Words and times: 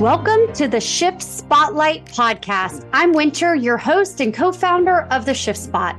Welcome 0.00 0.52
to 0.52 0.68
the 0.68 0.80
Shift 0.80 1.20
Spotlight 1.20 2.04
podcast. 2.04 2.88
I'm 2.92 3.12
Winter, 3.12 3.56
your 3.56 3.76
host 3.76 4.20
and 4.20 4.32
co 4.32 4.52
founder 4.52 5.08
of 5.10 5.26
the 5.26 5.34
Shift 5.34 5.58
Spot. 5.58 5.96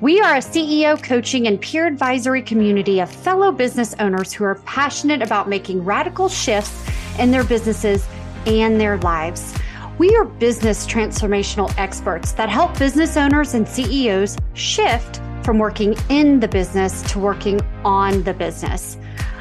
We 0.00 0.22
are 0.22 0.36
a 0.36 0.38
CEO 0.38 1.00
coaching 1.02 1.46
and 1.46 1.60
peer 1.60 1.86
advisory 1.86 2.40
community 2.40 2.98
of 3.00 3.10
fellow 3.10 3.52
business 3.52 3.94
owners 3.98 4.32
who 4.32 4.44
are 4.44 4.54
passionate 4.64 5.20
about 5.20 5.50
making 5.50 5.84
radical 5.84 6.30
shifts 6.30 6.88
in 7.18 7.30
their 7.30 7.44
businesses 7.44 8.08
and 8.46 8.80
their 8.80 8.96
lives. 9.00 9.54
We 9.98 10.16
are 10.16 10.24
business 10.24 10.86
transformational 10.86 11.74
experts 11.76 12.32
that 12.32 12.48
help 12.48 12.78
business 12.78 13.18
owners 13.18 13.52
and 13.52 13.68
CEOs 13.68 14.38
shift 14.54 15.20
from 15.44 15.58
working 15.58 15.94
in 16.08 16.40
the 16.40 16.48
business 16.48 17.02
to 17.12 17.18
working 17.18 17.60
on 17.84 18.22
the 18.22 18.32
business. 18.32 18.96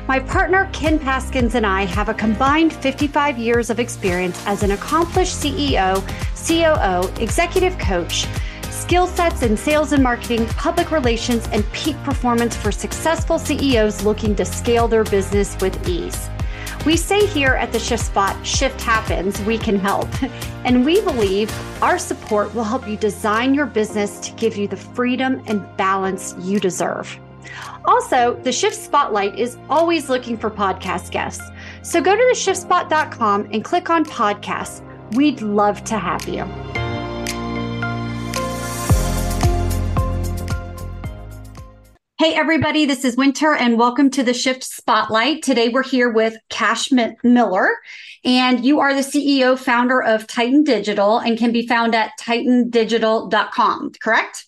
My 0.07 0.20
partner, 0.20 0.68
Ken 0.73 0.99
Paskins, 0.99 1.54
and 1.54 1.65
I 1.65 1.86
have 1.86 2.09
a 2.09 2.14
combined 2.14 2.73
55 2.73 3.37
years 3.37 3.69
of 3.69 3.79
experience 3.79 4.43
as 4.47 4.64
an 4.64 4.71
accomplished 4.71 5.36
CEO, 5.36 6.01
COO, 6.47 7.21
executive 7.21 7.78
coach, 7.78 8.28
skill 8.71 9.06
sets 9.06 9.43
in 9.43 9.56
sales 9.56 9.92
and 9.93 10.01
marketing, 10.01 10.47
public 10.47 10.92
relations, 10.92 11.47
and 11.51 11.64
peak 11.71 11.95
performance 12.04 12.56
for 12.57 12.71
successful 12.71 13.37
CEOs 13.37 14.04
looking 14.04 14.36
to 14.36 14.43
scale 14.43 14.87
their 14.87 15.04
business 15.04 15.56
with 15.61 15.87
ease. 15.87 16.29
We 16.86 16.97
say 16.97 17.28
here 17.28 17.54
at 17.54 17.71
the 17.71 17.79
Shift 17.79 18.04
Spot, 18.04 18.36
shift 18.45 18.81
happens, 18.81 19.39
we 19.42 19.57
can 19.57 19.78
help. 19.78 20.09
And 20.64 20.86
we 20.86 21.01
believe 21.01 21.51
our 21.81 21.97
support 21.97 22.54
will 22.54 22.64
help 22.64 22.87
you 22.87 22.95
design 22.95 23.56
your 23.56 23.65
business 23.65 24.20
to 24.20 24.31
give 24.33 24.56
you 24.57 24.68
the 24.68 24.78
freedom 24.78 25.42
and 25.47 25.65
balance 25.75 26.36
you 26.39 26.59
deserve. 26.59 27.20
Also, 27.86 28.36
the 28.43 28.51
Shift 28.51 28.75
Spotlight 28.75 29.37
is 29.37 29.57
always 29.69 30.09
looking 30.09 30.37
for 30.37 30.50
podcast 30.50 31.11
guests. 31.11 31.43
So 31.81 32.02
go 32.02 32.16
to 32.16 32.22
theshiftspot.com 32.22 33.50
and 33.52 33.64
click 33.64 33.89
on 33.89 34.06
podcasts. 34.06 34.81
We'd 35.16 35.42
love 35.42 35.83
to 35.86 35.98
have 35.98 36.28
you. 36.28 36.45
Hey, 42.22 42.36
everybody, 42.36 42.86
this 42.86 43.03
is 43.03 43.17
Winter, 43.17 43.55
and 43.55 43.80
welcome 43.80 44.11
to 44.11 44.22
the 44.22 44.36
Shift 44.36 44.64
Spotlight. 44.64 45.42
Today, 45.42 45.70
we're 45.70 45.81
here 45.81 46.08
with 46.08 46.38
Cash 46.50 46.92
Miller, 46.92 47.72
and 48.23 48.64
you 48.64 48.80
are 48.80 48.94
the 48.94 49.02
CEO, 49.02 49.58
founder 49.58 50.03
of 50.03 50.28
Titan 50.28 50.64
Digital, 50.64 51.17
and 51.17 51.36
can 51.36 51.52
be 51.52 51.66
found 51.66 51.95
at 51.95 52.11
titandigital.com, 52.20 53.94
correct? 54.03 54.45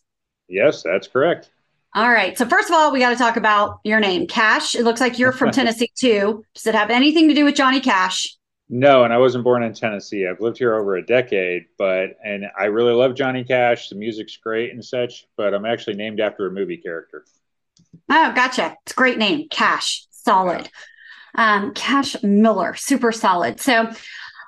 Yes, 0.47 0.83
that's 0.83 1.07
correct. 1.07 1.49
All 1.95 2.09
right. 2.09 2.35
So, 2.37 2.47
first 2.47 2.69
of 2.69 2.75
all, 2.75 2.91
we 2.91 2.99
got 2.99 3.11
to 3.11 3.15
talk 3.15 3.37
about 3.37 3.79
your 3.83 3.99
name, 3.99 4.25
Cash. 4.25 4.73
It 4.75 4.83
looks 4.83 4.99
like 4.99 5.19
you're 5.19 5.31
from 5.31 5.51
Tennessee 5.51 5.91
too. 5.95 6.43
Does 6.55 6.65
it 6.65 6.73
have 6.73 6.89
anything 6.89 7.27
to 7.27 7.35
do 7.35 7.45
with 7.45 7.55
Johnny 7.55 7.79
Cash? 7.79 8.35
No, 8.69 9.03
and 9.03 9.13
I 9.13 9.19
wasn't 9.19 9.43
born 9.43 9.61
in 9.61 9.73
Tennessee. 9.73 10.25
I've 10.25 10.39
lived 10.39 10.57
here 10.57 10.73
over 10.73 10.95
a 10.95 11.05
decade, 11.05 11.65
but 11.77 12.17
and 12.23 12.45
I 12.57 12.65
really 12.65 12.93
love 12.93 13.13
Johnny 13.13 13.43
Cash. 13.43 13.89
The 13.89 13.95
music's 13.95 14.37
great 14.37 14.71
and 14.71 14.83
such, 14.83 15.27
but 15.37 15.53
I'm 15.53 15.65
actually 15.65 15.95
named 15.95 16.19
after 16.19 16.47
a 16.47 16.51
movie 16.51 16.77
character. 16.77 17.25
Oh, 18.09 18.31
gotcha. 18.33 18.75
It's 18.83 18.93
a 18.93 18.95
great 18.95 19.19
name. 19.19 19.47
Cash. 19.49 20.07
Solid. 20.09 20.69
Um, 21.35 21.73
Cash 21.75 22.23
Miller. 22.23 22.73
Super 22.73 23.11
solid. 23.11 23.59
So 23.59 23.91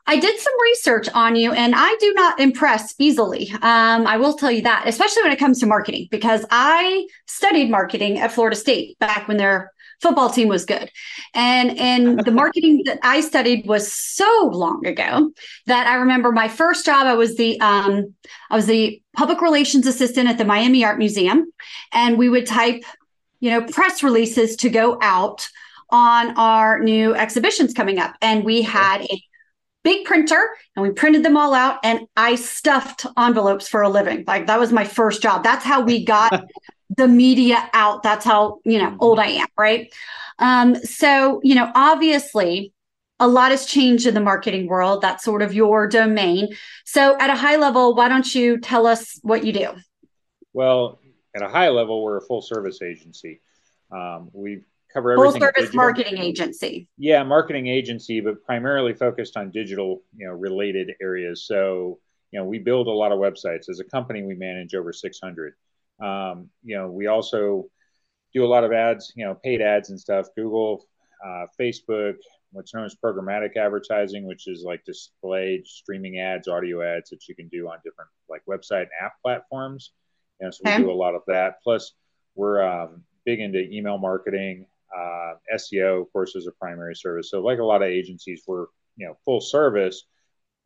I 0.07 0.19
did 0.19 0.39
some 0.39 0.53
research 0.61 1.09
on 1.13 1.35
you 1.35 1.51
and 1.51 1.73
I 1.75 1.95
do 1.99 2.13
not 2.13 2.39
impress 2.39 2.93
easily. 2.99 3.51
Um, 3.53 4.05
I 4.05 4.17
will 4.17 4.35
tell 4.35 4.51
you 4.51 4.61
that, 4.61 4.87
especially 4.87 5.23
when 5.23 5.31
it 5.31 5.39
comes 5.39 5.59
to 5.59 5.65
marketing, 5.65 6.07
because 6.11 6.45
I 6.51 7.07
studied 7.25 7.71
marketing 7.71 8.19
at 8.19 8.31
Florida 8.31 8.55
State 8.55 8.99
back 8.99 9.27
when 9.27 9.37
their 9.37 9.71
football 10.01 10.29
team 10.29 10.47
was 10.47 10.65
good. 10.65 10.91
And 11.33 11.77
and 11.79 12.19
the 12.23 12.31
marketing 12.43 12.83
that 12.85 12.99
I 13.01 13.21
studied 13.21 13.65
was 13.65 13.91
so 13.91 14.49
long 14.53 14.85
ago 14.85 15.31
that 15.65 15.87
I 15.87 15.95
remember 15.95 16.31
my 16.31 16.49
first 16.49 16.85
job, 16.85 17.07
I 17.07 17.15
was 17.15 17.35
the 17.37 17.59
um, 17.61 18.13
I 18.51 18.55
was 18.55 18.67
the 18.67 19.01
public 19.15 19.41
relations 19.41 19.87
assistant 19.87 20.29
at 20.29 20.37
the 20.37 20.45
Miami 20.45 20.85
Art 20.85 20.99
Museum. 20.99 21.51
And 21.93 22.17
we 22.17 22.29
would 22.29 22.45
type 22.45 22.83
you 23.39 23.51
know, 23.51 23.61
press 23.61 24.01
releases 24.01 24.55
to 24.57 24.69
go 24.69 24.97
out 25.01 25.47
on 25.89 26.35
our 26.37 26.79
new 26.79 27.13
exhibitions 27.13 27.73
coming 27.73 27.99
up. 27.99 28.15
And 28.21 28.43
we 28.43 28.63
had 28.63 29.03
a 29.03 29.21
big 29.85 30.03
printer 30.03 30.49
and 30.75 30.83
we 30.83 30.91
printed 30.91 31.23
them 31.23 31.37
all 31.37 31.53
out 31.53 31.79
and 31.83 32.01
I 32.17 32.35
stuffed 32.35 33.05
envelopes 33.17 33.69
for 33.69 33.83
a 33.83 33.89
living. 33.89 34.25
Like 34.27 34.47
that 34.47 34.59
was 34.59 34.73
my 34.73 34.83
first 34.83 35.21
job. 35.21 35.43
That's 35.43 35.63
how 35.63 35.81
we 35.81 36.03
got 36.03 36.43
the 36.97 37.07
media 37.07 37.69
out. 37.71 38.03
That's 38.03 38.25
how, 38.25 38.59
you 38.65 38.79
know, 38.79 38.97
old 38.99 39.19
I 39.19 39.27
am, 39.27 39.47
right? 39.57 39.93
Um, 40.39 40.75
so, 40.75 41.39
you 41.43 41.55
know, 41.55 41.71
obviously 41.75 42.73
a 43.19 43.27
lot 43.27 43.51
has 43.51 43.67
changed 43.67 44.07
in 44.07 44.15
the 44.15 44.19
marketing 44.19 44.67
world. 44.67 45.01
That's 45.01 45.23
sort 45.23 45.43
of 45.43 45.53
your 45.53 45.87
domain. 45.87 46.49
So 46.83 47.15
at 47.19 47.29
a 47.29 47.35
high 47.35 47.55
level, 47.55 47.95
why 47.95 48.09
don't 48.09 48.35
you 48.35 48.59
tell 48.59 48.87
us 48.87 49.19
what 49.21 49.45
you 49.45 49.53
do? 49.53 49.69
Well, 50.51 50.99
at 51.35 51.43
a 51.43 51.47
high 51.47 51.69
level, 51.69 52.03
we're 52.03 52.17
a 52.17 52.21
full 52.21 52.41
service 52.41 52.81
agency. 52.81 53.39
Um, 53.91 54.29
we 54.33 54.63
cover 54.95 55.11
everything. 55.11 55.39
Full 55.39 55.51
service 55.53 55.73
marketing 55.73 56.17
agency. 56.17 56.87
Yeah, 56.97 57.23
marketing 57.23 57.67
agency, 57.67 58.21
but 58.21 58.43
primarily 58.43 58.93
focused 58.93 59.37
on 59.37 59.51
digital, 59.51 60.01
you 60.15 60.25
know, 60.25 60.33
related 60.33 60.91
areas. 61.01 61.45
So, 61.45 61.99
you 62.31 62.39
know, 62.39 62.45
we 62.45 62.59
build 62.59 62.87
a 62.87 62.91
lot 62.91 63.11
of 63.11 63.19
websites. 63.19 63.69
As 63.69 63.79
a 63.79 63.83
company, 63.83 64.23
we 64.23 64.35
manage 64.35 64.73
over 64.73 64.93
600. 64.93 65.53
Um, 66.01 66.49
you 66.63 66.77
know, 66.77 66.89
we 66.89 67.07
also 67.07 67.65
do 68.33 68.45
a 68.45 68.47
lot 68.47 68.63
of 68.63 68.71
ads, 68.71 69.13
you 69.15 69.25
know, 69.25 69.35
paid 69.35 69.61
ads 69.61 69.89
and 69.89 69.99
stuff. 69.99 70.27
Google, 70.35 70.85
uh, 71.25 71.45
Facebook, 71.59 72.15
what's 72.51 72.73
known 72.73 72.85
as 72.85 72.95
programmatic 72.95 73.57
advertising, 73.57 74.25
which 74.25 74.47
is 74.47 74.63
like 74.63 74.83
display 74.85 75.61
streaming 75.65 76.19
ads, 76.19 76.47
audio 76.47 76.81
ads 76.81 77.09
that 77.09 77.27
you 77.27 77.35
can 77.35 77.47
do 77.49 77.67
on 77.67 77.77
different 77.83 78.09
like 78.29 78.41
website 78.49 78.83
and 78.83 78.89
app 79.01 79.13
platforms. 79.21 79.91
And 80.39 80.53
so 80.53 80.61
we 80.65 80.71
okay. 80.71 80.83
do 80.83 80.91
a 80.91 80.93
lot 80.93 81.15
of 81.15 81.21
that. 81.27 81.61
Plus, 81.63 81.93
we're 82.35 82.61
um, 82.61 83.03
big 83.25 83.39
into 83.39 83.59
email 83.59 83.97
marketing. 83.97 84.67
Uh, 84.95 85.33
SEO, 85.55 86.01
of 86.01 86.13
course, 86.13 86.35
is 86.35 86.47
a 86.47 86.51
primary 86.51 86.95
service. 86.95 87.29
So, 87.29 87.41
like 87.41 87.59
a 87.59 87.63
lot 87.63 87.81
of 87.81 87.89
agencies, 87.89 88.43
we're 88.47 88.67
you 88.97 89.07
know 89.07 89.17
full 89.25 89.41
service 89.41 90.05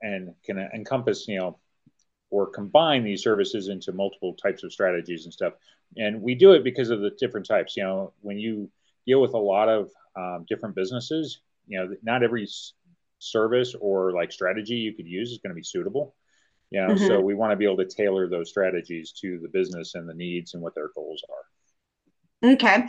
and 0.02 0.34
can 0.46 0.60
encompass 0.74 1.28
you 1.28 1.40
know 1.40 1.60
or 2.30 2.48
combine 2.48 3.04
these 3.04 3.24
services 3.24 3.70
into 3.70 3.92
multiple 3.92 4.36
types 4.36 4.64
of 4.64 4.72
strategies 4.72 5.26
and 5.26 5.34
stuff. 5.34 5.54
And 5.98 6.22
we 6.22 6.36
do 6.36 6.52
it 6.54 6.64
because 6.64 6.92
of 6.92 7.02
the 7.02 7.12
different 7.20 7.48
types. 7.48 7.76
You 7.76 7.84
know, 7.84 8.14
when 8.22 8.38
you 8.38 8.70
deal 9.08 9.22
with 9.22 9.34
a 9.34 9.38
lot 9.38 9.70
of 9.70 9.90
um, 10.16 10.46
different 10.48 10.76
businesses, 10.76 11.42
you 11.68 11.80
know, 11.80 11.96
not 12.04 12.24
every 12.24 12.48
service 13.20 13.76
or 13.80 14.14
like 14.14 14.32
strategy 14.32 14.76
you 14.76 14.94
could 14.94 15.08
use 15.08 15.32
is 15.32 15.40
going 15.40 15.50
to 15.50 15.56
be 15.56 15.64
suitable. 15.64 16.16
You 16.70 16.82
know, 16.82 16.94
mm-hmm. 16.94 17.08
so 17.08 17.20
we 17.20 17.34
want 17.34 17.52
to 17.52 17.56
be 17.56 17.66
able 17.66 17.78
to 17.78 17.88
tailor 17.88 18.30
those 18.30 18.50
strategies 18.50 19.12
to 19.22 19.40
the 19.42 19.48
business 19.48 19.96
and 19.96 20.08
the 20.08 20.14
needs 20.14 20.54
and 20.54 20.62
what 20.62 20.76
their 20.76 20.90
goals 20.94 21.24
are. 21.30 22.52
Okay. 22.52 22.88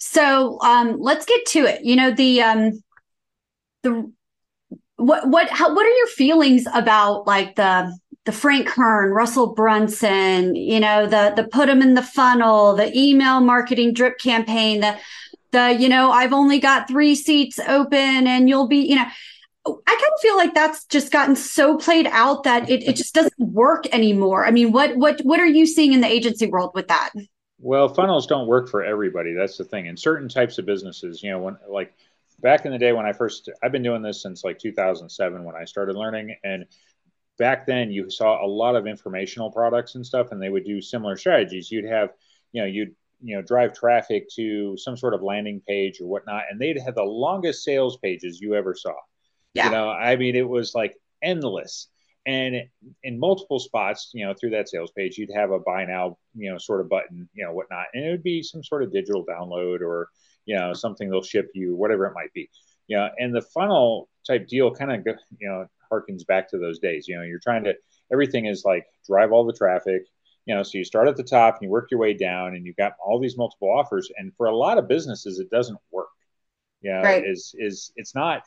So 0.00 0.58
um, 0.62 0.96
let's 0.98 1.26
get 1.26 1.46
to 1.46 1.60
it. 1.60 1.84
You 1.84 1.94
know, 1.94 2.10
the 2.10 2.42
um, 2.42 2.82
the 3.82 4.10
what 4.96 5.28
what 5.28 5.48
how 5.50 5.74
what 5.74 5.86
are 5.86 5.96
your 5.96 6.06
feelings 6.08 6.66
about 6.74 7.26
like 7.26 7.54
the 7.56 7.96
the 8.24 8.32
Frank 8.32 8.66
Kern, 8.66 9.12
Russell 9.12 9.54
Brunson, 9.54 10.54
you 10.54 10.80
know, 10.80 11.06
the 11.06 11.32
the 11.36 11.44
put 11.44 11.66
them 11.66 11.82
in 11.82 11.94
the 11.94 12.02
funnel, 12.02 12.74
the 12.74 12.96
email 12.98 13.40
marketing 13.40 13.94
drip 13.94 14.18
campaign, 14.18 14.80
the 14.80 14.96
the 15.52 15.76
you 15.78 15.88
know, 15.88 16.10
I've 16.10 16.32
only 16.32 16.58
got 16.58 16.88
three 16.88 17.14
seats 17.14 17.58
open 17.58 18.26
and 18.26 18.48
you'll 18.48 18.68
be, 18.68 18.78
you 18.78 18.96
know, 18.96 19.06
I 19.66 19.70
kind 19.86 20.12
of 20.14 20.20
feel 20.22 20.36
like 20.36 20.54
that's 20.54 20.86
just 20.86 21.12
gotten 21.12 21.36
so 21.36 21.76
played 21.76 22.06
out 22.06 22.44
that 22.44 22.70
it, 22.70 22.82
it 22.84 22.96
just 22.96 23.14
doesn't 23.14 23.38
work 23.38 23.86
anymore. 23.92 24.46
I 24.46 24.50
mean, 24.50 24.72
what 24.72 24.96
what 24.96 25.20
what 25.20 25.40
are 25.40 25.46
you 25.46 25.66
seeing 25.66 25.92
in 25.92 26.00
the 26.00 26.08
agency 26.08 26.46
world 26.46 26.70
with 26.74 26.88
that? 26.88 27.10
Well, 27.60 27.88
funnels 27.88 28.26
don't 28.26 28.46
work 28.46 28.68
for 28.68 28.82
everybody. 28.82 29.34
That's 29.34 29.58
the 29.58 29.64
thing. 29.64 29.86
In 29.86 29.96
certain 29.96 30.28
types 30.28 30.58
of 30.58 30.66
businesses, 30.66 31.22
you 31.22 31.30
know, 31.30 31.38
when 31.38 31.56
like 31.68 31.94
back 32.40 32.64
in 32.64 32.72
the 32.72 32.78
day 32.78 32.92
when 32.92 33.06
I 33.06 33.12
first 33.12 33.50
I've 33.62 33.72
been 33.72 33.82
doing 33.82 34.02
this 34.02 34.22
since 34.22 34.44
like 34.44 34.58
2007 34.58 35.44
when 35.44 35.54
I 35.54 35.64
started 35.64 35.94
learning 35.94 36.36
and 36.42 36.64
back 37.38 37.66
then 37.66 37.90
you 37.90 38.08
saw 38.10 38.44
a 38.44 38.48
lot 38.48 38.76
of 38.76 38.86
informational 38.86 39.50
products 39.50 39.94
and 39.94 40.06
stuff 40.06 40.32
and 40.32 40.40
they 40.40 40.48
would 40.48 40.64
do 40.64 40.80
similar 40.80 41.16
strategies. 41.16 41.70
You'd 41.70 41.84
have, 41.84 42.10
you 42.52 42.62
know, 42.62 42.66
you'd 42.66 42.94
you 43.22 43.36
know 43.36 43.42
drive 43.42 43.74
traffic 43.74 44.28
to 44.36 44.76
some 44.78 44.96
sort 44.96 45.12
of 45.12 45.22
landing 45.22 45.60
page 45.68 46.00
or 46.00 46.06
whatnot 46.06 46.44
and 46.50 46.58
they'd 46.58 46.80
have 46.80 46.94
the 46.94 47.02
longest 47.02 47.62
sales 47.62 47.98
pages 47.98 48.40
you 48.40 48.54
ever 48.54 48.74
saw 48.74 48.94
yeah. 49.54 49.66
You 49.66 49.70
know, 49.72 49.90
I 49.90 50.16
mean, 50.16 50.36
it 50.36 50.48
was 50.48 50.74
like 50.74 50.96
endless. 51.22 51.88
And 52.30 52.52
in 53.02 53.18
multiple 53.18 53.58
spots, 53.58 54.10
you 54.14 54.24
know, 54.24 54.34
through 54.34 54.50
that 54.50 54.68
sales 54.68 54.92
page, 54.96 55.18
you'd 55.18 55.34
have 55.34 55.50
a 55.50 55.58
buy 55.58 55.84
now, 55.84 56.16
you 56.34 56.48
know, 56.48 56.58
sort 56.58 56.80
of 56.80 56.88
button, 56.88 57.28
you 57.34 57.44
know, 57.44 57.52
whatnot. 57.52 57.86
And 57.92 58.04
it 58.04 58.10
would 58.10 58.22
be 58.22 58.40
some 58.42 58.62
sort 58.62 58.84
of 58.84 58.92
digital 58.92 59.24
download 59.26 59.80
or, 59.80 60.08
you 60.44 60.56
know, 60.56 60.72
something 60.72 61.10
they'll 61.10 61.22
ship 61.22 61.48
you, 61.54 61.74
whatever 61.74 62.06
it 62.06 62.14
might 62.14 62.32
be. 62.32 62.48
You 62.86 62.98
know, 62.98 63.08
and 63.18 63.34
the 63.34 63.42
funnel 63.42 64.08
type 64.24 64.46
deal 64.46 64.72
kind 64.72 64.92
of, 64.92 65.18
you 65.40 65.48
know, 65.48 65.66
harkens 65.90 66.24
back 66.24 66.48
to 66.50 66.58
those 66.58 66.78
days. 66.78 67.08
You 67.08 67.16
know, 67.16 67.22
you're 67.22 67.40
trying 67.40 67.64
to, 67.64 67.74
everything 68.12 68.46
is 68.46 68.64
like 68.64 68.86
drive 69.08 69.32
all 69.32 69.44
the 69.44 69.52
traffic, 69.52 70.02
you 70.46 70.54
know, 70.54 70.62
so 70.62 70.78
you 70.78 70.84
start 70.84 71.08
at 71.08 71.16
the 71.16 71.24
top 71.24 71.54
and 71.56 71.62
you 71.64 71.70
work 71.70 71.90
your 71.90 72.00
way 72.00 72.14
down 72.14 72.54
and 72.54 72.64
you've 72.64 72.76
got 72.84 72.92
all 73.04 73.18
these 73.18 73.36
multiple 73.36 73.70
offers. 73.70 74.08
And 74.18 74.32
for 74.36 74.46
a 74.46 74.56
lot 74.56 74.78
of 74.78 74.86
businesses, 74.86 75.40
it 75.40 75.50
doesn't 75.50 75.78
work. 75.90 76.10
You 76.80 76.92
know, 76.92 77.02
right. 77.02 77.24
is, 77.26 77.54
is, 77.58 77.92
it's 77.96 78.14
not, 78.14 78.42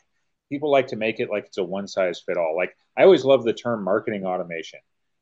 people 0.50 0.72
like 0.72 0.88
to 0.88 0.96
make 0.96 1.20
it 1.20 1.30
like 1.30 1.46
it's 1.46 1.58
a 1.58 1.64
one 1.64 1.88
size 1.88 2.22
fit 2.26 2.38
all. 2.38 2.56
Like 2.56 2.76
I 2.98 3.04
always 3.04 3.26
love 3.26 3.44
the 3.44 3.54
term 3.54 3.84
marketing 3.84 4.26
automation. 4.26 4.80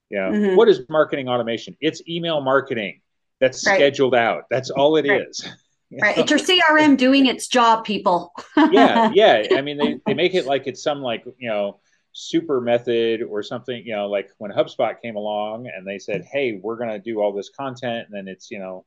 You 0.09 0.17
know, 0.17 0.31
mm-hmm. 0.31 0.55
what 0.57 0.67
is 0.67 0.81
marketing 0.89 1.29
automation? 1.29 1.77
It's 1.79 2.01
email 2.07 2.41
marketing 2.41 3.01
that's 3.39 3.65
right. 3.65 3.75
scheduled 3.75 4.13
out. 4.13 4.43
That's 4.49 4.69
all 4.69 4.95
it 4.97 5.07
right. 5.07 5.27
is. 5.27 5.47
Right. 6.01 6.17
It's 6.17 6.31
your 6.31 6.39
CRM 6.39 6.95
doing 6.95 7.25
its 7.25 7.49
job, 7.49 7.83
people. 7.83 8.31
yeah. 8.71 9.11
Yeah. 9.13 9.43
I 9.51 9.61
mean, 9.61 9.77
they, 9.77 9.99
they 10.05 10.13
make 10.13 10.35
it 10.35 10.45
like 10.45 10.65
it's 10.65 10.81
some 10.81 11.01
like, 11.01 11.25
you 11.37 11.49
know, 11.49 11.81
super 12.13 12.61
method 12.61 13.21
or 13.21 13.43
something, 13.43 13.83
you 13.85 13.93
know, 13.93 14.07
like 14.07 14.29
when 14.37 14.51
HubSpot 14.51 15.01
came 15.01 15.17
along 15.17 15.67
and 15.67 15.85
they 15.85 15.99
said, 15.99 16.23
Hey, 16.23 16.59
we're 16.63 16.77
going 16.77 16.91
to 16.91 16.99
do 16.99 17.19
all 17.19 17.33
this 17.33 17.49
content. 17.49 18.07
And 18.07 18.15
then 18.15 18.29
it's, 18.29 18.49
you 18.49 18.59
know, 18.59 18.85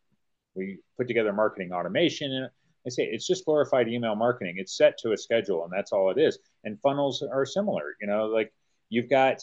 we 0.55 0.79
put 0.97 1.07
together 1.07 1.33
marketing 1.33 1.73
automation. 1.73 2.49
I 2.87 2.91
say 2.91 3.05
it's 3.05 3.27
just 3.27 3.45
glorified 3.45 3.89
email 3.89 4.15
marketing. 4.15 4.57
It's 4.59 4.77
set 4.77 4.99
to 4.99 5.13
a 5.13 5.17
schedule 5.17 5.65
and 5.65 5.73
that's 5.73 5.93
all 5.93 6.11
it 6.11 6.19
is. 6.19 6.39
And 6.65 6.81
funnels 6.81 7.23
are 7.23 7.47
similar, 7.47 7.97
you 8.01 8.07
know, 8.07 8.27
like 8.27 8.53
you've 8.91 9.09
got, 9.09 9.43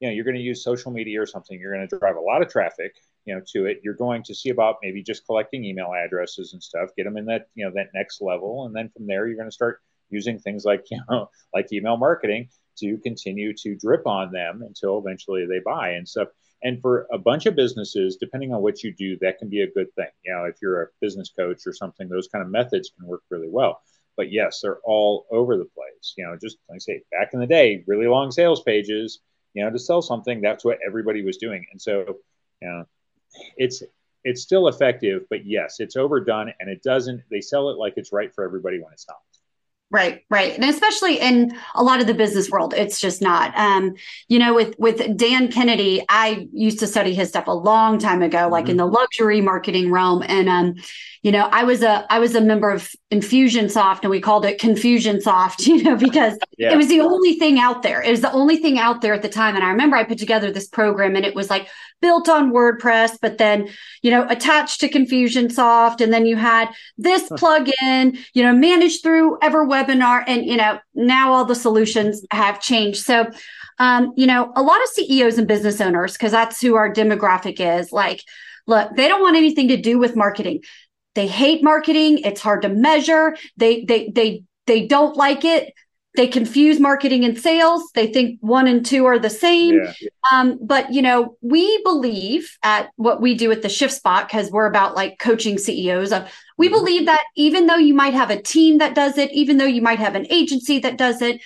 you 0.00 0.08
know, 0.08 0.14
you're 0.14 0.24
going 0.24 0.36
to 0.36 0.42
use 0.42 0.64
social 0.64 0.90
media 0.90 1.20
or 1.20 1.26
something. 1.26 1.58
You're 1.58 1.74
going 1.74 1.86
to 1.86 1.98
drive 1.98 2.16
a 2.16 2.20
lot 2.20 2.42
of 2.42 2.48
traffic 2.48 2.94
you 3.24 3.34
know 3.34 3.42
to 3.46 3.66
it 3.66 3.80
you're 3.82 3.94
going 3.94 4.22
to 4.22 4.34
see 4.34 4.50
about 4.50 4.76
maybe 4.82 5.02
just 5.02 5.26
collecting 5.26 5.64
email 5.64 5.92
addresses 5.92 6.52
and 6.52 6.62
stuff 6.62 6.90
get 6.96 7.04
them 7.04 7.16
in 7.16 7.26
that 7.26 7.46
you 7.54 7.64
know 7.64 7.72
that 7.74 7.88
next 7.94 8.20
level 8.20 8.66
and 8.66 8.74
then 8.74 8.88
from 8.88 9.06
there 9.06 9.26
you're 9.26 9.36
going 9.36 9.48
to 9.48 9.54
start 9.54 9.80
using 10.10 10.38
things 10.38 10.64
like 10.64 10.84
you 10.90 11.00
know 11.08 11.28
like 11.54 11.72
email 11.72 11.96
marketing 11.96 12.48
to 12.78 12.96
continue 12.98 13.52
to 13.54 13.76
drip 13.76 14.06
on 14.06 14.32
them 14.32 14.62
until 14.66 14.98
eventually 14.98 15.46
they 15.46 15.60
buy 15.64 15.90
and 15.90 16.08
stuff 16.08 16.28
and 16.62 16.80
for 16.80 17.06
a 17.12 17.18
bunch 17.18 17.46
of 17.46 17.56
businesses 17.56 18.16
depending 18.16 18.52
on 18.52 18.62
what 18.62 18.82
you 18.82 18.92
do 18.92 19.16
that 19.20 19.38
can 19.38 19.48
be 19.48 19.62
a 19.62 19.70
good 19.70 19.92
thing 19.94 20.08
you 20.24 20.32
know 20.32 20.44
if 20.44 20.56
you're 20.60 20.82
a 20.82 20.88
business 21.00 21.30
coach 21.36 21.66
or 21.66 21.72
something 21.72 22.08
those 22.08 22.28
kind 22.28 22.44
of 22.44 22.50
methods 22.50 22.90
can 22.96 23.06
work 23.06 23.22
really 23.30 23.48
well 23.48 23.80
but 24.16 24.30
yes 24.30 24.60
they're 24.62 24.80
all 24.84 25.26
over 25.30 25.56
the 25.56 25.64
place 25.64 26.14
you 26.16 26.24
know 26.24 26.36
just 26.40 26.58
like 26.68 26.76
i 26.76 26.78
say 26.78 27.02
back 27.12 27.30
in 27.32 27.40
the 27.40 27.46
day 27.46 27.82
really 27.86 28.06
long 28.06 28.30
sales 28.30 28.62
pages 28.62 29.20
you 29.54 29.64
know 29.64 29.70
to 29.70 29.78
sell 29.78 30.02
something 30.02 30.40
that's 30.40 30.64
what 30.64 30.78
everybody 30.86 31.22
was 31.22 31.36
doing 31.36 31.64
and 31.72 31.80
so 31.80 32.18
you 32.60 32.68
know 32.68 32.84
it's 33.56 33.82
it's 34.24 34.42
still 34.42 34.68
effective, 34.68 35.24
but 35.30 35.46
yes, 35.46 35.76
it's 35.80 35.96
overdone 35.96 36.52
and 36.60 36.68
it 36.68 36.82
doesn't. 36.82 37.22
They 37.30 37.40
sell 37.40 37.70
it 37.70 37.78
like 37.78 37.94
it's 37.96 38.12
right 38.12 38.34
for 38.34 38.44
everybody 38.44 38.78
when 38.80 38.92
it's 38.92 39.06
not. 39.08 39.18
Right, 39.92 40.24
right, 40.30 40.54
and 40.54 40.64
especially 40.64 41.18
in 41.18 41.58
a 41.74 41.82
lot 41.82 42.00
of 42.00 42.06
the 42.06 42.14
business 42.14 42.48
world, 42.48 42.74
it's 42.74 43.00
just 43.00 43.20
not. 43.20 43.52
Um, 43.58 43.94
you 44.28 44.38
know, 44.38 44.54
with 44.54 44.76
with 44.78 45.16
Dan 45.16 45.50
Kennedy, 45.50 46.00
I 46.08 46.46
used 46.52 46.78
to 46.78 46.86
study 46.86 47.12
his 47.12 47.30
stuff 47.30 47.48
a 47.48 47.52
long 47.52 47.98
time 47.98 48.22
ago, 48.22 48.48
like 48.48 48.66
mm-hmm. 48.66 48.70
in 48.70 48.76
the 48.76 48.86
luxury 48.86 49.40
marketing 49.40 49.90
realm, 49.90 50.22
and 50.24 50.48
um, 50.48 50.76
you 51.22 51.32
know, 51.32 51.48
I 51.52 51.64
was 51.64 51.82
a 51.82 52.06
I 52.10 52.18
was 52.18 52.34
a 52.34 52.40
member 52.40 52.70
of 52.70 52.90
Infusionsoft, 53.10 54.00
and 54.02 54.10
we 54.10 54.20
called 54.20 54.44
it 54.44 54.58
Confusionsoft, 54.58 55.66
you 55.66 55.82
know, 55.82 55.96
because 55.96 56.38
yeah. 56.58 56.72
it 56.72 56.76
was 56.76 56.88
the 56.88 57.00
only 57.00 57.34
thing 57.34 57.58
out 57.58 57.82
there. 57.82 58.02
It 58.02 58.10
was 58.10 58.22
the 58.22 58.32
only 58.32 58.56
thing 58.56 58.78
out 58.78 59.00
there 59.00 59.14
at 59.14 59.22
the 59.22 59.28
time, 59.28 59.54
and 59.54 59.64
I 59.64 59.68
remember 59.68 59.96
I 59.96 60.04
put 60.04 60.18
together 60.18 60.50
this 60.50 60.68
program, 60.68 61.16
and 61.16 61.24
it 61.24 61.34
was 61.34 61.50
like 61.50 61.68
built 62.00 62.28
on 62.28 62.52
WordPress, 62.52 63.18
but 63.20 63.38
then, 63.38 63.68
you 64.02 64.10
know, 64.10 64.26
attached 64.28 64.80
to 64.80 64.88
Confusionsoft. 64.88 66.00
And 66.00 66.12
then 66.12 66.26
you 66.26 66.36
had 66.36 66.68
this 66.96 67.28
plugin, 67.30 68.18
you 68.32 68.42
know, 68.42 68.54
managed 68.54 69.02
through 69.02 69.38
EverWebinar. 69.38 70.24
And, 70.26 70.44
you 70.44 70.56
know, 70.56 70.78
now 70.94 71.32
all 71.32 71.44
the 71.44 71.54
solutions 71.54 72.24
have 72.30 72.60
changed. 72.60 73.04
So, 73.04 73.30
um, 73.78 74.12
you 74.16 74.26
know, 74.26 74.52
a 74.56 74.62
lot 74.62 74.82
of 74.82 74.88
CEOs 74.90 75.38
and 75.38 75.48
business 75.48 75.80
owners, 75.80 76.14
because 76.14 76.32
that's 76.32 76.60
who 76.60 76.74
our 76.74 76.92
demographic 76.92 77.60
is, 77.60 77.92
like, 77.92 78.22
look, 78.66 78.94
they 78.96 79.08
don't 79.08 79.22
want 79.22 79.36
anything 79.36 79.68
to 79.68 79.76
do 79.76 79.98
with 79.98 80.16
marketing. 80.16 80.60
They 81.14 81.26
hate 81.26 81.62
marketing. 81.62 82.18
It's 82.18 82.40
hard 82.40 82.62
to 82.62 82.68
measure. 82.68 83.36
They, 83.56 83.84
they, 83.84 84.10
they, 84.10 84.44
they 84.66 84.86
don't 84.86 85.16
like 85.16 85.44
it 85.44 85.72
they 86.16 86.26
confuse 86.26 86.80
marketing 86.80 87.24
and 87.24 87.38
sales 87.38 87.82
they 87.94 88.06
think 88.06 88.38
one 88.40 88.66
and 88.66 88.84
two 88.84 89.06
are 89.06 89.18
the 89.18 89.30
same 89.30 89.74
yeah. 89.74 89.92
um, 90.32 90.58
but 90.60 90.92
you 90.92 91.02
know 91.02 91.36
we 91.40 91.82
believe 91.82 92.56
at 92.62 92.90
what 92.96 93.20
we 93.20 93.34
do 93.34 93.50
at 93.52 93.62
the 93.62 93.68
shift 93.68 93.94
spot 93.94 94.26
because 94.26 94.50
we're 94.50 94.66
about 94.66 94.94
like 94.96 95.18
coaching 95.18 95.56
ceos 95.56 96.12
uh, 96.12 96.26
we 96.58 96.66
mm-hmm. 96.66 96.74
believe 96.74 97.06
that 97.06 97.24
even 97.36 97.66
though 97.66 97.76
you 97.76 97.94
might 97.94 98.14
have 98.14 98.30
a 98.30 98.40
team 98.40 98.78
that 98.78 98.94
does 98.94 99.18
it 99.18 99.30
even 99.32 99.56
though 99.56 99.64
you 99.64 99.82
might 99.82 99.98
have 99.98 100.14
an 100.14 100.26
agency 100.30 100.78
that 100.78 100.98
does 100.98 101.22
it 101.22 101.40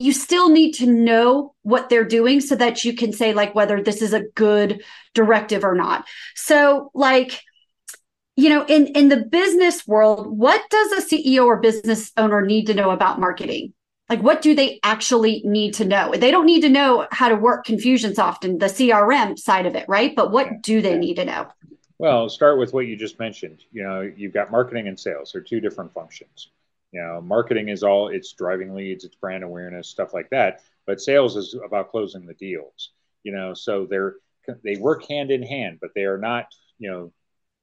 you 0.00 0.12
still 0.12 0.48
need 0.48 0.72
to 0.72 0.86
know 0.86 1.54
what 1.62 1.88
they're 1.88 2.04
doing 2.04 2.40
so 2.40 2.54
that 2.54 2.84
you 2.84 2.94
can 2.94 3.12
say 3.12 3.32
like 3.32 3.54
whether 3.54 3.82
this 3.82 4.00
is 4.00 4.12
a 4.12 4.24
good 4.34 4.82
directive 5.12 5.64
or 5.64 5.74
not 5.74 6.06
so 6.34 6.90
like 6.94 7.42
you 8.38 8.48
know 8.48 8.64
in 8.66 8.86
in 8.88 9.08
the 9.08 9.16
business 9.16 9.86
world 9.86 10.26
what 10.38 10.62
does 10.70 10.92
a 10.92 11.02
ceo 11.02 11.44
or 11.44 11.56
business 11.56 12.12
owner 12.16 12.40
need 12.40 12.66
to 12.66 12.74
know 12.74 12.90
about 12.90 13.18
marketing? 13.18 13.74
Like 14.08 14.22
what 14.22 14.40
do 14.40 14.54
they 14.54 14.78
actually 14.84 15.42
need 15.44 15.74
to 15.74 15.84
know? 15.84 16.12
They 16.12 16.30
don't 16.30 16.46
need 16.46 16.60
to 16.60 16.68
know 16.68 17.08
how 17.10 17.28
to 17.28 17.34
work 17.34 17.66
confusionsoft 17.66 18.44
and 18.44 18.60
the 18.60 18.66
crm 18.66 19.36
side 19.38 19.66
of 19.66 19.74
it 19.74 19.86
right? 19.88 20.14
But 20.14 20.30
what 20.30 20.62
do 20.62 20.80
they 20.80 20.96
need 20.96 21.16
to 21.16 21.24
know? 21.24 21.48
Well 21.98 22.28
start 22.28 22.58
with 22.58 22.72
what 22.72 22.86
you 22.86 22.96
just 22.96 23.18
mentioned. 23.18 23.64
You 23.72 23.82
know 23.82 24.00
you've 24.00 24.34
got 24.34 24.52
marketing 24.52 24.86
and 24.86 24.98
sales 24.98 25.32
they're 25.32 25.42
two 25.42 25.60
different 25.60 25.92
functions. 25.92 26.50
You 26.92 27.02
know 27.02 27.20
marketing 27.20 27.68
is 27.68 27.82
all 27.82 28.08
it's 28.08 28.32
driving 28.32 28.72
leads 28.72 29.04
it's 29.04 29.16
brand 29.16 29.42
awareness 29.42 29.88
stuff 29.88 30.14
like 30.14 30.30
that. 30.30 30.62
But 30.86 31.00
sales 31.00 31.36
is 31.36 31.56
about 31.64 31.90
closing 31.90 32.24
the 32.24 32.34
deals 32.34 32.90
you 33.24 33.32
know 33.32 33.52
so 33.52 33.84
they're 33.84 34.14
they 34.64 34.76
work 34.76 35.06
hand 35.08 35.30
in 35.30 35.42
hand 35.42 35.78
but 35.80 35.90
they 35.94 36.04
are 36.04 36.18
not 36.18 36.46
you 36.78 36.90
know 36.90 37.12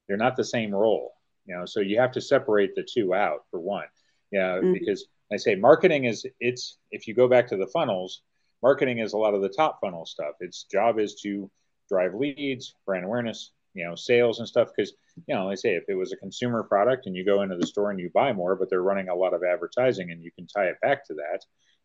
they're 0.08 0.16
not 0.16 0.36
the 0.36 0.44
same 0.44 0.74
role 0.74 1.12
you 1.46 1.56
know 1.56 1.64
so 1.66 1.80
you 1.80 1.98
have 1.98 2.12
to 2.12 2.20
separate 2.20 2.74
the 2.74 2.86
two 2.88 3.14
out 3.14 3.44
for 3.50 3.60
one 3.60 3.86
you 4.30 4.38
know 4.38 4.60
mm-hmm. 4.60 4.72
because 4.72 5.06
I 5.32 5.36
say 5.36 5.54
marketing 5.56 6.04
is 6.04 6.26
it's 6.40 6.78
if 6.90 7.08
you 7.08 7.14
go 7.14 7.28
back 7.28 7.48
to 7.48 7.56
the 7.56 7.66
funnels, 7.66 8.22
marketing 8.62 8.98
is 8.98 9.12
a 9.12 9.18
lot 9.18 9.34
of 9.34 9.42
the 9.42 9.48
top 9.48 9.80
funnel 9.80 10.06
stuff. 10.06 10.34
Its 10.40 10.64
job 10.64 10.98
is 10.98 11.16
to 11.22 11.50
drive 11.88 12.14
leads, 12.14 12.74
brand 12.84 13.04
awareness, 13.04 13.52
you 13.74 13.84
know, 13.84 13.96
sales 13.96 14.38
and 14.38 14.46
stuff. 14.46 14.68
Because 14.74 14.92
you 15.26 15.34
know, 15.34 15.50
I 15.50 15.54
say 15.56 15.74
if 15.74 15.84
it 15.88 15.94
was 15.94 16.12
a 16.12 16.16
consumer 16.16 16.62
product 16.62 17.06
and 17.06 17.16
you 17.16 17.24
go 17.24 17.42
into 17.42 17.56
the 17.56 17.66
store 17.66 17.90
and 17.90 17.98
you 17.98 18.10
buy 18.14 18.32
more, 18.32 18.54
but 18.54 18.70
they're 18.70 18.82
running 18.82 19.08
a 19.08 19.14
lot 19.14 19.34
of 19.34 19.42
advertising 19.42 20.10
and 20.10 20.22
you 20.22 20.30
can 20.30 20.46
tie 20.46 20.66
it 20.66 20.80
back 20.80 21.04
to 21.06 21.14
that, 21.14 21.40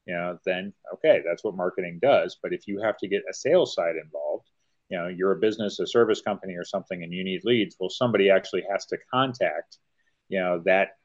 you 0.06 0.14
know, 0.14 0.38
then 0.46 0.72
okay, 0.94 1.22
that's 1.26 1.44
what 1.44 1.56
marketing 1.56 2.00
does. 2.02 2.38
But 2.42 2.54
if 2.54 2.68
you 2.68 2.80
have 2.82 2.98
to 2.98 3.08
get 3.08 3.24
a 3.30 3.34
sales 3.34 3.74
side 3.74 3.96
involved, 3.96 4.48
you 4.92 4.98
know, 4.98 5.08
you're 5.08 5.32
a 5.32 5.40
business, 5.40 5.80
a 5.80 5.88
service 5.88 6.22
company 6.22 6.56
or 6.56 6.66
something, 6.66 7.02
and 7.02 7.14
you 7.14 7.24
need 7.24 7.46
leads. 7.46 7.78
Well, 7.80 7.90
somebody 7.90 8.30
actually 8.30 8.66
has 8.70 8.86
to 8.88 8.98
contact, 9.12 9.78
you 10.28 10.40
know, 10.40 10.62
that 10.66 10.98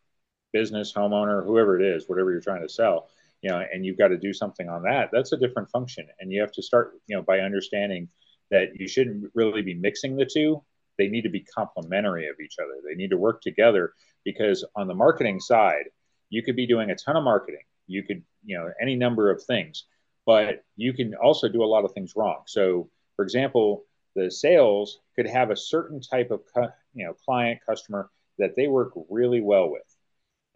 business, 0.52 0.92
homeowner, 0.92 1.44
whoever 1.46 1.80
it 1.80 1.86
is, 1.86 2.08
whatever 2.08 2.32
you're 2.32 2.40
trying 2.40 2.66
to 2.66 2.68
sell, 2.68 3.08
you 3.42 3.50
know, 3.50 3.62
and 3.72 3.86
you've 3.86 3.98
got 3.98 4.08
to 4.08 4.18
do 4.18 4.32
something 4.32 4.68
on 4.68 4.82
that, 4.82 5.10
that's 5.12 5.32
a 5.32 5.36
different 5.36 5.70
function. 5.70 6.04
And 6.18 6.32
you 6.32 6.40
have 6.40 6.50
to 6.52 6.62
start, 6.62 6.94
you 7.06 7.14
know, 7.14 7.22
by 7.22 7.38
understanding 7.38 8.08
that 8.50 8.70
you 8.74 8.88
shouldn't 8.88 9.30
really 9.34 9.62
be 9.62 9.74
mixing 9.74 10.16
the 10.16 10.26
two. 10.26 10.62
They 10.98 11.06
need 11.06 11.22
to 11.22 11.30
be 11.30 11.44
complementary 11.54 12.26
of 12.26 12.36
each 12.44 12.56
other. 12.60 12.74
They 12.88 12.96
need 12.96 13.10
to 13.10 13.16
work 13.16 13.40
together 13.40 13.92
because 14.24 14.64
on 14.74 14.88
the 14.88 14.94
marketing 14.94 15.38
side, 15.38 15.84
you 16.28 16.42
could 16.42 16.56
be 16.56 16.66
doing 16.66 16.90
a 16.90 16.96
ton 16.96 17.16
of 17.16 17.22
marketing. 17.22 17.62
You 17.86 18.02
could, 18.02 18.24
you 18.44 18.58
know, 18.58 18.68
any 18.82 18.96
number 18.96 19.30
of 19.30 19.44
things, 19.44 19.84
but 20.24 20.64
you 20.76 20.92
can 20.92 21.14
also 21.14 21.48
do 21.48 21.62
a 21.62 21.66
lot 21.66 21.84
of 21.84 21.92
things 21.92 22.14
wrong. 22.16 22.42
So, 22.46 22.90
for 23.16 23.24
example, 23.24 23.84
the 24.14 24.30
sales 24.30 25.00
could 25.16 25.26
have 25.26 25.50
a 25.50 25.56
certain 25.56 26.00
type 26.00 26.30
of, 26.30 26.40
you 26.94 27.04
know, 27.04 27.14
client 27.24 27.60
customer 27.66 28.10
that 28.38 28.54
they 28.56 28.66
work 28.66 28.92
really 29.10 29.40
well 29.40 29.70
with 29.70 29.82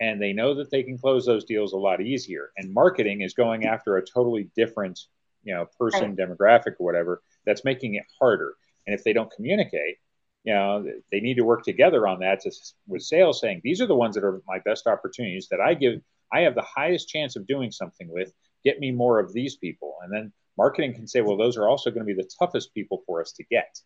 and 0.00 0.20
they 0.20 0.32
know 0.32 0.54
that 0.54 0.70
they 0.70 0.82
can 0.82 0.98
close 0.98 1.26
those 1.26 1.44
deals 1.44 1.72
a 1.72 1.78
lot 1.78 2.00
easier. 2.00 2.50
And 2.56 2.72
marketing 2.72 3.20
is 3.20 3.34
going 3.34 3.66
after 3.66 3.96
a 3.96 4.04
totally 4.04 4.50
different, 4.56 4.98
you 5.44 5.54
know, 5.54 5.66
person 5.78 6.14
right. 6.14 6.16
demographic 6.16 6.74
or 6.78 6.86
whatever 6.86 7.22
that's 7.44 7.64
making 7.64 7.94
it 7.94 8.04
harder. 8.18 8.54
And 8.86 8.94
if 8.94 9.04
they 9.04 9.12
don't 9.12 9.30
communicate, 9.30 9.96
you 10.44 10.54
know, 10.54 10.86
they 11.12 11.20
need 11.20 11.36
to 11.36 11.44
work 11.44 11.64
together 11.64 12.06
on 12.08 12.20
that 12.20 12.40
to, 12.40 12.50
with 12.86 13.02
sales 13.02 13.40
saying 13.40 13.60
these 13.62 13.82
are 13.82 13.86
the 13.86 13.94
ones 13.94 14.14
that 14.14 14.24
are 14.24 14.40
my 14.46 14.58
best 14.60 14.86
opportunities 14.86 15.48
that 15.50 15.60
I 15.60 15.74
give 15.74 16.00
I 16.32 16.40
have 16.40 16.54
the 16.54 16.62
highest 16.62 17.08
chance 17.08 17.36
of 17.36 17.46
doing 17.46 17.70
something 17.70 18.08
with. 18.08 18.32
Get 18.64 18.78
me 18.78 18.92
more 18.92 19.18
of 19.18 19.32
these 19.32 19.56
people. 19.56 19.96
And 20.02 20.12
then 20.12 20.32
marketing 20.60 20.92
can 20.92 21.06
say, 21.06 21.22
well, 21.22 21.38
those 21.38 21.56
are 21.56 21.66
also 21.66 21.90
going 21.90 22.06
to 22.06 22.14
be 22.14 22.20
the 22.22 22.28
toughest 22.38 22.74
people 22.74 23.02
for 23.06 23.22
us 23.22 23.32
to 23.32 23.44
get, 23.44 23.80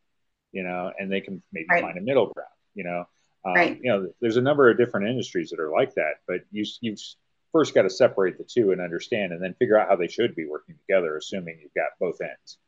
you 0.50 0.64
know, 0.64 0.90
and 0.99 1.11
they 1.11 1.21
can 1.21 1.40
maybe 1.52 1.66
right. 1.71 1.83
find 1.83 1.97
a 1.97 2.00
middle 2.00 2.33
ground, 2.35 2.49
you 2.75 2.83
know. 2.83 3.04
Um, 3.47 3.54
right. 3.54 3.78
You 3.81 3.93
know, 3.93 4.09
there's 4.21 4.38
a 4.38 4.43
number 4.43 4.69
of 4.69 4.76
different 4.76 5.07
industries 5.07 5.50
that 5.50 5.61
are 5.61 5.71
like 5.71 5.95
that, 5.95 6.14
but 6.26 6.40
you 6.50 6.64
you 6.81 6.97
first 7.52 7.75
got 7.75 7.83
to 7.83 7.90
separate 7.90 8.38
the 8.38 8.45
two 8.45 8.73
and 8.73 8.81
understand, 8.81 9.33
and 9.33 9.40
then 9.40 9.54
figure 9.54 9.78
out 9.78 9.88
how 9.88 9.95
they 9.95 10.09
should 10.09 10.35
be 10.35 10.47
working 10.47 10.75
together, 10.87 11.16
assuming 11.16 11.61
you've 11.62 11.75
got 11.75 11.90
both 12.00 12.21
ends. 12.21 12.59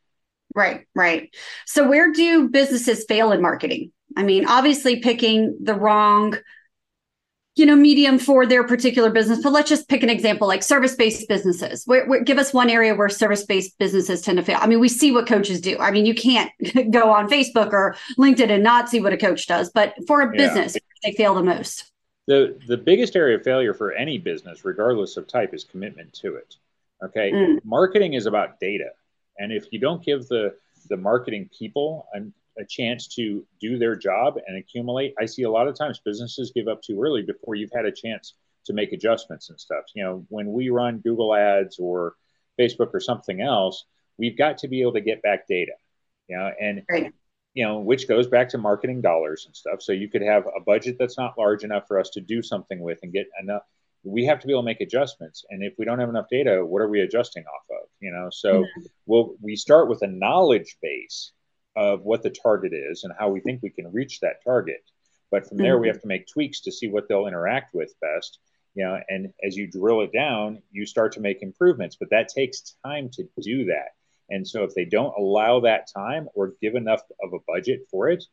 Right, 0.54 0.86
right. 0.94 1.34
So 1.66 1.88
where 1.88 2.12
do 2.12 2.48
businesses 2.48 3.04
fail 3.08 3.32
in 3.32 3.42
marketing? 3.42 3.90
I 4.16 4.22
mean, 4.22 4.46
obviously 4.46 5.00
picking 5.00 5.58
the 5.60 5.74
wrong 5.74 6.36
you 7.56 7.66
know 7.66 7.76
medium 7.76 8.18
for 8.18 8.46
their 8.46 8.64
particular 8.64 9.10
business 9.10 9.42
but 9.42 9.52
let's 9.52 9.68
just 9.68 9.88
pick 9.88 10.02
an 10.02 10.10
example 10.10 10.46
like 10.46 10.62
service-based 10.62 11.28
businesses 11.28 11.84
where, 11.86 12.06
where, 12.06 12.22
give 12.22 12.38
us 12.38 12.52
one 12.52 12.70
area 12.70 12.94
where 12.94 13.08
service-based 13.08 13.78
businesses 13.78 14.20
tend 14.22 14.38
to 14.38 14.44
fail 14.44 14.58
i 14.60 14.66
mean 14.66 14.80
we 14.80 14.88
see 14.88 15.12
what 15.12 15.26
coaches 15.26 15.60
do 15.60 15.76
i 15.78 15.90
mean 15.90 16.06
you 16.06 16.14
can't 16.14 16.50
go 16.90 17.10
on 17.10 17.28
facebook 17.28 17.72
or 17.72 17.96
linkedin 18.18 18.50
and 18.50 18.62
not 18.62 18.88
see 18.88 19.00
what 19.00 19.12
a 19.12 19.16
coach 19.16 19.46
does 19.46 19.70
but 19.70 19.94
for 20.06 20.20
a 20.20 20.30
business 20.32 20.74
yeah. 20.74 21.10
they 21.10 21.16
fail 21.16 21.34
the 21.34 21.42
most 21.42 21.90
the 22.26 22.58
the 22.68 22.76
biggest 22.76 23.16
area 23.16 23.36
of 23.36 23.42
failure 23.42 23.74
for 23.74 23.92
any 23.92 24.18
business 24.18 24.64
regardless 24.64 25.16
of 25.16 25.26
type 25.26 25.54
is 25.54 25.64
commitment 25.64 26.12
to 26.12 26.36
it 26.36 26.56
Okay. 27.02 27.32
Mm. 27.32 27.58
Marketing 27.64 28.14
is 28.14 28.26
about 28.26 28.60
data. 28.60 28.90
And 29.38 29.52
if 29.52 29.66
you 29.70 29.78
don't 29.78 30.04
give 30.04 30.26
the, 30.28 30.54
the 30.88 30.96
marketing 30.96 31.50
people 31.56 32.08
a 32.58 32.64
chance 32.64 33.08
to 33.08 33.44
do 33.60 33.78
their 33.78 33.96
job 33.96 34.38
and 34.46 34.56
accumulate, 34.56 35.14
I 35.20 35.26
see 35.26 35.42
a 35.42 35.50
lot 35.50 35.68
of 35.68 35.76
times 35.76 36.00
businesses 36.04 36.52
give 36.54 36.68
up 36.68 36.82
too 36.82 37.00
early 37.02 37.22
before 37.22 37.54
you've 37.54 37.72
had 37.74 37.84
a 37.84 37.92
chance 37.92 38.34
to 38.66 38.72
make 38.72 38.92
adjustments 38.92 39.50
and 39.50 39.60
stuff. 39.60 39.84
You 39.94 40.04
know, 40.04 40.26
when 40.28 40.52
we 40.52 40.70
run 40.70 40.98
Google 40.98 41.34
ads 41.34 41.78
or 41.78 42.14
Facebook 42.58 42.90
or 42.92 43.00
something 43.00 43.40
else, 43.40 43.84
we've 44.18 44.36
got 44.36 44.58
to 44.58 44.68
be 44.68 44.82
able 44.82 44.94
to 44.94 45.00
get 45.00 45.22
back 45.22 45.46
data. 45.46 45.72
You 46.28 46.38
know, 46.38 46.50
and 46.60 46.82
right. 46.90 47.12
you 47.54 47.64
know, 47.64 47.78
which 47.78 48.08
goes 48.08 48.26
back 48.26 48.48
to 48.50 48.58
marketing 48.58 49.00
dollars 49.00 49.44
and 49.46 49.54
stuff. 49.54 49.82
So 49.82 49.92
you 49.92 50.08
could 50.08 50.22
have 50.22 50.46
a 50.46 50.60
budget 50.60 50.96
that's 50.98 51.18
not 51.18 51.38
large 51.38 51.62
enough 51.62 51.86
for 51.86 52.00
us 52.00 52.10
to 52.10 52.20
do 52.20 52.42
something 52.42 52.80
with 52.80 52.98
and 53.02 53.12
get 53.12 53.26
enough 53.40 53.62
we 54.06 54.24
have 54.24 54.38
to 54.38 54.46
be 54.46 54.52
able 54.52 54.62
to 54.62 54.66
make 54.66 54.80
adjustments 54.80 55.44
and 55.50 55.62
if 55.62 55.74
we 55.78 55.84
don't 55.84 55.98
have 55.98 56.08
enough 56.08 56.28
data 56.30 56.64
what 56.64 56.80
are 56.80 56.88
we 56.88 57.00
adjusting 57.00 57.44
off 57.44 57.64
of 57.82 57.88
you 58.00 58.10
know 58.10 58.28
so 58.30 58.62
mm-hmm. 58.62 58.82
we'll 59.06 59.34
we 59.42 59.56
start 59.56 59.88
with 59.88 60.00
a 60.02 60.06
knowledge 60.06 60.76
base 60.80 61.32
of 61.76 62.02
what 62.02 62.22
the 62.22 62.30
target 62.30 62.72
is 62.72 63.04
and 63.04 63.12
how 63.18 63.28
we 63.28 63.40
think 63.40 63.62
we 63.62 63.70
can 63.70 63.92
reach 63.92 64.20
that 64.20 64.42
target. 64.42 64.82
But 65.30 65.48
from 65.48 65.58
there 65.58 65.74
mm-hmm. 65.74 65.82
we 65.82 65.88
have 65.88 66.00
to 66.00 66.08
make 66.08 66.26
tweaks 66.26 66.60
to 66.62 66.72
see 66.72 66.88
what 66.88 67.08
they'll 67.08 67.26
interact 67.26 67.74
with 67.74 67.94
best 68.00 68.38
you 68.76 68.84
know 68.84 69.00
and 69.08 69.32
as 69.42 69.56
you 69.56 69.66
drill 69.66 70.02
it 70.02 70.12
down 70.12 70.62
you 70.70 70.86
start 70.86 71.12
to 71.12 71.20
make 71.20 71.42
improvements 71.42 71.96
but 71.98 72.10
that 72.10 72.28
takes 72.28 72.76
time 72.84 73.08
to 73.10 73.26
do 73.40 73.64
that. 73.66 73.88
And 74.28 74.46
so 74.46 74.64
if 74.64 74.74
they 74.74 74.84
don't 74.84 75.16
allow 75.16 75.60
that 75.60 75.88
time 75.92 76.28
or 76.34 76.54
give 76.60 76.74
enough 76.74 77.00
of 77.22 77.32
a 77.32 77.38
budget 77.46 77.86
for 77.90 78.08
it 78.08 78.24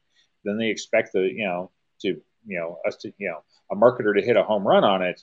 then 0.44 0.58
they 0.58 0.70
expect 0.70 1.14
the 1.14 1.22
you 1.22 1.46
know 1.46 1.72
to 2.02 2.22
you 2.46 2.60
know 2.60 2.78
us 2.86 2.98
to 2.98 3.14
you 3.18 3.30
know 3.30 3.44
a 3.72 3.76
marketer 3.76 4.14
to 4.14 4.26
hit 4.26 4.38
a 4.38 4.44
home 4.44 4.68
run 4.68 4.84
on 4.84 5.02
it 5.02 5.22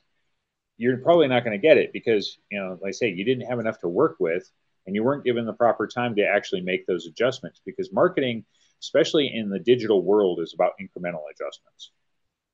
you're 0.78 0.96
probably 0.96 1.28
not 1.28 1.44
going 1.44 1.58
to 1.58 1.62
get 1.62 1.76
it 1.76 1.92
because 1.92 2.38
you 2.50 2.58
know 2.58 2.78
like 2.80 2.88
i 2.88 2.90
say 2.90 3.08
you 3.08 3.24
didn't 3.24 3.46
have 3.46 3.60
enough 3.60 3.78
to 3.78 3.88
work 3.88 4.16
with 4.18 4.50
and 4.86 4.94
you 4.96 5.04
weren't 5.04 5.24
given 5.24 5.46
the 5.46 5.52
proper 5.52 5.86
time 5.86 6.14
to 6.16 6.22
actually 6.22 6.60
make 6.62 6.86
those 6.86 7.06
adjustments 7.06 7.60
because 7.64 7.92
marketing 7.92 8.44
especially 8.82 9.30
in 9.32 9.50
the 9.50 9.58
digital 9.58 10.02
world 10.02 10.40
is 10.40 10.54
about 10.54 10.72
incremental 10.80 11.22
adjustments. 11.30 11.92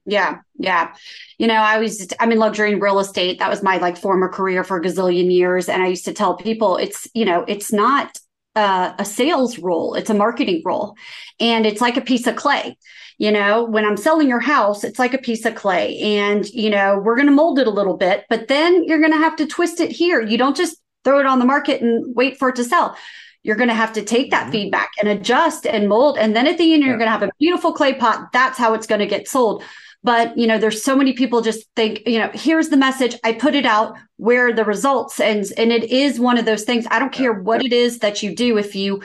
Yeah 0.05 0.39
yeah. 0.57 0.95
You 1.39 1.47
know 1.47 1.55
i 1.55 1.79
was 1.79 2.09
i'm 2.21 2.33
in 2.33 2.39
luxury 2.39 2.73
and 2.73 2.83
real 2.83 3.01
estate. 3.01 3.39
That 3.39 3.51
was 3.51 3.63
my 3.63 3.79
like 3.79 3.97
former 3.97 4.29
career 4.29 4.63
for 4.65 4.77
a 4.77 4.83
gazillion 4.83 5.33
years. 5.33 5.69
And 5.69 5.83
i 5.83 5.89
used 5.89 6.05
to 6.05 6.13
tell 6.13 6.37
people 6.37 6.77
it's 6.77 7.09
you 7.15 7.25
know 7.25 7.45
it's 7.49 7.73
not 7.73 8.17
uh, 8.55 8.95
a 8.99 9.05
sales 9.05 9.59
role. 9.59 9.95
It's 9.95 10.09
a 10.09 10.15
marketing 10.15 10.63
role. 10.65 10.97
And 11.41 11.67
it's 11.67 11.83
like 11.83 11.99
a 11.99 12.01
piece 12.01 12.27
of 12.27 12.37
clay. 12.37 12.79
You 13.19 13.33
know 13.33 13.65
when 13.65 13.85
i'm 13.85 13.97
selling 13.97 14.29
your 14.29 14.41
house 14.41 14.85
it's 14.85 14.99
like 14.99 15.15
a 15.15 15.19
piece 15.19 15.45
of 15.45 15.55
clay. 15.55 15.99
And 15.99 16.49
you 16.51 16.71
know 16.71 16.99
we're 16.99 17.17
going 17.17 17.29
to 17.29 17.33
mold 17.33 17.59
it 17.59 17.67
a 17.67 17.71
little 17.71 17.97
bit 17.97 18.25
but 18.29 18.49
then 18.49 18.85
you're 18.85 19.01
going 19.01 19.13
to 19.13 19.19
have 19.19 19.37
to 19.37 19.47
twist 19.47 19.81
it 19.81 19.91
here. 19.91 20.21
You 20.21 20.39
don't 20.39 20.57
just 20.57 20.79
throw 21.07 21.21
it 21.21 21.27
on 21.27 21.39
the 21.39 21.45
market 21.45 21.81
and 21.81 22.15
wait 22.17 22.37
for 22.37 22.49
it 22.49 22.57
to 22.57 22.65
sell. 22.65 22.97
You're 23.45 23.57
going 23.57 23.69
to 23.69 23.75
have 23.75 23.93
to 23.93 24.03
take 24.03 24.33
that 24.33 24.45
mm-hmm. 24.45 24.53
feedback 24.53 24.91
and 24.99 25.09
adjust 25.09 25.67
and 25.67 25.89
mold 25.89 26.19
and 26.19 26.35
then 26.35 26.49
at 26.49 26.59
the 26.59 26.75
end 26.75 26.83
you're 26.83 26.99
going 26.99 27.07
to 27.07 27.13
have 27.13 27.23
a 27.23 27.31
beautiful 27.39 27.73
clay 27.73 27.95
pot. 27.95 28.33
That's 28.33 28.59
how 28.59 28.75
it's 28.75 28.89
going 28.89 28.99
to 28.99 29.07
get 29.07 29.29
sold. 29.29 29.63
But 30.03 30.37
you 30.37 30.47
know 30.47 30.59
there's 30.59 30.83
so 30.83 30.97
many 30.97 31.13
people 31.15 31.41
just 31.41 31.67
think 31.75 32.03
you 32.07 32.19
know 32.19 32.31
here's 32.35 32.69
the 32.69 32.77
message. 32.77 33.17
I 33.25 33.33
put 33.33 33.55
it 33.55 33.67
out. 33.67 33.97
Where 34.17 34.49
are 34.49 34.53
the 34.53 34.65
results? 34.65 35.21
And 35.21 35.47
and 35.57 35.73
it 35.73 35.85
is 35.85 36.21
one 36.21 36.39
of 36.39 36.45
those 36.45 36.65
things. 36.65 36.87
I 36.91 36.99
don't 36.99 37.13
care 37.13 37.33
what 37.33 37.65
it 37.65 37.73
is 37.73 38.01
that 38.01 38.23
you 38.23 38.35
do 38.35 38.59
if 38.59 38.75
you 38.77 39.03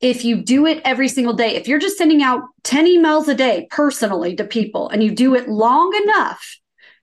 if 0.00 0.24
you 0.24 0.36
do 0.42 0.66
it 0.66 0.80
every 0.84 1.08
single 1.08 1.34
day, 1.34 1.56
if 1.56 1.68
you're 1.68 1.78
just 1.78 1.98
sending 1.98 2.22
out 2.22 2.42
10 2.62 2.86
emails 2.86 3.28
a 3.28 3.34
day 3.34 3.68
personally 3.70 4.34
to 4.36 4.44
people 4.44 4.88
and 4.88 5.02
you 5.02 5.10
do 5.10 5.34
it 5.34 5.48
long 5.48 5.94
enough, 6.04 6.58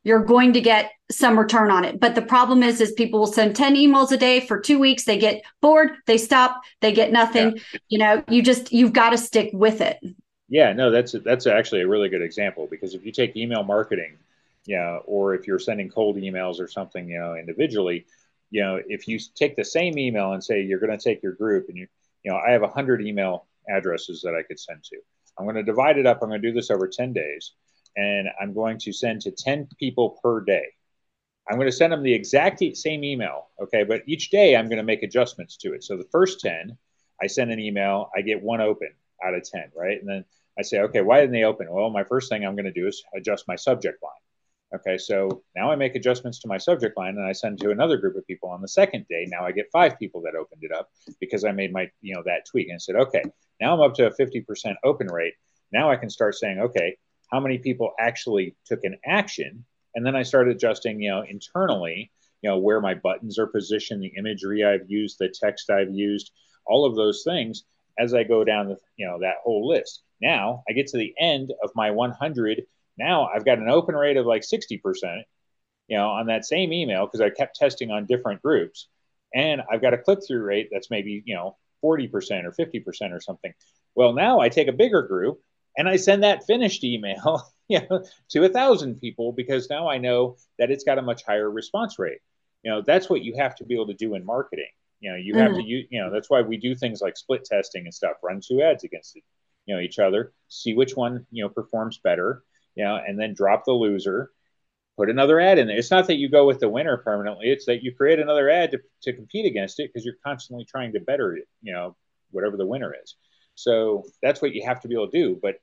you're 0.08 0.24
going 0.24 0.54
to 0.54 0.62
get 0.62 0.92
some 1.12 1.38
return 1.38 1.70
on 1.70 1.84
it. 1.84 2.00
But 2.00 2.16
the 2.16 2.22
problem 2.22 2.64
is, 2.64 2.80
is 2.80 2.94
people 2.94 3.20
will 3.20 3.28
send 3.28 3.56
10 3.58 3.76
emails 3.76 4.12
a 4.12 4.18
day 4.18 4.40
for 4.40 4.60
two 4.60 4.80
weeks. 4.80 5.04
They 5.04 5.18
get 5.18 5.42
bored, 5.62 5.92
they 6.06 6.18
stop, 6.18 6.62
they 6.80 6.94
get 6.94 7.12
nothing. 7.12 7.58
Yeah. 7.58 7.80
You 7.90 7.98
know, 8.00 8.24
you 8.30 8.42
just, 8.42 8.72
you've 8.72 8.94
got 8.94 9.10
to 9.10 9.18
stick 9.18 9.50
with 9.52 9.82
it. 9.82 10.00
Yeah, 10.48 10.72
no, 10.72 10.92
that's, 10.92 11.14
that's 11.26 11.46
actually 11.46 11.82
a 11.82 11.88
really 11.88 12.08
good 12.08 12.22
example 12.22 12.68
because 12.72 12.94
if 12.94 13.06
you 13.06 13.12
take 13.12 13.36
email 13.36 13.64
marketing, 13.64 14.18
you 14.66 14.78
know, 14.78 15.02
or 15.06 15.34
if 15.36 15.46
you're 15.46 15.60
sending 15.60 15.90
cold 15.90 16.16
emails 16.16 16.60
or 16.60 16.70
something, 16.70 17.10
you 17.10 17.20
know, 17.20 17.36
individually, 17.36 18.06
you 18.50 18.62
know, 18.62 18.80
if 18.88 19.10
you 19.10 19.20
take 19.36 19.58
the 19.58 19.66
same 19.66 19.98
email 20.00 20.32
and 20.32 20.42
say 20.42 20.62
you're 20.62 20.80
going 20.80 20.98
to 20.98 21.04
take 21.04 21.22
your 21.22 21.34
group 21.34 21.68
and 21.68 21.78
you, 21.78 21.88
you 22.24 22.32
know, 22.32 22.38
I 22.38 22.52
have 22.52 22.62
a 22.62 22.68
100 22.68 23.02
email 23.02 23.46
addresses 23.70 24.22
that 24.22 24.36
I 24.36 24.44
could 24.44 24.58
send 24.60 24.84
to. 24.86 24.98
I'm 25.38 25.46
going 25.46 25.58
to 25.58 25.64
divide 25.64 25.98
it 25.98 26.06
up. 26.06 26.20
I'm 26.22 26.30
going 26.30 26.42
to 26.42 26.48
do 26.48 26.54
this 26.54 26.72
over 26.72 26.88
10 26.88 27.12
days, 27.12 27.52
and 27.98 28.30
I'm 28.39 28.54
going 28.54 28.77
to 28.80 28.94
send 28.94 29.22
to 29.22 29.32
10 29.32 29.68
people 29.77 30.20
per 30.24 30.39
day. 30.39 30.68
I'm 31.50 31.56
going 31.56 31.68
to 31.68 31.75
send 31.75 31.92
them 31.92 32.04
the 32.04 32.13
exact 32.13 32.62
same 32.75 33.04
email, 33.04 33.48
okay? 33.62 33.84
But 33.84 34.04
each 34.06 34.30
day 34.30 34.56
I'm 34.56 34.68
going 34.68 34.77
to 34.77 34.84
make 34.84 35.04
adjustments 35.04 35.58
to 35.58 35.74
it. 35.74 35.84
So 35.84 35.98
the 35.98 36.08
first 36.12 36.39
10, 36.42 36.77
I 37.22 37.27
send 37.27 37.51
an 37.51 37.60
email, 37.60 38.10
I 38.16 38.22
get 38.22 38.42
one 38.42 38.62
open 38.62 38.89
out 39.25 39.34
of 39.34 39.44
10, 39.44 39.72
right? 39.75 40.00
And 40.00 40.08
then 40.08 40.25
I 40.60 40.62
say, 40.62 40.80
okay, 40.82 41.01
why 41.01 41.20
didn't 41.20 41.34
they 41.34 41.44
open? 41.44 41.68
Well, 41.70 41.89
my 41.89 42.04
first 42.04 42.30
thing 42.30 42.46
I'm 42.46 42.56
going 42.56 42.66
to 42.66 42.72
do 42.72 42.88
is 42.88 43.04
adjust 43.16 43.48
my 43.48 43.56
subject 43.56 44.04
line. 44.04 44.12
Okay, 44.75 44.98
so 44.98 45.44
now 45.56 45.72
I 45.72 45.77
make 45.77 45.96
adjustments 45.96 46.39
to 46.39 46.50
my 46.50 46.58
subject 46.58 46.98
line 46.98 47.16
and 47.16 47.25
I 47.25 47.32
send 47.32 47.58
to 47.62 47.72
another 47.72 47.96
group 47.96 48.18
of 48.18 48.27
people 48.27 48.50
on 48.50 48.62
the 48.62 48.68
second 48.68 49.06
day. 49.08 49.25
Now 49.30 49.46
I 49.46 49.54
get 49.54 49.72
five 49.72 49.98
people 49.98 50.22
that 50.24 50.36
opened 50.36 50.62
it 50.62 50.74
up 50.74 50.89
because 51.22 51.46
I 51.46 51.54
made 51.54 51.72
my, 51.72 51.89
you 52.01 52.13
know, 52.13 52.22
that 52.25 52.46
tweak 52.46 52.68
and 52.68 52.75
I 52.75 52.80
said, 52.80 52.98
okay, 52.98 53.24
now 53.62 53.74
I'm 53.74 53.80
up 53.80 53.94
to 53.96 54.08
a 54.08 54.12
50% 54.12 54.75
open 54.84 55.08
rate. 55.08 55.36
Now 55.72 55.89
I 55.89 55.96
can 55.96 56.10
start 56.10 56.36
saying, 56.36 56.60
okay, 56.60 56.98
how 57.32 57.40
many 57.40 57.58
people 57.58 57.94
actually 58.00 58.56
took 58.66 58.84
an 58.84 58.98
action? 59.06 59.66
And 59.96 60.06
then 60.06 60.16
I 60.16 60.24
started 60.24 60.56
adjusting, 60.56 61.02
you 61.02 61.10
know, 61.10 61.24
internally, 61.28 62.12
you 62.42 62.50
know, 62.50 62.58
where 62.58 62.82
my 62.82 62.94
buttons 62.94 63.40
are 63.40 63.48
positioned, 63.48 64.04
the 64.04 64.14
imagery 64.18 64.64
I've 64.64 64.90
used, 64.90 65.18
the 65.20 65.34
text 65.34 65.70
I've 65.70 65.92
used, 65.92 66.32
all 66.66 66.86
of 66.86 66.96
those 66.96 67.24
things 67.24 67.64
as 68.00 68.14
I 68.14 68.24
go 68.24 68.44
down 68.44 68.70
the, 68.70 68.78
you 68.96 69.08
know, 69.08 69.20
that 69.20 69.38
whole 69.44 69.68
list. 69.68 70.04
Now 70.22 70.64
I 70.70 70.74
get 70.74 70.88
to 70.88 70.98
the 70.98 71.14
end 71.20 71.52
of 71.64 71.72
my 71.76 71.92
100 71.92 72.66
now 72.98 73.30
I've 73.34 73.46
got 73.46 73.60
an 73.60 73.70
open 73.70 73.96
rate 73.96 74.18
of 74.18 74.26
like 74.26 74.42
60%, 74.42 74.80
you 75.88 75.98
know, 75.98 76.10
on 76.10 76.28
that 76.28 76.46
same 76.46 76.74
email 76.74 77.06
because 77.06 77.22
I 77.22 77.30
kept 77.30 77.56
testing 77.56 77.92
on 77.92 78.06
different 78.06 78.42
groups. 78.42 78.88
And 79.34 79.62
I've 79.72 79.82
got 79.82 79.94
a 79.94 79.98
click 79.98 80.20
through 80.26 80.42
rate 80.42 80.70
that's 80.72 80.90
maybe, 80.90 81.22
you 81.26 81.36
know, 81.36 81.58
40% 81.84 82.46
or 82.46 82.52
50% 82.52 83.12
or 83.12 83.22
something. 83.22 83.54
Well, 83.94 84.14
now 84.14 84.40
I 84.40 84.50
take 84.50 84.68
a 84.68 84.74
bigger 84.74 85.04
group 85.04 85.42
and 85.78 85.88
I 85.88 85.96
send 85.96 86.24
that 86.24 86.46
finished 86.46 86.84
email 86.84 87.52
you 87.68 87.82
know, 87.90 88.04
to 88.30 88.46
a 88.46 88.50
thousand 88.50 89.00
people 89.00 89.32
because 89.32 89.70
now 89.70 89.90
I 89.90 89.98
know 89.98 90.38
that 90.58 90.72
it's 90.72 90.84
got 90.84 90.98
a 90.98 91.02
much 91.02 91.24
higher 91.24 91.50
response 91.50 92.00
rate. 92.00 92.20
You 92.64 92.72
know, 92.72 92.82
that's 92.82 93.10
what 93.10 93.24
you 93.24 93.36
have 93.38 93.56
to 93.56 93.66
be 93.66 93.76
able 93.76 93.88
to 93.88 93.94
do 93.94 94.16
in 94.16 94.26
marketing. 94.26 94.70
You 95.00 95.12
know, 95.12 95.18
you 95.18 95.34
mm-hmm. 95.34 95.42
have 95.42 95.56
to 95.56 95.64
use, 95.64 95.88
you 95.90 96.02
know, 96.02 96.10
that's 96.10 96.30
why 96.30 96.42
we 96.42 96.58
do 96.58 96.76
things 96.76 97.02
like 97.02 97.18
split 97.18 97.46
testing 97.46 97.84
and 97.84 97.94
stuff, 97.94 98.18
run 98.24 98.42
two 98.46 98.62
ads 98.62 98.84
against 98.84 99.16
it, 99.16 99.24
you 99.66 99.76
know, 99.76 99.82
each 99.82 100.00
other, 100.00 100.34
see 100.48 100.74
which 100.74 100.96
one, 100.96 101.26
you 101.32 101.44
know, 101.44 101.50
performs 101.50 102.00
better 102.04 102.44
you 102.78 102.84
know, 102.84 102.96
and 102.96 103.20
then 103.20 103.34
drop 103.34 103.66
the 103.66 103.74
loser, 103.74 104.32
put 104.98 105.10
another 105.10 105.40
ad 105.40 105.58
in 105.58 105.68
there. 105.68 105.78
It's 105.78 105.92
not 105.92 106.08
that 106.08 106.18
you 106.18 106.30
go 106.30 106.46
with 106.46 106.60
the 106.60 106.70
winner 106.70 106.96
permanently. 106.98 107.50
It's 107.50 107.66
that 107.66 107.84
you 107.84 107.92
create 107.92 108.20
another 108.20 108.50
ad 108.50 108.72
to, 108.72 108.80
to 109.02 109.14
compete 109.14 109.48
against 109.48 109.80
it 109.80 109.90
because 109.92 110.06
you're 110.06 110.18
constantly 110.24 110.64
trying 110.64 110.94
to 110.94 111.00
better 111.00 111.36
it, 111.36 111.48
you 111.64 111.74
know, 111.74 111.98
whatever 112.30 112.56
the 112.56 112.68
winner 112.68 112.96
is. 113.04 113.16
So 113.56 114.06
that's 114.22 114.44
what 114.44 114.54
you 114.54 114.64
have 114.64 114.80
to 114.82 114.88
be 114.88 114.94
able 114.94 115.10
to 115.10 115.20
do. 115.20 115.40
But 115.42 115.56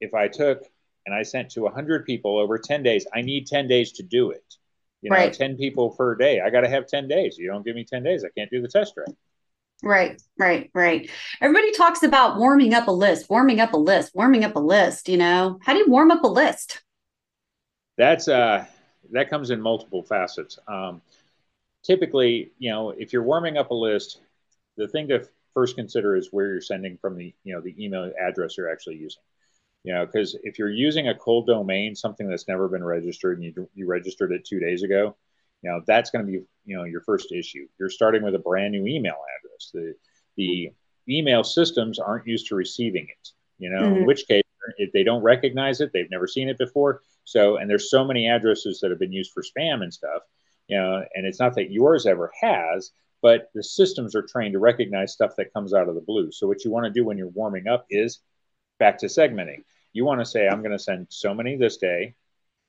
if 0.00 0.14
I 0.14 0.28
took 0.28 0.62
and 1.06 1.14
I 1.14 1.22
sent 1.22 1.50
to 1.50 1.62
100 1.62 2.06
people 2.06 2.38
over 2.38 2.58
10 2.58 2.82
days, 2.82 3.06
I 3.14 3.22
need 3.22 3.46
10 3.46 3.68
days 3.68 3.92
to 3.92 4.02
do 4.02 4.30
it. 4.30 4.44
You 5.02 5.10
know, 5.10 5.16
right. 5.16 5.32
10 5.32 5.56
people 5.56 5.90
per 5.90 6.14
day. 6.14 6.40
I 6.40 6.50
got 6.50 6.62
to 6.62 6.68
have 6.68 6.86
10 6.86 7.08
days. 7.08 7.36
You 7.36 7.48
don't 7.48 7.64
give 7.64 7.76
me 7.76 7.84
10 7.84 8.02
days, 8.02 8.24
I 8.24 8.28
can't 8.36 8.50
do 8.50 8.62
the 8.62 8.68
test 8.68 8.94
right. 8.96 9.14
Right, 9.82 10.22
right, 10.38 10.70
right. 10.72 11.10
Everybody 11.42 11.72
talks 11.72 12.02
about 12.02 12.38
warming 12.38 12.72
up 12.72 12.88
a 12.88 12.92
list, 12.92 13.28
warming 13.28 13.60
up 13.60 13.74
a 13.74 13.76
list, 13.76 14.14
warming 14.14 14.44
up 14.44 14.56
a 14.56 14.60
list, 14.60 15.10
you 15.10 15.18
know. 15.18 15.58
How 15.62 15.74
do 15.74 15.80
you 15.80 15.90
warm 15.90 16.10
up 16.10 16.24
a 16.24 16.28
list? 16.28 16.80
That's 17.98 18.26
uh 18.28 18.64
that 19.12 19.28
comes 19.28 19.50
in 19.50 19.60
multiple 19.60 20.02
facets. 20.02 20.58
Um, 20.66 21.02
typically, 21.84 22.52
you 22.58 22.70
know, 22.70 22.90
if 22.90 23.12
you're 23.12 23.22
warming 23.22 23.56
up 23.58 23.70
a 23.70 23.74
list, 23.74 24.20
the 24.76 24.88
thing 24.88 25.08
to 25.08 25.28
first 25.52 25.76
consider 25.76 26.16
is 26.16 26.28
where 26.32 26.46
you're 26.46 26.60
sending 26.60 26.96
from 26.96 27.16
the, 27.16 27.32
you 27.44 27.54
know, 27.54 27.60
the 27.60 27.74
email 27.82 28.10
address 28.20 28.56
you're 28.56 28.70
actually 28.70 28.96
using. 28.96 29.22
You 29.84 29.92
know, 29.92 30.06
because 30.06 30.36
if 30.42 30.58
you're 30.58 30.70
using 30.70 31.08
a 31.08 31.14
cold 31.14 31.46
domain, 31.46 31.94
something 31.94 32.26
that's 32.26 32.48
never 32.48 32.68
been 32.68 32.82
registered 32.82 33.38
and 33.38 33.44
you, 33.44 33.68
you 33.74 33.86
registered 33.86 34.32
it 34.32 34.44
two 34.44 34.58
days 34.58 34.82
ago, 34.82 35.14
you 35.62 35.70
know, 35.70 35.82
that's 35.86 36.10
going 36.10 36.24
to 36.24 36.32
be, 36.32 36.42
you 36.64 36.76
know, 36.76 36.84
your 36.84 37.02
first 37.02 37.32
issue. 37.32 37.66
You're 37.78 37.90
starting 37.90 38.22
with 38.22 38.34
a 38.34 38.38
brand 38.38 38.72
new 38.72 38.86
email 38.86 39.16
address. 39.38 39.70
The, 39.72 39.94
the 40.36 40.70
email 41.08 41.44
systems 41.44 41.98
aren't 41.98 42.26
used 42.26 42.48
to 42.48 42.54
receiving 42.54 43.06
it, 43.08 43.28
you 43.58 43.70
know, 43.70 43.82
mm-hmm. 43.82 43.96
in 43.98 44.06
which 44.06 44.26
case, 44.26 44.42
if 44.78 44.92
they 44.92 45.04
don't 45.04 45.22
recognize 45.22 45.80
it, 45.80 45.90
they've 45.92 46.10
never 46.10 46.26
seen 46.26 46.48
it 46.48 46.56
before. 46.56 47.02
So, 47.24 47.56
and 47.56 47.68
there's 47.68 47.90
so 47.90 48.04
many 48.04 48.28
addresses 48.28 48.80
that 48.80 48.90
have 48.90 48.98
been 48.98 49.12
used 49.12 49.32
for 49.32 49.42
spam 49.42 49.82
and 49.82 49.92
stuff, 49.92 50.22
you 50.68 50.78
know, 50.78 51.04
and 51.14 51.26
it's 51.26 51.40
not 51.40 51.54
that 51.56 51.70
yours 51.70 52.06
ever 52.06 52.32
has, 52.40 52.90
but 53.22 53.50
the 53.54 53.62
systems 53.62 54.14
are 54.14 54.22
trained 54.22 54.52
to 54.52 54.58
recognize 54.58 55.12
stuff 55.12 55.36
that 55.36 55.52
comes 55.52 55.72
out 55.74 55.88
of 55.88 55.94
the 55.94 56.00
blue. 56.00 56.30
So, 56.32 56.46
what 56.46 56.64
you 56.64 56.70
want 56.70 56.84
to 56.84 56.90
do 56.90 57.04
when 57.04 57.18
you're 57.18 57.28
warming 57.28 57.68
up 57.68 57.86
is 57.90 58.20
back 58.78 58.98
to 58.98 59.06
segmenting. 59.06 59.64
You 59.94 60.04
want 60.04 60.20
to 60.20 60.26
say, 60.26 60.46
I'm 60.46 60.60
going 60.60 60.76
to 60.76 60.78
send 60.78 61.06
so 61.08 61.32
many 61.32 61.56
this 61.56 61.78
day, 61.78 62.14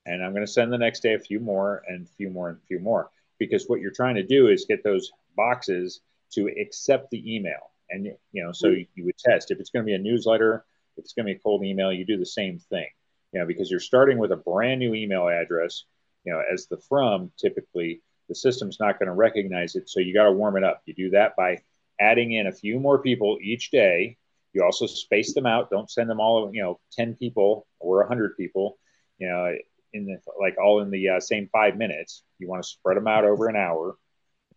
and 0.05 0.23
I'm 0.23 0.31
going 0.31 0.45
to 0.45 0.51
send 0.51 0.71
the 0.71 0.77
next 0.77 1.01
day 1.01 1.15
a 1.15 1.19
few 1.19 1.41
more 1.41 1.83
and 1.87 2.05
a 2.05 2.09
few 2.15 2.29
more 2.29 2.49
and 2.49 2.57
a 2.57 2.65
few 2.67 2.79
more. 2.79 3.09
because 3.37 3.65
what 3.67 3.81
you're 3.81 3.91
trying 3.91 4.15
to 4.15 4.23
do 4.23 4.47
is 4.47 4.65
get 4.65 4.83
those 4.83 5.11
boxes 5.35 5.99
to 6.31 6.47
accept 6.47 7.09
the 7.09 7.35
email. 7.35 7.71
And 7.89 8.05
you 8.31 8.43
know, 8.43 8.51
so 8.51 8.69
mm-hmm. 8.69 8.89
you 8.95 9.05
would 9.05 9.17
test 9.17 9.51
if 9.51 9.59
it's 9.59 9.69
going 9.69 9.83
to 9.83 9.89
be 9.89 9.95
a 9.95 9.99
newsletter, 9.99 10.65
if 10.95 11.03
it's 11.03 11.13
going 11.13 11.25
to 11.27 11.33
be 11.33 11.37
a 11.37 11.41
cold 11.41 11.63
email, 11.63 11.91
you 11.91 12.05
do 12.05 12.17
the 12.17 12.25
same 12.25 12.59
thing. 12.59 12.87
You 13.31 13.41
know, 13.41 13.45
because 13.45 13.69
you're 13.69 13.79
starting 13.79 14.17
with 14.17 14.31
a 14.31 14.37
brand 14.37 14.79
new 14.79 14.93
email 14.93 15.27
address, 15.27 15.83
you 16.23 16.31
know, 16.31 16.41
as 16.51 16.67
the 16.67 16.77
from 16.77 17.31
typically 17.37 18.01
the 18.29 18.35
system's 18.35 18.79
not 18.79 18.97
going 18.97 19.07
to 19.07 19.13
recognize 19.13 19.75
it. 19.75 19.89
So 19.89 19.99
you 19.99 20.13
got 20.13 20.23
to 20.23 20.31
warm 20.31 20.57
it 20.57 20.63
up. 20.63 20.81
You 20.85 20.93
do 20.93 21.09
that 21.11 21.35
by 21.35 21.61
adding 21.99 22.31
in 22.31 22.47
a 22.47 22.51
few 22.51 22.79
more 22.79 22.99
people 22.99 23.37
each 23.41 23.71
day. 23.71 24.17
You 24.55 24.63
also 24.63 24.87
space 24.87 25.33
them 25.33 25.45
out. 25.45 25.69
Don't 25.69 25.89
send 25.89 26.09
them 26.09 26.19
all, 26.19 26.49
you 26.53 26.63
know, 26.63 26.79
10 26.93 27.15
people 27.15 27.67
or 27.79 27.99
100 27.99 28.37
people, 28.37 28.77
you 29.17 29.27
know, 29.27 29.53
in 29.93 30.05
the, 30.05 30.17
like 30.39 30.55
all 30.57 30.81
in 30.81 30.89
the 30.89 31.09
uh, 31.09 31.19
same 31.19 31.49
five 31.51 31.77
minutes. 31.77 32.23
You 32.39 32.47
want 32.47 32.63
to 32.63 32.69
spread 32.69 32.97
them 32.97 33.07
out 33.07 33.25
over 33.25 33.47
an 33.47 33.55
hour 33.55 33.97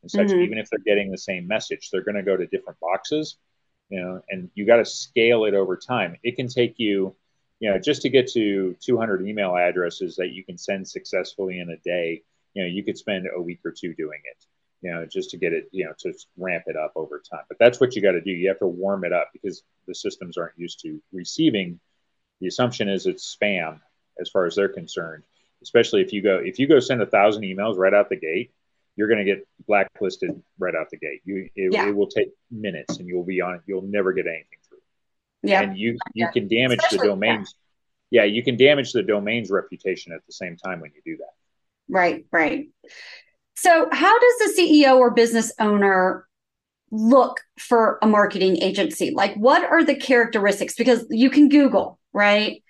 and 0.02 0.10
such. 0.10 0.28
Mm-hmm. 0.28 0.40
Even 0.40 0.58
if 0.58 0.70
they're 0.70 0.78
getting 0.80 1.10
the 1.10 1.18
same 1.18 1.46
message, 1.46 1.90
they're 1.90 2.04
going 2.04 2.16
to 2.16 2.22
go 2.22 2.36
to 2.36 2.46
different 2.46 2.78
boxes, 2.80 3.36
you 3.90 4.00
know, 4.00 4.22
and 4.30 4.50
you 4.54 4.64
got 4.64 4.76
to 4.76 4.84
scale 4.84 5.44
it 5.44 5.54
over 5.54 5.76
time. 5.76 6.16
It 6.22 6.36
can 6.36 6.48
take 6.48 6.74
you, 6.78 7.14
you 7.60 7.70
know, 7.70 7.78
just 7.78 8.02
to 8.02 8.08
get 8.08 8.30
to 8.32 8.76
200 8.80 9.26
email 9.26 9.56
addresses 9.56 10.16
that 10.16 10.30
you 10.30 10.44
can 10.44 10.56
send 10.56 10.88
successfully 10.88 11.58
in 11.58 11.70
a 11.70 11.76
day 11.78 12.22
you 12.54 12.62
know 12.62 12.68
you 12.68 12.82
could 12.82 12.98
spend 12.98 13.26
a 13.34 13.40
week 13.40 13.60
or 13.64 13.70
two 13.72 13.94
doing 13.94 14.20
it 14.24 14.44
you 14.82 14.92
know 14.92 15.06
just 15.06 15.30
to 15.30 15.36
get 15.36 15.52
it 15.52 15.68
you 15.72 15.84
know 15.84 15.92
to 15.98 16.12
ramp 16.36 16.64
it 16.66 16.76
up 16.76 16.92
over 16.96 17.22
time. 17.30 17.42
But 17.48 17.58
that's 17.58 17.80
what 17.80 17.94
you 17.94 18.02
got 18.02 18.12
to 18.12 18.20
do. 18.20 18.30
You 18.30 18.48
have 18.48 18.58
to 18.60 18.66
warm 18.66 19.04
it 19.04 19.12
up 19.12 19.30
because 19.32 19.62
the 19.86 19.94
systems 19.94 20.36
aren't 20.36 20.58
used 20.58 20.80
to 20.80 21.00
receiving. 21.12 21.80
The 22.40 22.46
assumption 22.48 22.88
is 22.88 23.06
it's 23.06 23.36
spam 23.40 23.80
as 24.20 24.28
far 24.28 24.46
as 24.46 24.54
they're 24.54 24.68
concerned 24.68 25.24
especially 25.60 26.00
if 26.00 26.12
you 26.12 26.22
go 26.22 26.40
if 26.44 26.60
you 26.60 26.68
go 26.68 26.78
send 26.78 27.02
a 27.02 27.06
thousand 27.06 27.42
emails 27.42 27.76
right 27.76 27.92
out 27.92 28.08
the 28.08 28.16
gate 28.16 28.52
you're 28.98 29.06
going 29.06 29.24
to 29.24 29.24
get 29.24 29.46
blacklisted 29.68 30.42
right 30.58 30.74
out 30.74 30.90
the 30.90 30.96
gate. 30.96 31.22
You 31.24 31.48
it, 31.54 31.72
yeah. 31.72 31.88
it, 31.88 31.94
will 31.94 32.08
take 32.08 32.30
minutes 32.50 32.98
and 32.98 33.06
you'll 33.06 33.24
be 33.24 33.40
on 33.40 33.62
you'll 33.64 33.82
never 33.82 34.12
get 34.12 34.26
anything 34.26 34.58
through. 34.68 34.78
Yeah. 35.44 35.62
And 35.62 35.78
you 35.78 35.92
you 35.92 35.98
yeah. 36.26 36.32
can 36.32 36.48
damage 36.48 36.80
especially, 36.80 36.98
the 36.98 37.04
domains. 37.06 37.54
Yeah. 38.10 38.24
yeah 38.24 38.32
you 38.32 38.42
can 38.42 38.56
damage 38.56 38.92
the 38.92 39.04
domain's 39.04 39.52
reputation 39.52 40.12
at 40.12 40.26
the 40.26 40.32
same 40.32 40.56
time 40.56 40.80
when 40.80 40.90
you 40.96 41.00
do 41.04 41.16
that. 41.18 41.32
Right, 41.88 42.26
right. 42.32 42.66
So, 43.60 43.88
how 43.90 44.18
does 44.18 44.38
the 44.38 44.62
CEO 44.62 44.98
or 44.98 45.10
business 45.10 45.52
owner 45.58 46.28
look 46.92 47.40
for 47.58 47.98
a 48.02 48.06
marketing 48.06 48.62
agency? 48.62 49.10
Like, 49.12 49.34
what 49.34 49.64
are 49.64 49.82
the 49.82 49.96
characteristics? 49.96 50.76
Because 50.76 51.04
you 51.10 51.28
can 51.28 51.48
Google, 51.48 51.98
right? 52.12 52.62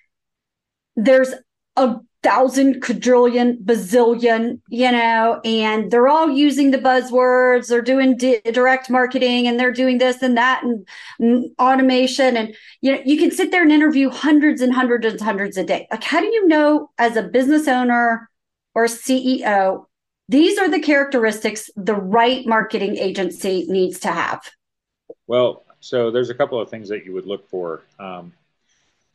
There's 0.96 1.34
a 1.76 1.96
thousand, 2.22 2.80
quadrillion, 2.80 3.58
bazillion, 3.58 4.62
you 4.70 4.90
know, 4.90 5.42
and 5.44 5.90
they're 5.90 6.08
all 6.08 6.30
using 6.30 6.70
the 6.70 6.78
buzzwords. 6.78 7.68
They're 7.68 7.82
doing 7.82 8.16
di- 8.16 8.40
direct 8.50 8.88
marketing 8.88 9.46
and 9.46 9.60
they're 9.60 9.72
doing 9.74 9.98
this 9.98 10.22
and 10.22 10.38
that 10.38 10.64
and, 10.64 10.88
and 11.18 11.50
automation. 11.58 12.34
And, 12.34 12.56
you 12.80 12.92
know, 12.92 13.02
you 13.04 13.18
can 13.18 13.30
sit 13.30 13.50
there 13.50 13.62
and 13.62 13.70
interview 13.70 14.08
hundreds 14.08 14.62
and 14.62 14.72
hundreds 14.72 15.04
and 15.04 15.20
hundreds 15.20 15.58
a 15.58 15.64
day. 15.64 15.86
Like, 15.90 16.02
how 16.02 16.20
do 16.20 16.26
you 16.26 16.48
know 16.48 16.88
as 16.96 17.14
a 17.16 17.22
business 17.22 17.68
owner 17.68 18.30
or 18.74 18.86
CEO, 18.86 19.84
these 20.28 20.58
are 20.58 20.68
the 20.68 20.80
characteristics 20.80 21.70
the 21.76 21.94
right 21.94 22.46
marketing 22.46 22.96
agency 22.96 23.64
needs 23.68 24.00
to 24.00 24.08
have. 24.08 24.42
Well, 25.26 25.64
so 25.80 26.10
there's 26.10 26.30
a 26.30 26.34
couple 26.34 26.60
of 26.60 26.68
things 26.68 26.88
that 26.88 27.04
you 27.04 27.12
would 27.14 27.26
look 27.26 27.48
for. 27.48 27.82
Um, 27.98 28.32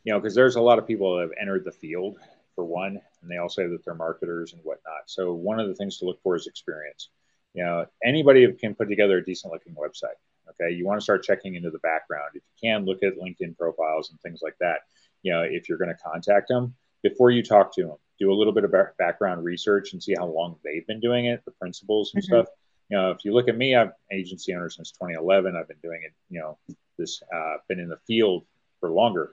you 0.04 0.12
know, 0.12 0.20
because 0.20 0.34
there's 0.34 0.56
a 0.56 0.60
lot 0.60 0.78
of 0.78 0.86
people 0.86 1.16
that 1.16 1.22
have 1.22 1.32
entered 1.40 1.64
the 1.64 1.72
field 1.72 2.18
for 2.54 2.64
one, 2.64 3.00
and 3.22 3.30
they 3.30 3.38
all 3.38 3.48
say 3.48 3.66
that 3.66 3.84
they're 3.84 3.94
marketers 3.94 4.52
and 4.52 4.62
whatnot. 4.62 5.02
So 5.06 5.32
one 5.32 5.58
of 5.58 5.68
the 5.68 5.74
things 5.74 5.98
to 5.98 6.04
look 6.04 6.20
for 6.22 6.36
is 6.36 6.46
experience. 6.46 7.08
You 7.54 7.64
know, 7.64 7.86
anybody 8.04 8.50
can 8.52 8.74
put 8.74 8.88
together 8.88 9.18
a 9.18 9.24
decent 9.24 9.52
looking 9.52 9.74
website. 9.74 10.18
Okay, 10.50 10.74
you 10.74 10.84
want 10.84 11.00
to 11.00 11.04
start 11.04 11.22
checking 11.22 11.54
into 11.54 11.70
the 11.70 11.78
background. 11.78 12.30
If 12.34 12.42
you 12.42 12.68
can, 12.68 12.84
look 12.84 13.02
at 13.02 13.16
LinkedIn 13.16 13.56
profiles 13.56 14.10
and 14.10 14.20
things 14.20 14.40
like 14.42 14.56
that. 14.60 14.80
You 15.22 15.32
know, 15.32 15.42
if 15.42 15.68
you're 15.68 15.78
going 15.78 15.90
to 15.90 16.02
contact 16.02 16.48
them 16.48 16.74
before 17.02 17.30
you 17.30 17.42
talk 17.42 17.74
to 17.76 17.82
them, 17.82 17.96
do 18.18 18.32
a 18.32 18.34
little 18.34 18.52
bit 18.52 18.64
of 18.64 18.74
background 18.98 19.44
research 19.44 19.92
and 19.92 20.02
see 20.02 20.14
how 20.16 20.26
long 20.26 20.56
they've 20.64 20.86
been 20.86 21.00
doing 21.00 21.26
it, 21.26 21.44
the 21.44 21.50
principles 21.52 22.12
and 22.14 22.22
mm-hmm. 22.22 22.34
stuff. 22.34 22.46
You 22.90 22.98
know, 22.98 23.10
if 23.10 23.24
you 23.24 23.32
look 23.32 23.48
at 23.48 23.56
me, 23.56 23.74
I've 23.74 23.92
agency 24.12 24.54
owner 24.54 24.70
since 24.70 24.92
2011. 24.92 25.56
I've 25.56 25.68
been 25.68 25.76
doing 25.82 26.02
it, 26.04 26.12
you 26.28 26.40
know, 26.40 26.58
this 26.98 27.22
uh, 27.34 27.56
been 27.68 27.80
in 27.80 27.88
the 27.88 27.98
field 28.06 28.44
for 28.80 28.90
longer. 28.90 29.32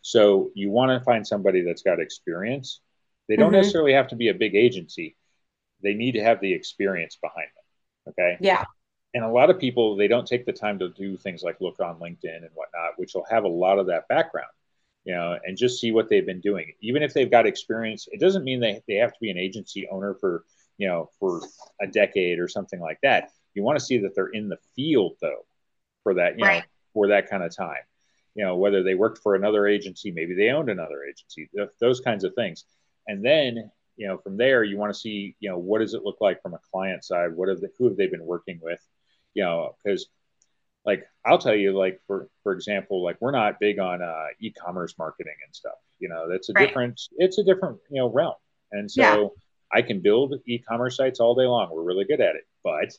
So 0.00 0.50
you 0.54 0.70
want 0.70 0.90
to 0.90 1.04
find 1.04 1.26
somebody 1.26 1.62
that's 1.62 1.82
got 1.82 2.00
experience. 2.00 2.80
They 3.28 3.36
don't 3.36 3.48
mm-hmm. 3.48 3.56
necessarily 3.56 3.92
have 3.92 4.08
to 4.08 4.16
be 4.16 4.28
a 4.28 4.34
big 4.34 4.54
agency. 4.54 5.16
They 5.82 5.94
need 5.94 6.12
to 6.12 6.22
have 6.22 6.40
the 6.40 6.52
experience 6.52 7.16
behind 7.20 7.48
them. 7.54 8.12
Okay. 8.12 8.36
Yeah. 8.40 8.64
And 9.14 9.24
a 9.24 9.28
lot 9.28 9.50
of 9.50 9.58
people, 9.58 9.96
they 9.96 10.08
don't 10.08 10.26
take 10.26 10.46
the 10.46 10.52
time 10.52 10.78
to 10.78 10.88
do 10.88 11.16
things 11.16 11.42
like 11.42 11.60
look 11.60 11.80
on 11.80 11.98
LinkedIn 11.98 12.36
and 12.36 12.50
whatnot, 12.54 12.92
which 12.96 13.14
will 13.14 13.26
have 13.30 13.44
a 13.44 13.48
lot 13.48 13.78
of 13.78 13.86
that 13.88 14.08
background 14.08 14.48
you 15.04 15.14
know, 15.14 15.38
and 15.44 15.56
just 15.56 15.80
see 15.80 15.92
what 15.92 16.08
they've 16.08 16.26
been 16.26 16.40
doing. 16.40 16.72
Even 16.80 17.02
if 17.02 17.12
they've 17.12 17.30
got 17.30 17.46
experience, 17.46 18.08
it 18.10 18.20
doesn't 18.20 18.44
mean 18.44 18.60
they, 18.60 18.80
they 18.86 18.94
have 18.94 19.12
to 19.12 19.18
be 19.20 19.30
an 19.30 19.38
agency 19.38 19.88
owner 19.88 20.14
for, 20.14 20.44
you 20.78 20.86
know, 20.86 21.10
for 21.18 21.40
a 21.80 21.86
decade 21.86 22.38
or 22.38 22.48
something 22.48 22.80
like 22.80 22.98
that. 23.02 23.30
You 23.54 23.62
want 23.62 23.78
to 23.78 23.84
see 23.84 23.98
that 23.98 24.14
they're 24.14 24.28
in 24.28 24.48
the 24.48 24.58
field 24.76 25.16
though 25.20 25.44
for 26.02 26.14
that, 26.14 26.38
you 26.38 26.44
right. 26.44 26.62
know, 26.62 26.66
for 26.94 27.08
that 27.08 27.28
kind 27.28 27.42
of 27.42 27.54
time. 27.54 27.82
You 28.34 28.44
know, 28.44 28.56
whether 28.56 28.82
they 28.82 28.94
worked 28.94 29.18
for 29.18 29.34
another 29.34 29.66
agency, 29.66 30.10
maybe 30.10 30.34
they 30.34 30.48
owned 30.50 30.70
another 30.70 31.04
agency, 31.04 31.50
th- 31.54 31.68
those 31.80 32.00
kinds 32.00 32.24
of 32.24 32.34
things. 32.34 32.64
And 33.06 33.22
then, 33.24 33.70
you 33.96 34.08
know, 34.08 34.16
from 34.16 34.38
there, 34.38 34.64
you 34.64 34.78
want 34.78 34.94
to 34.94 34.98
see, 34.98 35.36
you 35.38 35.50
know, 35.50 35.58
what 35.58 35.80
does 35.80 35.92
it 35.92 36.02
look 36.02 36.16
like 36.20 36.40
from 36.40 36.54
a 36.54 36.60
client 36.70 37.04
side? 37.04 37.34
What 37.34 37.48
have 37.50 37.60
they, 37.60 37.68
who 37.76 37.88
have 37.88 37.96
they 37.96 38.06
been 38.06 38.24
working 38.24 38.58
with? 38.62 38.80
You 39.34 39.44
know, 39.44 39.76
because 39.84 40.06
like 40.84 41.04
I'll 41.24 41.38
tell 41.38 41.54
you, 41.54 41.76
like 41.76 42.00
for 42.06 42.28
for 42.42 42.52
example, 42.52 43.02
like 43.02 43.16
we're 43.20 43.30
not 43.30 43.60
big 43.60 43.78
on 43.78 44.02
uh, 44.02 44.26
e-commerce 44.40 44.94
marketing 44.98 45.34
and 45.44 45.54
stuff. 45.54 45.78
You 45.98 46.08
know, 46.08 46.28
that's 46.28 46.48
a 46.48 46.52
right. 46.52 46.66
different 46.66 47.00
it's 47.16 47.38
a 47.38 47.44
different 47.44 47.78
you 47.90 48.00
know 48.00 48.10
realm. 48.10 48.34
And 48.72 48.90
so 48.90 49.02
yeah. 49.02 49.28
I 49.72 49.82
can 49.82 50.00
build 50.00 50.34
e-commerce 50.46 50.96
sites 50.96 51.20
all 51.20 51.34
day 51.34 51.46
long. 51.46 51.68
We're 51.70 51.82
really 51.84 52.04
good 52.04 52.20
at 52.20 52.34
it, 52.36 52.44
but 52.64 52.92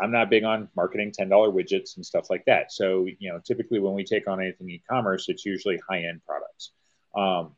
I'm 0.00 0.10
not 0.10 0.30
big 0.30 0.44
on 0.44 0.68
marketing 0.74 1.12
ten 1.12 1.28
dollar 1.28 1.50
widgets 1.50 1.96
and 1.96 2.06
stuff 2.06 2.30
like 2.30 2.44
that. 2.46 2.72
So 2.72 3.06
you 3.18 3.30
know, 3.30 3.40
typically 3.44 3.78
when 3.78 3.94
we 3.94 4.04
take 4.04 4.26
on 4.28 4.40
anything 4.40 4.70
e-commerce, 4.70 5.28
it's 5.28 5.44
usually 5.44 5.78
high 5.88 6.04
end 6.04 6.22
products. 6.26 6.72
Um, 7.14 7.54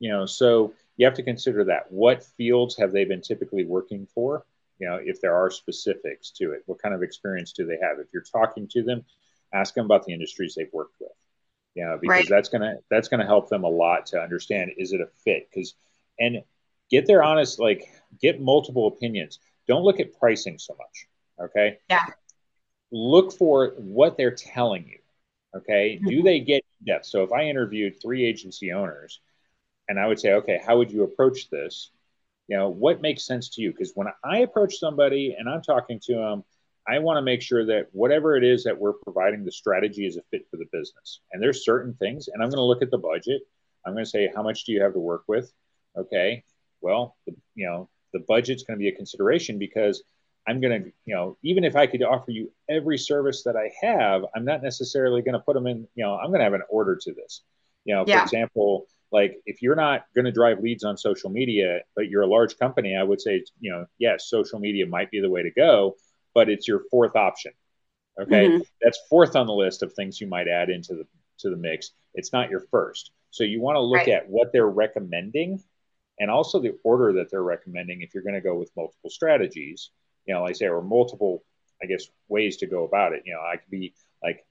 you 0.00 0.10
know, 0.10 0.26
so 0.26 0.74
you 0.96 1.06
have 1.06 1.14
to 1.14 1.22
consider 1.22 1.64
that. 1.64 1.90
What 1.90 2.24
fields 2.36 2.76
have 2.78 2.92
they 2.92 3.04
been 3.04 3.22
typically 3.22 3.64
working 3.64 4.06
for? 4.14 4.44
You 4.80 4.88
know, 4.88 4.98
if 5.02 5.20
there 5.20 5.36
are 5.36 5.50
specifics 5.50 6.30
to 6.30 6.52
it, 6.52 6.62
what 6.66 6.80
kind 6.82 6.94
of 6.94 7.02
experience 7.02 7.52
do 7.52 7.66
they 7.66 7.78
have? 7.82 7.98
If 8.00 8.08
you're 8.12 8.22
talking 8.22 8.66
to 8.68 8.82
them, 8.82 9.04
ask 9.52 9.74
them 9.74 9.84
about 9.84 10.04
the 10.06 10.12
industries 10.12 10.54
they've 10.54 10.72
worked 10.72 10.96
with. 11.00 11.12
You 11.74 11.84
know, 11.84 11.98
because 12.00 12.10
right. 12.10 12.28
that's 12.28 12.48
gonna 12.48 12.76
that's 12.90 13.08
gonna 13.08 13.26
help 13.26 13.48
them 13.48 13.62
a 13.62 13.68
lot 13.68 14.06
to 14.06 14.20
understand 14.20 14.72
is 14.76 14.92
it 14.92 15.00
a 15.00 15.06
fit? 15.24 15.48
Because 15.48 15.74
and 16.18 16.42
get 16.90 17.06
their 17.06 17.22
honest 17.22 17.60
like 17.60 17.88
get 18.20 18.40
multiple 18.40 18.88
opinions. 18.88 19.38
Don't 19.68 19.84
look 19.84 20.00
at 20.00 20.18
pricing 20.18 20.58
so 20.58 20.74
much. 20.76 21.48
Okay. 21.50 21.78
Yeah. 21.88 22.06
Look 22.90 23.32
for 23.32 23.74
what 23.76 24.16
they're 24.16 24.34
telling 24.34 24.88
you. 24.88 24.98
Okay. 25.54 25.96
Mm-hmm. 25.96 26.08
Do 26.08 26.22
they 26.22 26.40
get 26.40 26.64
depth? 26.84 27.06
So 27.06 27.22
if 27.22 27.32
I 27.32 27.44
interviewed 27.44 28.00
three 28.02 28.24
agency 28.24 28.72
owners 28.72 29.20
and 29.88 29.98
I 29.98 30.06
would 30.06 30.18
say, 30.18 30.32
okay, 30.34 30.60
how 30.64 30.78
would 30.78 30.90
you 30.90 31.04
approach 31.04 31.50
this? 31.50 31.90
You 32.50 32.56
know 32.56 32.68
what 32.68 33.00
makes 33.00 33.24
sense 33.24 33.48
to 33.50 33.62
you? 33.62 33.70
Because 33.70 33.92
when 33.94 34.08
i 34.24 34.38
approach 34.38 34.76
somebody 34.76 35.36
and 35.38 35.48
i'm 35.48 35.62
talking 35.62 36.00
to 36.02 36.14
them 36.14 36.44
i 36.88 36.98
want 36.98 37.16
to 37.16 37.22
make 37.22 37.40
sure 37.40 37.64
that 37.64 37.86
whatever 37.92 38.36
it 38.36 38.44
is 38.44 38.64
that 38.64 38.76
we're 38.76 38.92
providing 38.92 39.44
the 39.44 39.52
strategy 39.52 40.04
is 40.04 40.16
a 40.16 40.22
fit 40.30 40.46
for 40.50 40.56
the 40.56 40.66
business. 40.72 41.20
And 41.32 41.42
there's 41.42 41.64
certain 41.64 41.94
things 41.94 42.28
and 42.28 42.42
i'm 42.42 42.50
going 42.50 42.58
to 42.58 42.64
look 42.64 42.82
at 42.82 42.90
the 42.90 42.98
budget. 42.98 43.42
I'm 43.86 43.94
going 43.94 44.04
to 44.04 44.10
say 44.10 44.30
how 44.34 44.42
much 44.42 44.64
do 44.64 44.72
you 44.72 44.82
have 44.82 44.92
to 44.92 44.98
work 44.98 45.24
with? 45.26 45.50
Okay. 45.96 46.44
Well 46.82 47.16
the, 47.26 47.34
you 47.54 47.66
know 47.66 47.88
the 48.12 48.24
budget's 48.26 48.64
going 48.64 48.78
to 48.78 48.82
be 48.82 48.88
a 48.88 48.96
consideration 48.96 49.58
because 49.58 50.02
i'm 50.48 50.60
going 50.60 50.82
to 50.82 50.90
you 51.04 51.14
know 51.14 51.36
even 51.44 51.62
if 51.62 51.76
i 51.76 51.86
could 51.86 52.02
offer 52.02 52.32
you 52.32 52.50
every 52.68 52.98
service 52.98 53.44
that 53.44 53.56
i 53.56 53.70
have 53.80 54.24
i'm 54.34 54.44
not 54.44 54.62
necessarily 54.62 55.22
going 55.22 55.34
to 55.34 55.40
put 55.40 55.54
them 55.54 55.66
in 55.68 55.86
you 55.94 56.04
know 56.04 56.16
i'm 56.16 56.28
going 56.28 56.40
to 56.40 56.44
have 56.44 56.54
an 56.54 56.62
order 56.68 56.96
to 56.96 57.12
this. 57.12 57.42
You 57.84 57.94
know 57.94 58.04
yeah. 58.06 58.18
for 58.18 58.24
example 58.24 58.86
like 59.12 59.40
if 59.46 59.62
you're 59.62 59.76
not 59.76 60.04
going 60.14 60.24
to 60.24 60.32
drive 60.32 60.60
leads 60.60 60.84
on 60.84 60.96
social 60.96 61.30
media 61.30 61.80
but 61.96 62.08
you're 62.08 62.22
a 62.22 62.26
large 62.26 62.58
company 62.58 62.96
i 62.96 63.02
would 63.02 63.20
say 63.20 63.42
you 63.60 63.70
know 63.70 63.86
yes 63.98 64.28
social 64.28 64.58
media 64.58 64.86
might 64.86 65.10
be 65.10 65.20
the 65.20 65.30
way 65.30 65.42
to 65.42 65.50
go 65.50 65.96
but 66.34 66.48
it's 66.48 66.68
your 66.68 66.82
fourth 66.90 67.16
option 67.16 67.52
okay? 68.20 68.48
Mm-hmm. 68.48 68.62
that's 68.80 68.98
fourth 69.08 69.36
on 69.36 69.46
the 69.46 69.52
list 69.52 69.82
of 69.82 69.92
things 69.92 70.20
you 70.20 70.26
might 70.26 70.48
add 70.48 70.70
into 70.70 70.94
the 70.94 71.06
to 71.40 71.50
the 71.50 71.56
mix. 71.56 71.92
It's 72.14 72.32
not 72.32 72.50
your 72.50 72.60
first. 72.70 73.12
So 73.30 73.44
you 73.44 73.60
want 73.60 73.76
to 73.76 73.80
look 73.80 73.98
right. 73.98 74.08
at 74.08 74.28
what 74.28 74.52
they're 74.52 74.68
recommending 74.68 75.62
and 76.18 76.30
also 76.30 76.60
the 76.60 76.76
order 76.84 77.12
that 77.14 77.30
they're 77.30 77.42
recommending 77.42 78.02
if 78.02 78.12
you're 78.12 78.22
going 78.22 78.34
to 78.34 78.40
go 78.40 78.56
with 78.56 78.70
multiple 78.76 79.10
strategies 79.10 79.90
you 80.26 80.34
know 80.34 80.42
like 80.42 80.50
i 80.50 80.52
say 80.52 80.68
or 80.68 80.82
multiple 80.82 81.42
i 81.82 81.86
guess 81.86 82.08
ways 82.28 82.58
to 82.58 82.66
go 82.66 82.84
about 82.84 83.12
it. 83.12 83.22
You 83.24 83.32
know 83.32 83.40
i 83.40 83.56
could 83.56 83.70
be 83.70 83.94
like 84.22 84.44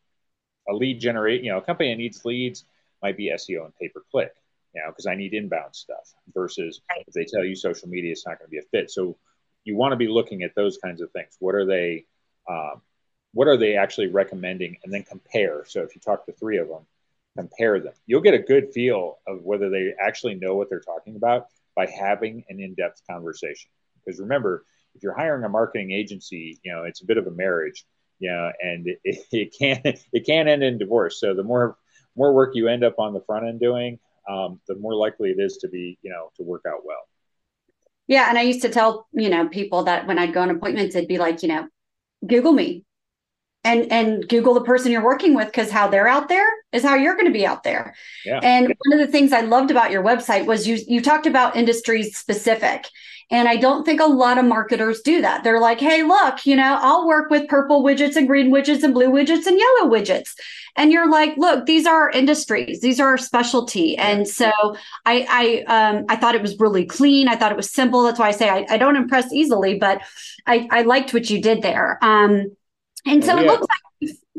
a 0.67 0.73
lead 0.73 0.99
generate 0.99 1.43
you 1.43 1.51
know 1.51 1.57
a 1.57 1.61
company 1.61 1.91
that 1.91 1.97
needs 1.97 2.25
leads 2.25 2.65
might 3.03 3.17
be 3.17 3.31
seo 3.35 3.65
and 3.65 3.75
pay 3.75 3.89
per 3.89 4.01
click 4.09 4.31
know, 4.79 4.91
because 4.91 5.07
I 5.07 5.15
need 5.15 5.33
inbound 5.33 5.75
stuff 5.75 6.13
versus 6.33 6.81
right. 6.89 7.03
if 7.07 7.13
they 7.13 7.25
tell 7.25 7.43
you 7.43 7.55
social 7.55 7.89
media, 7.89 8.11
it's 8.11 8.25
not 8.25 8.39
going 8.39 8.47
to 8.47 8.51
be 8.51 8.59
a 8.59 8.69
fit. 8.71 8.91
So 8.91 9.17
you 9.63 9.75
want 9.75 9.91
to 9.91 9.97
be 9.97 10.07
looking 10.07 10.43
at 10.43 10.55
those 10.55 10.77
kinds 10.77 11.01
of 11.01 11.11
things. 11.11 11.35
What 11.39 11.55
are 11.55 11.65
they? 11.65 12.05
Um, 12.49 12.81
what 13.33 13.47
are 13.47 13.57
they 13.57 13.75
actually 13.75 14.07
recommending? 14.07 14.77
And 14.83 14.93
then 14.93 15.03
compare. 15.03 15.63
So 15.67 15.83
if 15.83 15.93
you 15.95 16.01
talk 16.01 16.25
to 16.25 16.31
three 16.33 16.57
of 16.57 16.67
them, 16.67 16.85
compare 17.37 17.79
them. 17.79 17.93
You'll 18.07 18.21
get 18.21 18.33
a 18.33 18.39
good 18.39 18.73
feel 18.73 19.19
of 19.27 19.43
whether 19.43 19.69
they 19.69 19.93
actually 19.99 20.35
know 20.35 20.55
what 20.55 20.69
they're 20.69 20.79
talking 20.79 21.15
about 21.15 21.47
by 21.75 21.85
having 21.85 22.43
an 22.49 22.59
in-depth 22.59 23.01
conversation. 23.09 23.69
Because 24.03 24.19
remember, 24.19 24.65
if 24.95 25.03
you're 25.03 25.13
hiring 25.13 25.43
a 25.43 25.49
marketing 25.49 25.91
agency, 25.91 26.59
you 26.63 26.71
know 26.71 26.83
it's 26.83 27.01
a 27.01 27.05
bit 27.05 27.17
of 27.17 27.27
a 27.27 27.31
marriage, 27.31 27.85
you 28.19 28.31
know, 28.31 28.51
and 28.61 28.87
it, 28.87 28.99
it, 29.03 29.25
it 29.31 29.55
can 29.57 29.81
it 30.11 30.25
can 30.25 30.47
end 30.47 30.63
in 30.63 30.77
divorce. 30.77 31.19
So 31.19 31.33
the 31.33 31.43
more 31.43 31.77
more 32.15 32.33
work 32.33 32.55
you 32.55 32.67
end 32.67 32.83
up 32.83 32.99
on 32.99 33.13
the 33.13 33.21
front 33.21 33.47
end 33.47 33.59
doing, 33.59 33.99
um, 34.29 34.61
the 34.67 34.75
more 34.75 34.95
likely 34.95 35.31
it 35.31 35.39
is 35.39 35.57
to 35.57 35.67
be 35.67 35.97
you 36.01 36.11
know 36.11 36.31
to 36.37 36.43
work 36.43 36.63
out 36.67 36.85
well. 36.85 37.03
Yeah. 38.09 38.27
And 38.27 38.39
I 38.39 38.41
used 38.41 38.63
to 38.63 38.69
tell, 38.69 39.07
you 39.13 39.29
know, 39.29 39.47
people 39.47 39.83
that 39.83 40.07
when 40.07 40.17
I'd 40.17 40.33
go 40.33 40.41
on 40.41 40.49
appointments, 40.49 40.95
it'd 40.95 41.07
be 41.07 41.19
like, 41.19 41.43
you 41.43 41.49
know, 41.49 41.67
Google 42.25 42.53
me 42.53 42.83
and 43.63 43.91
and 43.91 44.27
Google 44.27 44.55
the 44.55 44.63
person 44.63 44.91
you're 44.91 45.03
working 45.03 45.35
with 45.35 45.45
because 45.45 45.69
how 45.69 45.87
they're 45.87 46.07
out 46.07 46.27
there 46.27 46.47
is 46.71 46.81
how 46.81 46.95
you're 46.95 47.13
going 47.13 47.27
to 47.27 47.31
be 47.31 47.45
out 47.45 47.63
there. 47.63 47.95
Yeah. 48.25 48.39
And 48.41 48.73
one 48.85 48.99
of 48.99 49.05
the 49.05 49.11
things 49.11 49.31
I 49.31 49.41
loved 49.41 49.69
about 49.69 49.91
your 49.91 50.03
website 50.03 50.47
was 50.47 50.67
you 50.67 50.79
you 50.87 51.01
talked 51.01 51.27
about 51.27 51.55
industries 51.55 52.17
specific. 52.17 52.87
And 53.31 53.47
I 53.47 53.57
don't 53.57 53.85
think 53.85 54.01
a 54.01 54.05
lot 54.05 54.37
of 54.37 54.45
marketers 54.45 55.01
do 55.01 55.21
that. 55.21 55.43
They're 55.43 55.59
like, 55.59 55.79
hey, 55.79 56.03
look, 56.03 56.45
you 56.45 56.55
know, 56.55 56.77
I'll 56.81 57.07
work 57.07 57.29
with 57.29 57.47
purple 57.47 57.83
widgets 57.83 58.15
and 58.15 58.27
green 58.27 58.51
widgets 58.51 58.83
and 58.83 58.93
blue 58.93 59.09
widgets 59.09 59.45
and 59.45 59.59
yellow 59.59 59.89
widgets. 59.89 60.33
And 60.75 60.91
you're 60.91 61.09
like, 61.09 61.35
look, 61.37 61.65
these 61.65 61.85
are 61.85 62.03
our 62.03 62.09
industries, 62.09 62.81
these 62.81 62.99
are 62.99 63.09
our 63.09 63.17
specialty. 63.17 63.97
And 63.97 64.27
so 64.27 64.51
I 65.05 65.25
I 65.67 65.95
um 65.95 66.05
I 66.09 66.15
thought 66.15 66.35
it 66.35 66.41
was 66.41 66.59
really 66.59 66.85
clean. 66.85 67.27
I 67.27 67.35
thought 67.35 67.51
it 67.51 67.57
was 67.57 67.69
simple. 67.69 68.03
That's 68.03 68.19
why 68.19 68.29
I 68.29 68.31
say 68.31 68.49
I, 68.49 68.65
I 68.69 68.77
don't 68.77 68.95
impress 68.95 69.31
easily, 69.31 69.77
but 69.77 70.01
I, 70.47 70.67
I 70.71 70.81
liked 70.83 71.13
what 71.13 71.29
you 71.29 71.41
did 71.41 71.61
there. 71.61 71.99
Um 72.01 72.55
and 73.05 73.23
so 73.23 73.37
it 73.37 73.45
looks 73.45 73.61
like 73.61 73.69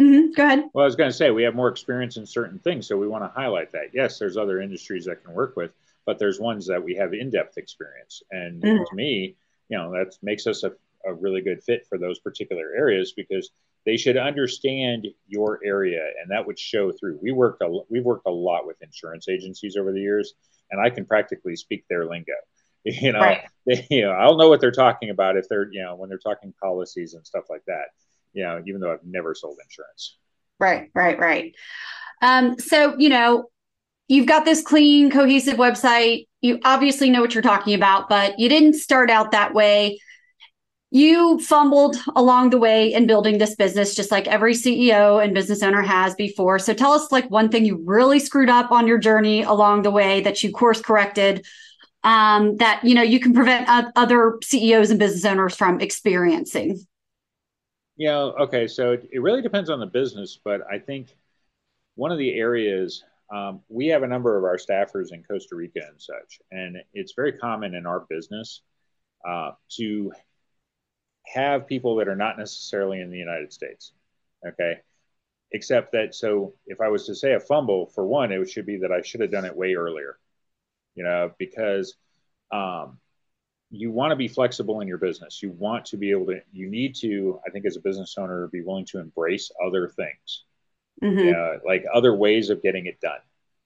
Mm-hmm. 0.01 0.33
Go 0.35 0.45
ahead. 0.45 0.65
Well, 0.73 0.83
I 0.83 0.87
was 0.87 0.97
going 0.97 1.11
to 1.11 1.17
say 1.17 1.31
we 1.31 1.43
have 1.43 1.55
more 1.55 1.69
experience 1.69 2.17
in 2.17 2.25
certain 2.25 2.59
things, 2.59 2.87
so 2.87 2.97
we 2.97 3.07
want 3.07 3.23
to 3.23 3.29
highlight 3.39 3.71
that. 3.73 3.91
Yes, 3.93 4.19
there's 4.19 4.39
other 4.39 4.61
industries 4.61 5.05
that 5.05 5.23
can 5.23 5.35
work 5.35 5.57
with, 5.57 5.73
but 6.11 6.19
there's 6.19 6.41
ones 6.41 6.67
that 6.67 6.83
we 6.83 6.97
have 6.97 7.15
in-depth 7.15 7.57
experience, 7.57 8.21
and 8.33 8.61
mm-hmm. 8.61 8.83
to 8.83 8.95
me, 8.97 9.37
you 9.69 9.79
know, 9.79 9.93
that 9.93 10.17
makes 10.23 10.49
us 10.49 10.65
a, 10.65 10.73
a 11.07 11.15
really 11.15 11.41
good 11.41 11.63
fit 11.63 11.87
for 11.89 11.99
those 11.99 12.19
particular 12.19 12.73
areas 12.77 13.13
because 13.17 13.51
they 13.87 13.97
should 13.97 14.17
understand 14.17 15.07
your 15.29 15.61
area, 15.65 16.05
and 16.21 16.29
that 16.33 16.45
would 16.45 16.59
show 16.59 16.91
through. 16.91 17.21
We 17.23 17.31
worked 17.31 17.63
a 17.63 17.81
we've 17.89 18.05
worked 18.05 18.27
a 18.27 18.33
lot 18.33 18.67
with 18.67 18.83
insurance 18.83 19.29
agencies 19.29 19.77
over 19.77 19.93
the 19.93 20.01
years, 20.01 20.35
and 20.73 20.81
I 20.81 20.91
can 20.91 21.05
practically 21.05 21.55
speak 21.55 21.85
their 21.89 22.07
lingo. 22.07 22.33
You 22.83 23.13
know, 23.13 23.21
right. 23.21 23.43
they, 23.67 23.87
you 23.91 24.03
know, 24.03 24.13
I'll 24.13 24.39
know 24.39 24.49
what 24.49 24.63
they're 24.63 24.71
talking 24.71 25.11
about 25.11 25.37
if 25.37 25.47
they're 25.51 25.71
you 25.71 25.83
know 25.83 25.97
when 25.97 26.09
they're 26.09 26.17
talking 26.17 26.55
policies 26.63 27.13
and 27.13 27.27
stuff 27.27 27.45
like 27.51 27.63
that 27.67 27.89
you 28.33 28.43
know, 28.43 28.63
even 28.67 28.81
though 28.81 28.93
I've 28.93 29.05
never 29.05 29.35
sold 29.35 29.59
insurance. 29.63 30.17
Right, 30.59 30.91
right, 30.95 31.19
right. 31.19 31.55
Um, 32.23 32.59
so, 32.59 32.97
you 32.99 33.09
know, 33.09 33.47
you've 34.11 34.27
got 34.27 34.45
this 34.45 34.61
clean, 34.61 35.09
cohesive 35.09 35.57
website. 35.57 36.27
You 36.41 36.59
obviously 36.65 37.11
know 37.11 37.21
what 37.21 37.33
you're 37.33 37.43
talking 37.43 37.75
about, 37.75 38.09
but 38.09 38.39
you 38.41 38.49
didn't 38.49 38.75
start 38.75 39.09
out 39.09 39.31
that 39.31 39.55
way. 39.55 40.01
You 40.91 41.39
fumbled 41.39 41.97
along 42.17 42.51
the 42.51 42.59
way 42.59 42.93
in 42.93 43.07
building 43.07 43.39
this 43.39 43.55
business, 43.55 43.95
just 43.95 44.11
like 44.11 44.27
every 44.27 44.55
CEO 44.55 45.23
and 45.23 45.33
business 45.33 45.63
owner 45.63 45.83
has 45.83 46.17
before. 46.17 46.59
So 46.59 46.75
tell 46.75 46.91
us 46.91 47.13
like 47.13 47.31
one 47.31 47.51
thing 47.51 47.65
you 47.65 47.81
really 47.87 48.19
screwed 48.19 48.51
up 48.51 48.73
on 48.73 48.89
your 48.89 48.99
journey 48.99 49.45
along 49.45 49.83
the 49.83 49.93
way 49.93 50.21
that 50.23 50.43
you 50.43 50.51
course 50.51 50.81
corrected 50.81 51.47
um, 52.03 52.57
that 52.57 52.83
you 52.83 52.97
know 52.97 53.03
you 53.03 53.21
can 53.21 53.33
prevent 53.33 53.69
other 53.95 54.39
CEOs 54.43 54.91
and 54.91 54.99
business 54.99 55.25
owners 55.25 55.55
from 55.55 55.81
experiencing. 55.81 56.85
Yeah. 57.97 58.17
okay, 58.17 58.67
so 58.67 58.93
it, 58.93 59.09
it 59.13 59.23
really 59.23 59.43
depends 59.43 59.71
on 59.71 59.79
the 59.79 59.87
business, 59.87 60.41
but 60.43 60.63
I 60.69 60.79
think 60.79 61.15
one 61.95 62.11
of 62.11 62.19
the 62.19 62.33
areas 62.33 63.05
um, 63.33 63.61
we 63.69 63.89
have 63.89 64.03
a 64.03 64.09
number 64.09 64.37
of 64.37 64.45
our 64.45 64.57
staffers 64.57 65.13
in 65.13 65.23
Costa 65.23 65.55
Rica 65.55 65.81
and 65.87 66.01
such, 66.01 66.41
and 66.51 66.77
it's 66.95 67.13
very 67.15 67.33
common 67.33 67.75
in 67.75 67.87
our 67.87 68.07
business 68.09 68.63
uh, 69.29 69.53
to 69.77 70.13
have 71.27 71.67
people 71.67 71.97
that 71.97 72.09
are 72.09 72.17
not 72.17 72.39
necessarily 72.39 73.01
in 73.01 73.11
the 73.11 73.19
United 73.19 73.53
States. 73.53 73.93
Okay. 74.47 74.79
Except 75.53 75.93
that, 75.93 76.15
so 76.15 76.55
if 76.67 76.81
I 76.81 76.89
was 76.89 77.07
to 77.07 77.15
say 77.15 77.35
a 77.35 77.41
fumble, 77.41 77.87
for 77.87 78.07
one, 78.07 78.31
it 78.31 78.49
should 78.49 78.67
be 78.67 78.79
that 78.79 78.93
I 78.93 79.03
should 79.03 79.21
have 79.21 79.33
done 79.33 79.45
it 79.45 79.57
way 79.57 79.75
earlier, 79.75 80.19
you 80.95 81.03
know, 81.03 81.33
because 81.39 81.97
um, 82.53 82.99
you 83.71 83.91
want 83.91 84.13
to 84.13 84.17
be 84.17 84.29
flexible 84.29 84.81
in 84.81 84.89
your 84.89 84.99
business. 84.99 85.43
You 85.43 85.51
want 85.51 85.85
to 85.87 85.97
be 85.97 86.13
able 86.13 86.27
to, 86.27 86.41
you 86.53 86.69
need 86.69 86.95
to, 87.01 87.41
I 87.47 87.51
think, 87.51 87.67
as 87.67 87.77
a 87.77 87.81
business 87.81 88.15
owner, 88.17 88.49
be 88.49 88.63
willing 88.63 88.87
to 88.87 89.01
embrace 89.01 89.51
other 89.65 89.89
things, 89.89 90.45
mm-hmm. 91.03 91.33
uh, 91.35 91.59
like 91.67 91.85
other 91.93 92.15
ways 92.15 92.51
of 92.51 92.63
getting 92.63 92.87
it 92.87 93.01
done, 93.01 93.21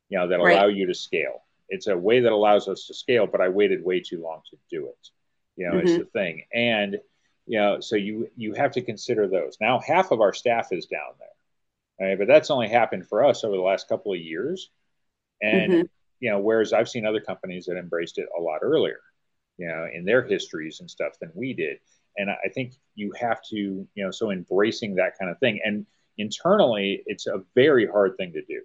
you 0.09 0.19
know, 0.19 0.29
that 0.29 0.41
right. 0.41 0.57
allow 0.57 0.67
you 0.67 0.87
to 0.87 0.95
scale. 0.95 1.43
It's 1.69 1.87
a 1.87 1.97
way 1.97 2.21
that 2.21 2.33
allows 2.33 2.69
us 2.69 2.87
to 2.87 2.95
scale, 2.95 3.27
but 3.27 3.41
I 3.41 3.49
waited 3.49 3.85
way 3.85 4.01
too 4.01 4.23
long 4.23 4.43
to 4.51 4.57
do 4.71 4.87
it. 4.87 5.09
You 5.57 5.67
know, 5.67 5.77
mm-hmm. 5.77 5.89
it's 5.89 5.99
the 5.99 6.05
thing. 6.05 6.45
And, 6.53 6.99
you 7.47 7.59
know, 7.59 7.81
so 7.81 7.97
you, 7.97 8.29
you 8.37 8.55
have 8.55 8.73
to 8.73 8.83
consider 8.83 9.27
those. 9.27 9.57
Now, 9.61 9.81
half 9.81 10.11
of 10.11 10.21
our 10.21 10.33
staff 10.33 10.73
is 10.73 10.87
down 10.87 11.13
there, 11.19 12.09
right? 12.09 12.19
but 12.19 12.27
that's 12.27 12.51
only 12.51 12.69
happened 12.69 13.07
for 13.09 13.25
us 13.25 13.45
over 13.45 13.57
the 13.57 13.63
last 13.63 13.89
couple 13.89 14.13
of 14.13 14.19
years. 14.19 14.71
And, 15.43 15.73
mm-hmm. 15.73 15.83
you 16.21 16.31
know, 16.31 16.41
whereas 16.41 16.73
I've 16.73 16.89
seen 16.89 17.07
other 17.07 17.21
companies 17.21 17.67
that 17.67 17.77
embraced 17.77 18.19
it 18.19 18.29
a 18.37 18.41
lot 18.41 18.61
earlier 18.63 19.01
you 19.57 19.69
know, 19.69 19.87
in 19.93 20.05
their 20.05 20.23
histories 20.23 20.81
and 20.81 20.91
stuff 20.91 21.19
than 21.21 21.31
we 21.35 21.53
did. 21.53 21.79
And 22.17 22.31
I 22.31 22.49
think 22.53 22.75
you 22.95 23.13
have 23.19 23.43
to, 23.51 23.57
you 23.57 24.05
know, 24.05 24.11
so 24.11 24.31
embracing 24.31 24.97
that 24.97 25.19
kind 25.19 25.31
of 25.31 25.39
thing. 25.39 25.61
And 25.65 25.87
internally, 26.19 27.03
it's 27.07 27.27
a 27.27 27.43
very 27.55 27.87
hard 27.87 28.17
thing 28.17 28.33
to 28.33 28.43
do. 28.43 28.63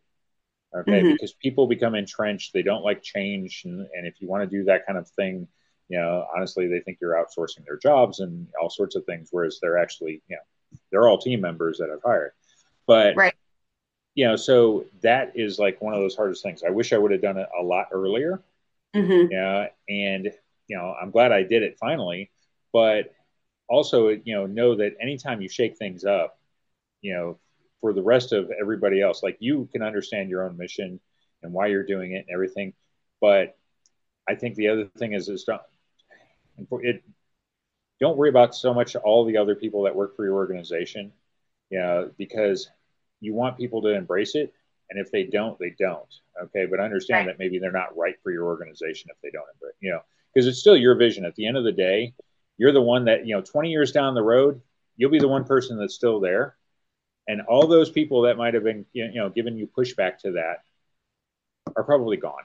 Okay. 0.75 1.01
Mm-hmm. 1.01 1.11
Because 1.13 1.33
people 1.33 1.67
become 1.67 1.95
entrenched. 1.95 2.53
They 2.53 2.61
don't 2.61 2.83
like 2.83 3.01
change. 3.01 3.63
And, 3.65 3.87
and 3.95 4.05
if 4.05 4.21
you 4.21 4.27
want 4.27 4.49
to 4.49 4.57
do 4.57 4.65
that 4.65 4.85
kind 4.85 4.97
of 4.97 5.07
thing, 5.09 5.47
you 5.87 5.99
know, 5.99 6.25
honestly, 6.35 6.67
they 6.67 6.79
think 6.79 6.99
you're 7.01 7.15
outsourcing 7.15 7.65
their 7.65 7.77
jobs 7.77 8.19
and 8.19 8.47
all 8.61 8.69
sorts 8.69 8.95
of 8.95 9.05
things, 9.05 9.29
whereas 9.31 9.59
they're 9.59 9.79
actually, 9.79 10.21
you 10.27 10.35
know, 10.35 10.77
they're 10.91 11.07
all 11.07 11.17
team 11.17 11.41
members 11.41 11.79
that 11.79 11.89
I've 11.89 12.03
hired. 12.03 12.31
But, 12.85 13.15
right. 13.15 13.33
you 14.13 14.27
know, 14.27 14.35
so 14.35 14.85
that 15.01 15.31
is 15.35 15.57
like 15.57 15.81
one 15.81 15.95
of 15.95 15.99
those 15.99 16.15
hardest 16.15 16.43
things. 16.43 16.61
I 16.63 16.69
wish 16.69 16.93
I 16.93 16.97
would 16.97 17.11
have 17.11 17.21
done 17.21 17.37
it 17.37 17.49
a 17.59 17.63
lot 17.63 17.87
earlier. 17.91 18.41
Mm-hmm. 18.95 19.31
Yeah. 19.31 19.67
And 19.87 20.31
you 20.69 20.77
know, 20.77 20.95
I'm 21.01 21.11
glad 21.11 21.31
I 21.31 21.43
did 21.43 21.63
it 21.63 21.77
finally, 21.79 22.31
but 22.71 23.13
also, 23.67 24.09
you 24.09 24.35
know, 24.35 24.45
know 24.45 24.75
that 24.75 24.95
anytime 25.01 25.41
you 25.41 25.49
shake 25.49 25.77
things 25.77 26.05
up, 26.05 26.38
you 27.01 27.13
know, 27.13 27.39
for 27.81 27.93
the 27.93 28.03
rest 28.03 28.33
of 28.33 28.51
everybody 28.59 29.01
else, 29.01 29.23
like 29.23 29.37
you 29.39 29.69
can 29.71 29.81
understand 29.81 30.29
your 30.29 30.43
own 30.45 30.57
mission 30.57 30.99
and 31.43 31.53
why 31.53 31.67
you're 31.67 31.85
doing 31.85 32.13
it 32.13 32.25
and 32.27 32.33
everything. 32.33 32.73
But 33.21 33.57
I 34.27 34.35
think 34.35 34.55
the 34.55 34.69
other 34.69 34.85
thing 34.97 35.13
is, 35.13 35.29
is 35.29 35.43
don't, 35.43 35.61
it, 36.83 37.03
don't 37.99 38.17
worry 38.17 38.29
about 38.29 38.55
so 38.55 38.73
much 38.73 38.95
all 38.95 39.25
the 39.25 39.37
other 39.37 39.55
people 39.55 39.83
that 39.83 39.95
work 39.95 40.15
for 40.15 40.25
your 40.25 40.35
organization, 40.35 41.11
you 41.69 41.79
know, 41.79 42.11
because 42.17 42.69
you 43.21 43.33
want 43.33 43.57
people 43.57 43.81
to 43.83 43.89
embrace 43.89 44.35
it. 44.35 44.53
And 44.89 44.99
if 44.99 45.11
they 45.11 45.23
don't, 45.23 45.57
they 45.59 45.75
don't. 45.77 46.13
Okay. 46.41 46.65
But 46.65 46.79
understand 46.79 47.27
right. 47.27 47.37
that 47.37 47.39
maybe 47.39 47.59
they're 47.59 47.71
not 47.71 47.95
right 47.95 48.15
for 48.23 48.31
your 48.31 48.45
organization 48.45 49.09
if 49.11 49.21
they 49.21 49.29
don't 49.29 49.45
embrace, 49.53 49.75
you 49.79 49.91
know, 49.91 50.01
because 50.33 50.47
it's 50.47 50.59
still 50.59 50.77
your 50.77 50.95
vision. 50.95 51.25
At 51.25 51.35
the 51.35 51.45
end 51.45 51.57
of 51.57 51.63
the 51.63 51.71
day, 51.71 52.13
you're 52.57 52.71
the 52.71 52.81
one 52.81 53.05
that 53.05 53.25
you 53.25 53.35
know. 53.35 53.41
20 53.41 53.69
years 53.69 53.91
down 53.91 54.15
the 54.15 54.23
road, 54.23 54.61
you'll 54.97 55.11
be 55.11 55.19
the 55.19 55.27
one 55.27 55.45
person 55.45 55.77
that's 55.77 55.95
still 55.95 56.19
there, 56.19 56.55
and 57.29 57.41
all 57.41 57.67
those 57.67 57.91
people 57.91 58.23
that 58.23 58.37
might 58.37 58.55
have 58.55 58.63
been 58.63 58.85
you 58.91 59.13
know 59.13 59.29
giving 59.29 59.55
you 59.57 59.67
pushback 59.67 60.17
to 60.17 60.31
that 60.31 60.63
are 61.75 61.83
probably 61.83 62.17
gone. 62.17 62.43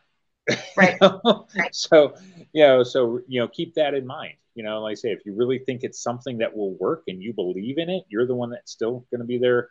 Right. 0.77 0.99
right. 1.25 1.75
So 1.75 2.14
you 2.53 2.62
know, 2.62 2.83
so 2.83 3.20
you 3.27 3.40
know, 3.40 3.49
keep 3.49 3.75
that 3.75 3.94
in 3.94 4.07
mind. 4.07 4.35
You 4.55 4.62
know, 4.62 4.83
like 4.83 4.92
I 4.92 4.94
say, 4.94 5.11
if 5.11 5.25
you 5.25 5.35
really 5.35 5.59
think 5.59 5.83
it's 5.83 6.01
something 6.01 6.38
that 6.38 6.55
will 6.55 6.75
work 6.75 7.05
and 7.09 7.20
you 7.20 7.33
believe 7.33 7.79
in 7.79 7.88
it, 7.88 8.05
you're 8.09 8.27
the 8.27 8.35
one 8.35 8.51
that's 8.51 8.70
still 8.70 9.07
going 9.11 9.20
to 9.20 9.27
be 9.27 9.38
there 9.38 9.70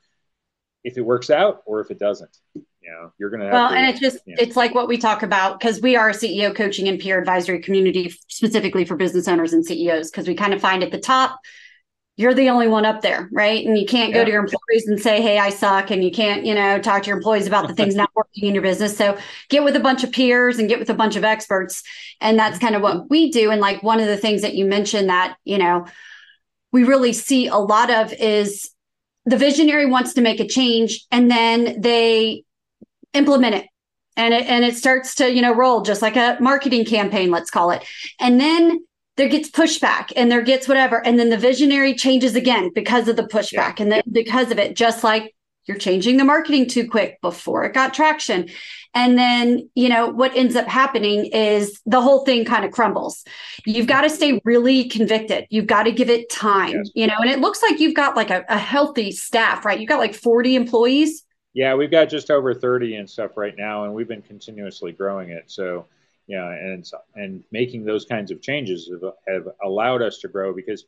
if 0.83 0.97
it 0.97 1.01
works 1.01 1.29
out 1.29 1.61
or 1.65 1.79
if 1.79 1.91
it 1.91 1.99
doesn't 1.99 2.37
you 2.55 2.91
know 2.91 3.11
you're 3.17 3.29
gonna 3.29 3.49
well 3.49 3.69
to, 3.69 3.75
and 3.75 3.89
it's 3.89 3.99
just 3.99 4.17
you 4.25 4.35
know. 4.35 4.41
it's 4.41 4.55
like 4.55 4.75
what 4.75 4.87
we 4.87 4.97
talk 4.97 5.23
about 5.23 5.59
because 5.59 5.81
we 5.81 5.95
are 5.95 6.09
a 6.09 6.13
ceo 6.13 6.53
coaching 6.53 6.87
and 6.87 6.99
peer 6.99 7.17
advisory 7.17 7.59
community 7.61 8.13
specifically 8.27 8.83
for 8.83 8.95
business 8.95 9.27
owners 9.27 9.53
and 9.53 9.65
ceos 9.65 10.11
because 10.11 10.27
we 10.27 10.35
kind 10.35 10.53
of 10.53 10.61
find 10.61 10.83
at 10.83 10.91
the 10.91 10.99
top 10.99 11.39
you're 12.15 12.33
the 12.33 12.49
only 12.49 12.67
one 12.67 12.85
up 12.85 13.01
there 13.01 13.27
right? 13.31 13.65
And 13.65 13.77
you 13.77 13.85
can't 13.85 14.13
go 14.13 14.19
yeah. 14.19 14.25
to 14.25 14.31
your 14.31 14.41
employees 14.41 14.87
and 14.87 14.99
say 14.99 15.21
hey 15.21 15.37
i 15.39 15.49
suck 15.49 15.91
and 15.91 16.03
you 16.03 16.11
can't 16.11 16.45
you 16.45 16.53
know 16.53 16.79
talk 16.79 17.03
to 17.03 17.07
your 17.07 17.17
employees 17.17 17.47
about 17.47 17.67
the 17.67 17.73
things 17.73 17.95
not 17.95 18.09
working 18.15 18.45
in 18.45 18.53
your 18.53 18.63
business. 18.63 18.95
So 18.95 19.17
get 19.49 19.63
with 19.63 19.75
a 19.75 19.79
bunch 19.79 20.03
of 20.03 20.11
peers 20.11 20.59
and 20.59 20.69
get 20.69 20.79
with 20.79 20.89
a 20.89 20.93
bunch 20.93 21.15
of 21.15 21.23
experts. 21.23 21.83
And 22.21 22.37
that's 22.37 22.59
kind 22.59 22.75
of 22.75 22.81
what 22.81 23.09
we 23.09 23.31
do. 23.31 23.51
And 23.51 23.61
like 23.61 23.81
one 23.83 23.99
of 23.99 24.07
the 24.07 24.17
things 24.17 24.41
that 24.41 24.55
you 24.55 24.65
mentioned 24.65 25.09
that 25.09 25.37
you 25.43 25.57
know 25.57 25.85
we 26.71 26.83
really 26.83 27.13
see 27.13 27.47
a 27.47 27.57
lot 27.57 27.89
of 27.89 28.13
is 28.13 28.69
the 29.25 29.37
visionary 29.37 29.85
wants 29.85 30.13
to 30.13 30.21
make 30.21 30.39
a 30.39 30.47
change 30.47 31.05
and 31.11 31.31
then 31.31 31.81
they 31.81 32.43
implement 33.13 33.55
it. 33.55 33.65
And 34.15 34.33
it 34.33 34.45
and 34.45 34.63
it 34.63 34.75
starts 34.75 35.15
to 35.15 35.33
you 35.33 35.41
know 35.41 35.55
roll 35.55 35.81
just 35.81 36.03
like 36.03 36.15
a 36.15 36.37
marketing 36.39 36.85
campaign 36.85 37.31
let's 37.31 37.49
call 37.49 37.71
it. 37.71 37.83
And 38.19 38.39
then 38.39 38.85
there 39.15 39.29
gets 39.29 39.49
pushback 39.49 40.11
and 40.15 40.31
there 40.31 40.41
gets 40.41 40.67
whatever 40.67 41.05
and 41.05 41.19
then 41.19 41.29
the 41.29 41.37
visionary 41.37 41.93
changes 41.93 42.35
again 42.35 42.71
because 42.73 43.07
of 43.07 43.15
the 43.15 43.23
pushback 43.23 43.77
yeah. 43.77 43.83
and 43.83 43.91
then 43.91 44.01
because 44.11 44.51
of 44.51 44.57
it 44.57 44.75
just 44.75 45.03
like 45.03 45.33
you're 45.65 45.77
changing 45.77 46.17
the 46.17 46.25
marketing 46.25 46.67
too 46.67 46.89
quick 46.89 47.21
before 47.21 47.63
it 47.63 47.73
got 47.73 47.93
traction. 47.93 48.49
And 48.93 49.17
then 49.17 49.69
you 49.75 49.89
know 49.89 50.07
what 50.07 50.35
ends 50.35 50.55
up 50.55 50.67
happening 50.67 51.25
is 51.27 51.81
the 51.85 52.01
whole 52.01 52.25
thing 52.25 52.45
kind 52.45 52.65
of 52.65 52.71
crumbles. 52.71 53.23
You've 53.65 53.87
got 53.87 54.01
to 54.01 54.09
stay 54.09 54.41
really 54.43 54.89
convicted. 54.89 55.47
You've 55.49 55.67
got 55.67 55.83
to 55.83 55.91
give 55.91 56.09
it 56.09 56.29
time 56.29 56.73
yes. 56.73 56.91
you 56.93 57.07
know 57.07 57.15
and 57.19 57.29
it 57.29 57.39
looks 57.39 57.63
like 57.63 57.79
you've 57.79 57.95
got 57.95 58.15
like 58.15 58.29
a, 58.29 58.43
a 58.49 58.57
healthy 58.57 59.11
staff 59.11 59.65
right? 59.65 59.79
You've 59.79 59.89
got 59.89 59.99
like 59.99 60.13
40 60.13 60.55
employees? 60.55 61.23
Yeah 61.53 61.75
we've 61.75 61.91
got 61.91 62.09
just 62.09 62.29
over 62.29 62.53
30 62.53 62.95
and 62.95 63.09
stuff 63.09 63.37
right 63.37 63.55
now 63.57 63.85
and 63.85 63.93
we've 63.93 64.07
been 64.07 64.21
continuously 64.21 64.91
growing 64.91 65.29
it. 65.29 65.45
So 65.47 65.87
yeah 66.27 66.49
and 66.49 66.89
and 67.15 67.43
making 67.51 67.83
those 67.83 68.05
kinds 68.05 68.31
of 68.31 68.41
changes 68.41 68.89
have, 68.91 69.13
have 69.27 69.47
allowed 69.63 70.01
us 70.01 70.19
to 70.19 70.27
grow 70.27 70.53
because 70.53 70.85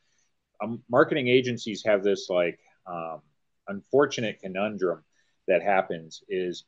um, 0.63 0.81
marketing 0.89 1.27
agencies 1.27 1.83
have 1.85 2.03
this 2.03 2.29
like 2.29 2.59
um, 2.87 3.21
unfortunate 3.67 4.39
conundrum 4.41 5.03
that 5.47 5.61
happens 5.61 6.23
is 6.29 6.63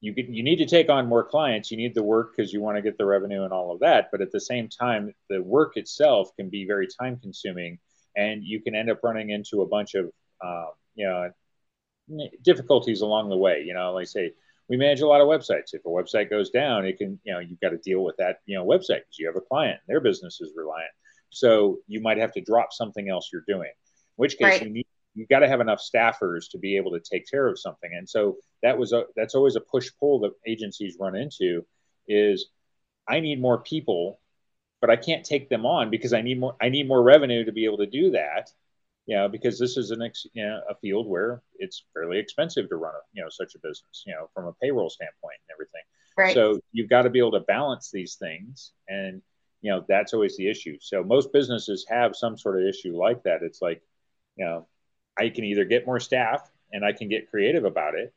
you 0.00 0.12
get, 0.12 0.28
you 0.28 0.42
need 0.42 0.56
to 0.56 0.66
take 0.66 0.88
on 0.88 1.06
more 1.06 1.24
clients 1.24 1.70
you 1.70 1.76
need 1.76 1.94
the 1.94 2.02
work 2.02 2.34
because 2.34 2.52
you 2.52 2.60
want 2.60 2.76
to 2.76 2.82
get 2.82 2.96
the 2.98 3.04
revenue 3.04 3.44
and 3.44 3.52
all 3.52 3.72
of 3.72 3.80
that 3.80 4.08
but 4.10 4.20
at 4.20 4.32
the 4.32 4.40
same 4.40 4.68
time 4.68 5.14
the 5.28 5.42
work 5.42 5.76
itself 5.76 6.30
can 6.36 6.48
be 6.48 6.66
very 6.66 6.86
time 7.00 7.18
consuming 7.18 7.78
and 8.16 8.42
you 8.44 8.60
can 8.60 8.74
end 8.74 8.90
up 8.90 9.00
running 9.02 9.30
into 9.30 9.62
a 9.62 9.66
bunch 9.66 9.94
of 9.94 10.10
uh, 10.40 10.66
you 10.94 11.06
know 11.06 11.30
difficulties 12.42 13.00
along 13.00 13.28
the 13.28 13.36
way 13.36 13.62
you 13.66 13.74
know 13.74 13.92
like 13.92 14.06
say 14.06 14.32
we 14.68 14.76
manage 14.76 15.00
a 15.00 15.06
lot 15.06 15.20
of 15.20 15.28
websites 15.28 15.72
if 15.72 15.84
a 15.84 15.88
website 15.88 16.30
goes 16.30 16.50
down 16.50 16.84
it 16.84 16.98
can 16.98 17.18
you 17.24 17.32
know 17.32 17.38
you've 17.38 17.60
got 17.60 17.70
to 17.70 17.78
deal 17.78 18.02
with 18.02 18.16
that 18.16 18.40
you 18.46 18.56
know 18.56 18.64
website 18.64 19.00
because 19.00 19.18
you 19.18 19.26
have 19.26 19.36
a 19.36 19.40
client 19.40 19.78
their 19.86 20.00
business 20.00 20.40
is 20.40 20.52
reliant 20.56 20.90
so 21.30 21.78
you 21.86 22.00
might 22.00 22.18
have 22.18 22.32
to 22.32 22.40
drop 22.40 22.72
something 22.72 23.08
else 23.08 23.30
you're 23.32 23.44
doing 23.46 23.68
in 23.68 24.16
which 24.16 24.38
case 24.38 24.60
right. 24.60 24.62
you 24.62 24.70
need 24.70 24.86
you 25.16 25.26
got 25.26 25.40
to 25.40 25.48
have 25.48 25.60
enough 25.60 25.80
staffers 25.80 26.50
to 26.50 26.58
be 26.58 26.76
able 26.76 26.92
to 26.92 27.00
take 27.00 27.28
care 27.28 27.48
of 27.48 27.58
something. 27.58 27.90
And 27.92 28.08
so 28.08 28.36
that 28.62 28.78
was 28.78 28.92
a 28.92 29.04
that's 29.16 29.34
always 29.34 29.56
a 29.56 29.60
push 29.60 29.90
pull 29.98 30.20
that 30.20 30.32
agencies 30.46 30.98
run 31.00 31.16
into 31.16 31.64
is 32.06 32.50
I 33.08 33.20
need 33.20 33.40
more 33.40 33.58
people, 33.58 34.20
but 34.80 34.90
I 34.90 34.96
can't 34.96 35.24
take 35.24 35.48
them 35.48 35.64
on 35.64 35.90
because 35.90 36.12
I 36.12 36.20
need 36.20 36.38
more 36.38 36.54
I 36.60 36.68
need 36.68 36.86
more 36.86 37.02
revenue 37.02 37.46
to 37.46 37.52
be 37.52 37.64
able 37.64 37.78
to 37.78 37.86
do 37.86 38.10
that. 38.10 38.50
You 39.06 39.16
know, 39.16 39.28
because 39.28 39.58
this 39.58 39.76
is 39.76 39.92
an 39.92 40.02
ex, 40.02 40.26
you 40.32 40.44
know, 40.44 40.60
a 40.68 40.74
field 40.76 41.06
where 41.06 41.42
it's 41.58 41.84
fairly 41.94 42.18
expensive 42.18 42.68
to 42.68 42.76
run 42.76 42.92
a, 42.94 42.98
you 43.12 43.22
know 43.22 43.28
such 43.30 43.54
a 43.54 43.58
business, 43.58 44.02
you 44.04 44.12
know, 44.12 44.28
from 44.34 44.46
a 44.46 44.52
payroll 44.54 44.90
standpoint 44.90 45.38
and 45.48 45.54
everything. 45.54 45.82
Right. 46.16 46.34
So 46.34 46.60
you've 46.72 46.90
got 46.90 47.02
to 47.02 47.10
be 47.10 47.18
able 47.18 47.32
to 47.32 47.40
balance 47.40 47.90
these 47.92 48.16
things 48.16 48.72
and 48.88 49.22
you 49.60 49.70
know 49.70 49.84
that's 49.88 50.12
always 50.12 50.36
the 50.36 50.48
issue. 50.48 50.76
So 50.80 51.04
most 51.04 51.32
businesses 51.32 51.86
have 51.88 52.16
some 52.16 52.36
sort 52.36 52.60
of 52.60 52.68
issue 52.68 52.96
like 52.96 53.22
that. 53.24 53.42
It's 53.42 53.62
like, 53.62 53.82
you 54.36 54.44
know, 54.44 54.66
I 55.18 55.28
can 55.28 55.44
either 55.44 55.64
get 55.64 55.86
more 55.86 56.00
staff 56.00 56.48
and 56.72 56.84
I 56.84 56.92
can 56.92 57.08
get 57.08 57.30
creative 57.30 57.64
about 57.64 57.94
it, 57.94 58.12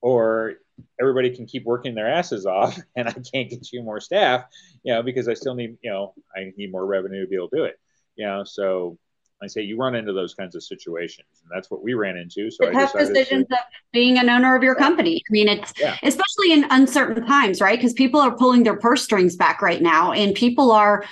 or 0.00 0.54
everybody 1.00 1.34
can 1.34 1.46
keep 1.46 1.64
working 1.64 1.94
their 1.94 2.10
asses 2.10 2.46
off 2.46 2.78
and 2.96 3.08
I 3.08 3.12
can't 3.12 3.50
get 3.50 3.72
you 3.72 3.82
more 3.82 4.00
staff, 4.00 4.44
you 4.82 4.92
know, 4.92 5.02
because 5.02 5.28
I 5.28 5.34
still 5.34 5.54
need, 5.54 5.76
you 5.82 5.90
know, 5.90 6.14
I 6.34 6.52
need 6.56 6.72
more 6.72 6.86
revenue 6.86 7.22
to 7.22 7.28
be 7.28 7.36
able 7.36 7.50
to 7.50 7.56
do 7.56 7.64
it. 7.64 7.78
You 8.16 8.26
know, 8.26 8.44
so 8.44 8.98
I 9.42 9.46
say 9.46 9.62
you 9.62 9.76
run 9.76 9.94
into 9.94 10.12
those 10.12 10.34
kinds 10.34 10.54
of 10.54 10.62
situations, 10.62 11.28
and 11.42 11.50
that's 11.54 11.70
what 11.70 11.82
we 11.82 11.94
ran 11.94 12.16
into. 12.16 12.50
So 12.50 12.66
the 12.66 12.72
tough 12.72 12.92
decisions 12.92 13.48
to, 13.48 13.54
of 13.54 13.60
being 13.92 14.18
an 14.18 14.28
owner 14.28 14.54
of 14.54 14.62
your 14.62 14.74
company. 14.74 15.22
I 15.28 15.32
mean, 15.32 15.48
it's 15.48 15.72
yeah. 15.78 15.96
especially 16.02 16.52
in 16.52 16.66
uncertain 16.70 17.26
times, 17.26 17.60
right? 17.60 17.78
Because 17.78 17.94
people 17.94 18.20
are 18.20 18.36
pulling 18.36 18.64
their 18.64 18.76
purse 18.76 19.02
strings 19.02 19.36
back 19.36 19.62
right 19.62 19.80
now, 19.80 20.12
and 20.12 20.34
people 20.34 20.70
are 20.72 21.04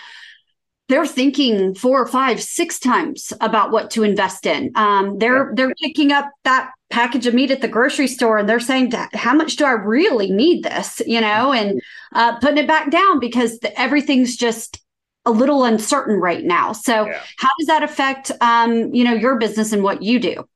they're 0.88 1.06
thinking 1.06 1.74
four 1.74 2.00
or 2.00 2.06
five, 2.06 2.42
six 2.42 2.78
times 2.78 3.32
about 3.40 3.70
what 3.70 3.90
to 3.92 4.02
invest 4.02 4.46
in. 4.46 4.72
Um, 4.74 5.18
they're 5.18 5.52
they're 5.54 5.74
picking 5.82 6.12
up 6.12 6.30
that 6.44 6.72
package 6.90 7.26
of 7.26 7.34
meat 7.34 7.50
at 7.50 7.60
the 7.60 7.68
grocery 7.68 8.08
store 8.08 8.38
and 8.38 8.48
they're 8.48 8.60
saying, 8.60 8.92
"How 9.12 9.34
much 9.34 9.56
do 9.56 9.64
I 9.64 9.72
really 9.72 10.30
need 10.30 10.64
this?" 10.64 11.00
You 11.06 11.20
know, 11.20 11.52
and 11.52 11.80
uh, 12.14 12.38
putting 12.40 12.58
it 12.58 12.66
back 12.66 12.90
down 12.90 13.20
because 13.20 13.58
the, 13.60 13.78
everything's 13.78 14.36
just 14.36 14.80
a 15.28 15.30
little 15.30 15.64
uncertain 15.64 16.16
right 16.16 16.42
now. 16.42 16.72
So, 16.72 17.06
yeah. 17.06 17.22
how 17.36 17.50
does 17.58 17.66
that 17.66 17.82
affect 17.82 18.32
um, 18.40 18.94
you 18.94 19.04
know 19.04 19.12
your 19.12 19.36
business 19.36 19.72
and 19.72 19.82
what 19.82 20.02
you 20.02 20.18
do? 20.18 20.48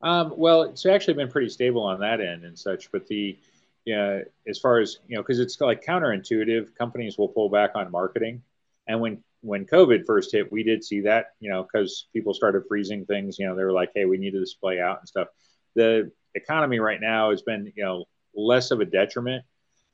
Um, 0.00 0.34
well, 0.36 0.62
it's 0.62 0.84
actually 0.84 1.14
been 1.14 1.30
pretty 1.30 1.48
stable 1.48 1.82
on 1.82 2.00
that 2.00 2.20
end 2.20 2.44
and 2.44 2.58
such, 2.58 2.90
but 2.90 3.06
the 3.06 3.38
yeah, 3.84 4.20
as 4.46 4.58
far 4.58 4.78
as 4.78 4.98
you 5.08 5.16
know, 5.16 5.22
because 5.22 5.40
it's 5.40 5.60
like 5.60 5.84
counterintuitive, 5.84 6.74
companies 6.76 7.18
will 7.18 7.28
pull 7.28 7.48
back 7.48 7.72
on 7.74 7.90
marketing, 7.90 8.42
and 8.86 9.00
when 9.00 9.22
when 9.42 9.66
COVID 9.66 10.06
first 10.06 10.32
hit, 10.32 10.50
we 10.52 10.62
did 10.62 10.84
see 10.84 11.00
that, 11.00 11.34
you 11.40 11.50
know, 11.50 11.64
because 11.64 12.06
people 12.12 12.32
started 12.32 12.62
freezing 12.68 13.04
things. 13.04 13.38
You 13.38 13.46
know, 13.46 13.56
they 13.56 13.64
were 13.64 13.72
like, 13.72 13.90
"Hey, 13.94 14.04
we 14.04 14.18
need 14.18 14.32
to 14.32 14.40
display 14.40 14.80
out 14.80 15.00
and 15.00 15.08
stuff." 15.08 15.28
The 15.74 16.12
economy 16.34 16.78
right 16.78 17.00
now 17.00 17.30
has 17.30 17.42
been, 17.42 17.72
you 17.76 17.84
know, 17.84 18.04
less 18.34 18.70
of 18.70 18.80
a 18.80 18.84
detriment, 18.84 19.44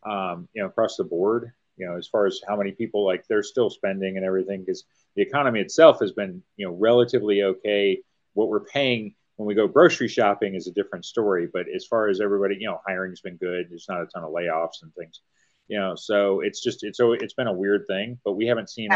um, 0.05 0.49
you 0.55 0.63
know, 0.63 0.69
across 0.69 0.97
the 0.97 1.05
board. 1.05 1.53
You 1.79 1.87
know, 1.87 1.97
as 1.97 2.09
far 2.09 2.27
as 2.27 2.41
how 2.47 2.57
many 2.57 2.73
people 2.73 3.05
like 3.05 3.27
they're 3.27 3.43
still 3.43 3.71
spending 3.71 4.17
and 4.17 4.25
everything, 4.25 4.61
because 4.61 4.85
the 5.17 5.23
economy 5.23 5.61
itself 5.61 6.01
has 6.01 6.13
been, 6.13 6.43
you 6.57 6.67
know, 6.67 6.75
relatively 6.75 7.43
okay. 7.43 8.03
What 8.35 8.49
we're 8.49 8.61
paying 8.65 9.15
when 9.37 9.47
we 9.47 9.55
go 9.55 9.67
grocery 9.67 10.09
shopping 10.09 10.55
is 10.55 10.67
a 10.67 10.73
different 10.73 11.05
story. 11.05 11.49
But 11.53 11.67
as 11.75 11.87
far 11.87 12.09
as 12.09 12.21
everybody, 12.21 12.57
you 12.61 12.69
know, 12.69 12.81
hiring's 12.87 13.21
been 13.21 13.37
good. 13.37 13.67
There's 13.71 13.89
not 13.89 14.03
a 14.03 14.07
ton 14.07 14.25
of 14.25 14.31
layoffs 14.31 14.83
and 14.83 14.95
things 14.95 15.21
you 15.69 15.79
know 15.79 15.95
so 15.95 16.41
it's 16.41 16.63
just 16.63 16.83
it's 16.83 16.97
so 16.97 17.13
it's 17.13 17.35
been 17.35 17.47
a 17.47 17.53
weird 17.53 17.85
thing 17.87 18.19
but 18.25 18.33
we 18.33 18.47
haven't 18.47 18.71
seen 18.71 18.91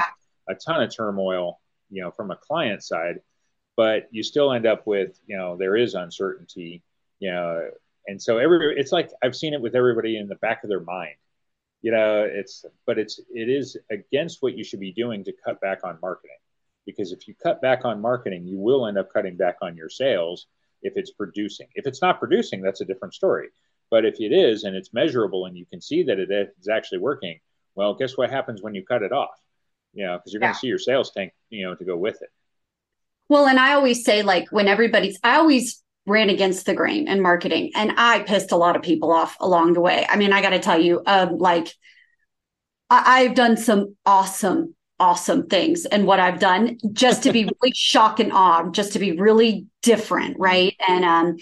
a 0.49 0.55
ton 0.55 0.83
of 0.83 0.95
turmoil, 0.95 1.61
you 1.91 2.03
know, 2.03 2.11
from 2.11 2.31
a 2.31 2.37
client 2.37 2.83
side, 2.83 3.21
but 3.77 4.09
you 4.11 4.23
still 4.23 4.53
end 4.53 4.67
up 4.67 4.87
with, 4.87 5.19
you 5.27 5.37
know, 5.37 5.57
there 5.57 5.77
is 5.77 5.95
uncertainty, 5.95 6.83
you 7.19 7.31
know, 7.31 7.69
and 8.07 8.21
so 8.21 8.39
every 8.39 8.77
it's 8.79 8.93
like 8.93 9.11
I've 9.23 9.37
seen 9.37 9.55
it 9.55 9.61
with 9.61 9.77
everybody 9.77 10.17
in 10.17 10.29
the 10.29 10.35
back 10.37 10.65
of 10.65 10.69
their 10.69 10.81
mind, 10.81 11.15
you 11.83 11.91
know, 11.91 12.25
it's 12.25 12.65
but 12.87 12.99
it's 12.99 13.21
it 13.35 13.49
is 13.49 13.77
against 13.91 14.43
what 14.43 14.57
you 14.57 14.65
should 14.65 14.81
be 14.81 14.93
doing 14.93 15.25
to 15.25 15.33
cut 15.45 15.61
back 15.61 15.81
on 15.85 15.99
marketing, 16.01 16.37
because 16.87 17.13
if 17.13 17.29
you 17.29 17.35
cut 17.43 17.61
back 17.61 17.85
on 17.85 18.01
marketing, 18.01 18.47
you 18.47 18.59
will 18.59 18.87
end 18.87 18.99
up 18.99 19.13
cutting 19.13 19.37
back 19.37 19.57
on 19.63 19.77
your 19.77 19.89
sales 19.89 20.47
if 20.83 20.97
it's 20.97 21.11
producing. 21.11 21.69
If 21.75 21.87
it's 21.87 22.03
not 22.03 22.19
producing, 22.19 22.63
that's 22.63 22.81
a 22.81 22.85
different 22.85 23.15
story. 23.15 23.49
But 23.91 24.05
if 24.05 24.21
it 24.21 24.33
is 24.33 24.65
and 24.65 24.75
it's 24.75 24.95
measurable 24.95 25.47
and 25.47 25.57
you 25.57 25.67
can 25.67 25.81
see 25.81 26.03
that 26.05 26.19
it 26.19 26.31
is 26.31 26.69
actually 26.69 26.99
working, 26.99 27.41
well, 27.75 27.95
guess 27.95 28.17
what 28.17 28.31
happens 28.31 28.63
when 28.63 28.75
you 28.75 28.85
cut 28.85 29.03
it 29.03 29.13
off? 29.13 29.39
you 29.93 30.07
know, 30.07 30.19
because 30.19 30.33
you're 30.33 30.41
going 30.41 30.53
to 30.53 30.59
see 30.59 30.67
your 30.67 30.79
sales 30.79 31.11
tank, 31.11 31.33
you 31.51 31.67
know, 31.67 31.75
to 31.75 31.85
go 31.85 31.97
with 31.97 32.21
it. 32.23 32.31
Well, 33.29 33.47
and 33.47 33.59
I 33.59 33.75
always 33.75 34.05
say, 34.05 34.23
like, 34.23 34.51
when 34.51 34.69
everybody's, 34.69 35.19
I 35.23 35.37
always 35.37 35.83
ran 36.07 36.31
against 36.31 36.67
the 36.67 36.75
grain 36.75 37.09
in 37.09 37.21
marketing 37.21 37.71
and 37.75 37.93
I 37.97 38.21
pissed 38.21 38.53
a 38.53 38.57
lot 38.57 38.77
of 38.77 38.83
people 38.83 39.13
off 39.13 39.37
along 39.41 39.75
the 39.75 39.81
way. 39.81 40.07
I 40.09 40.17
mean, 40.17 40.33
I 40.33 40.43
got 40.43 40.51
to 40.51 40.59
tell 40.59 40.81
you, 40.81 41.03
um, 41.07 41.39
like, 41.39 41.73
I- 42.91 43.23
I've 43.23 43.35
done 43.35 43.57
some 43.57 43.97
awesome, 44.05 44.75
awesome 44.99 45.47
things 45.47 45.85
and 45.87 46.07
what 46.07 46.21
I've 46.21 46.41
done 46.41 46.79
just 46.93 47.23
to 47.25 47.33
be 47.33 47.45
really 47.63 47.73
shock 47.75 48.21
and 48.21 48.33
awe, 48.33 48.71
just 48.71 48.93
to 48.95 48.99
be 48.99 49.13
really 49.13 49.67
different. 49.83 50.37
Right. 50.39 50.75
And, 50.87 51.05
um, 51.05 51.37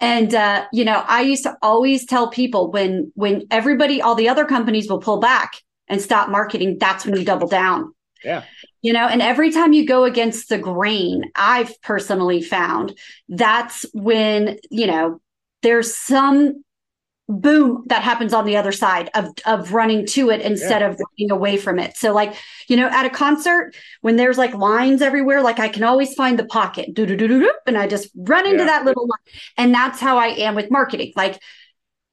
and 0.00 0.34
uh, 0.34 0.64
you 0.72 0.84
know, 0.84 1.04
I 1.06 1.22
used 1.22 1.42
to 1.42 1.56
always 1.60 2.06
tell 2.06 2.28
people 2.30 2.70
when 2.70 3.10
when 3.16 3.42
everybody, 3.50 4.00
all 4.00 4.14
the 4.14 4.28
other 4.28 4.44
companies 4.44 4.88
will 4.88 5.00
pull 5.00 5.18
back, 5.18 5.54
and 5.88 6.00
stop 6.00 6.28
marketing, 6.28 6.76
that's 6.78 7.04
when 7.04 7.16
you 7.16 7.24
double 7.24 7.48
down. 7.48 7.94
Yeah. 8.24 8.44
You 8.82 8.92
know, 8.92 9.06
and 9.06 9.22
every 9.22 9.50
time 9.50 9.72
you 9.72 9.86
go 9.86 10.04
against 10.04 10.48
the 10.48 10.58
grain, 10.58 11.30
I've 11.34 11.80
personally 11.82 12.42
found 12.42 12.96
that's 13.28 13.86
when, 13.92 14.58
you 14.70 14.86
know, 14.86 15.20
there's 15.62 15.94
some 15.94 16.64
boom 17.28 17.84
that 17.88 18.02
happens 18.02 18.32
on 18.32 18.46
the 18.46 18.56
other 18.56 18.72
side 18.72 19.10
of 19.14 19.26
of 19.44 19.74
running 19.74 20.06
to 20.06 20.30
it 20.30 20.40
instead 20.40 20.80
yeah. 20.80 20.88
of 20.88 20.98
running 20.98 21.30
away 21.30 21.56
from 21.58 21.78
it. 21.78 21.94
So 21.96 22.14
like, 22.14 22.34
you 22.68 22.76
know, 22.76 22.88
at 22.88 23.04
a 23.04 23.10
concert 23.10 23.74
when 24.00 24.16
there's 24.16 24.38
like 24.38 24.54
lines 24.54 25.02
everywhere, 25.02 25.42
like 25.42 25.58
I 25.58 25.68
can 25.68 25.82
always 25.82 26.14
find 26.14 26.38
the 26.38 26.46
pocket, 26.46 26.94
do 26.94 27.04
do 27.04 27.16
do 27.16 27.28
do, 27.28 27.52
and 27.66 27.76
I 27.76 27.86
just 27.86 28.08
run 28.16 28.46
into 28.46 28.60
yeah. 28.60 28.66
that 28.66 28.84
little 28.86 29.06
line. 29.06 29.34
And 29.58 29.74
that's 29.74 30.00
how 30.00 30.16
I 30.16 30.28
am 30.28 30.54
with 30.54 30.70
marketing. 30.70 31.12
Like 31.16 31.38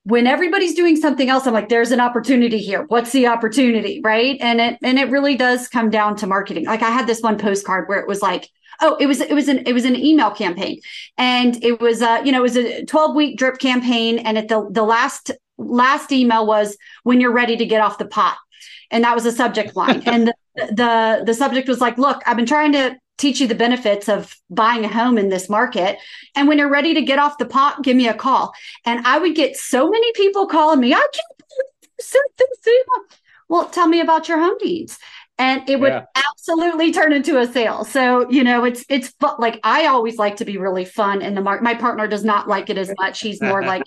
when 0.06 0.28
everybody's 0.28 0.76
doing 0.76 0.96
something 0.96 1.30
else 1.30 1.48
i'm 1.48 1.54
like 1.54 1.68
there's 1.68 1.92
an 1.92 2.00
opportunity 2.00 2.60
here. 2.60 2.86
What's 2.88 3.12
the 3.12 3.28
opportunity? 3.28 4.02
Right? 4.04 4.38
And 4.40 4.62
it 4.62 4.78
and 4.84 4.98
it 5.00 5.10
really 5.10 5.36
does 5.36 5.68
come 5.68 5.90
down 5.90 6.16
to 6.18 6.28
marketing. 6.28 6.66
Like 6.66 6.84
i 6.84 6.90
had 6.90 7.08
this 7.08 7.22
one 7.22 7.38
postcard 7.38 7.90
where 7.90 8.00
it 8.00 8.08
was 8.08 8.22
like 8.22 8.50
oh 8.82 8.96
it 9.00 9.08
was 9.08 9.20
it 9.20 9.34
was 9.34 9.48
an 9.48 9.64
it 9.66 9.74
was 9.74 9.84
an 9.84 9.96
email 9.96 10.32
campaign. 10.32 10.80
And 11.18 11.62
it 11.64 11.82
was 11.82 12.02
uh 12.02 12.22
you 12.24 12.32
know 12.32 12.40
it 12.40 12.44
was 12.44 12.58
a 12.58 12.86
12 12.86 13.16
week 13.16 13.38
drip 13.38 13.58
campaign. 13.58 14.20
And 14.20 14.38
at 14.38 14.48
the 14.48 14.68
the 14.70 14.84
last 14.84 15.32
last 15.58 16.12
email 16.12 16.46
was 16.46 16.78
when 17.04 17.20
you're 17.20 17.34
ready 17.34 17.58
to 17.58 17.66
get 17.66 17.82
off 17.82 17.98
the 17.98 18.06
pot. 18.06 18.38
And 18.92 19.04
that 19.04 19.16
was 19.16 19.24
the 19.24 19.32
subject 19.32 19.76
line. 19.76 20.04
And 20.06 20.28
the, 20.28 20.34
the 20.56 21.24
the 21.26 21.34
subject 21.34 21.68
was 21.68 21.82
like 21.82 21.98
look 21.98 22.22
i've 22.26 22.38
been 22.38 22.46
trying 22.46 22.72
to 22.74 22.96
teach 23.18 23.40
you 23.40 23.48
the 23.48 23.56
benefits 23.56 24.10
of 24.10 24.36
buying 24.50 24.84
a 24.86 24.90
home 24.90 25.18
in 25.18 25.30
this 25.30 25.50
market. 25.50 25.98
And 26.36 26.48
when 26.48 26.58
you're 26.58 26.70
ready 26.70 26.94
to 26.94 27.02
get 27.02 27.20
off 27.20 27.38
the 27.38 27.46
pot, 27.46 27.84
give 27.84 27.96
me 27.96 28.08
a 28.08 28.14
call. 28.14 28.54
And 28.86 29.06
I 29.06 29.18
would 29.20 29.36
get 29.36 29.56
so 29.56 29.90
many 29.90 30.12
people 30.14 30.48
calling 30.48 30.80
me, 30.80 30.94
I 30.94 30.98
can't 30.98 31.38
believe 31.38 31.82
you 31.82 31.90
sent 32.02 32.32
this 32.38 32.68
email. 32.68 33.08
Well, 33.48 33.70
tell 33.70 33.88
me 33.88 34.02
about 34.02 34.28
your 34.28 34.40
home 34.40 34.58
needs. 34.62 34.98
and 35.38 35.70
it 35.70 35.80
would 35.80 35.92
yeah. 35.92 36.06
absolutely 36.16 36.92
turn 36.92 37.12
into 37.12 37.40
a 37.40 37.48
sale. 37.48 37.84
So, 37.84 38.30
you 38.30 38.44
know, 38.44 38.64
it's 38.64 38.86
it's 38.90 39.10
fun. 39.20 39.36
like 39.40 39.60
I 39.64 39.88
always 39.88 40.18
like 40.18 40.38
to 40.38 40.46
be 40.46 40.58
really 40.58 40.86
fun 40.86 41.22
in 41.22 41.36
the 41.36 41.42
market. 41.42 41.64
My 41.64 41.76
partner 41.76 42.08
does 42.08 42.24
not 42.24 42.48
like 42.48 42.70
it 42.70 42.78
as 42.78 42.92
much. 42.98 43.20
He's 43.20 43.42
more 43.42 43.64
like 43.74 43.84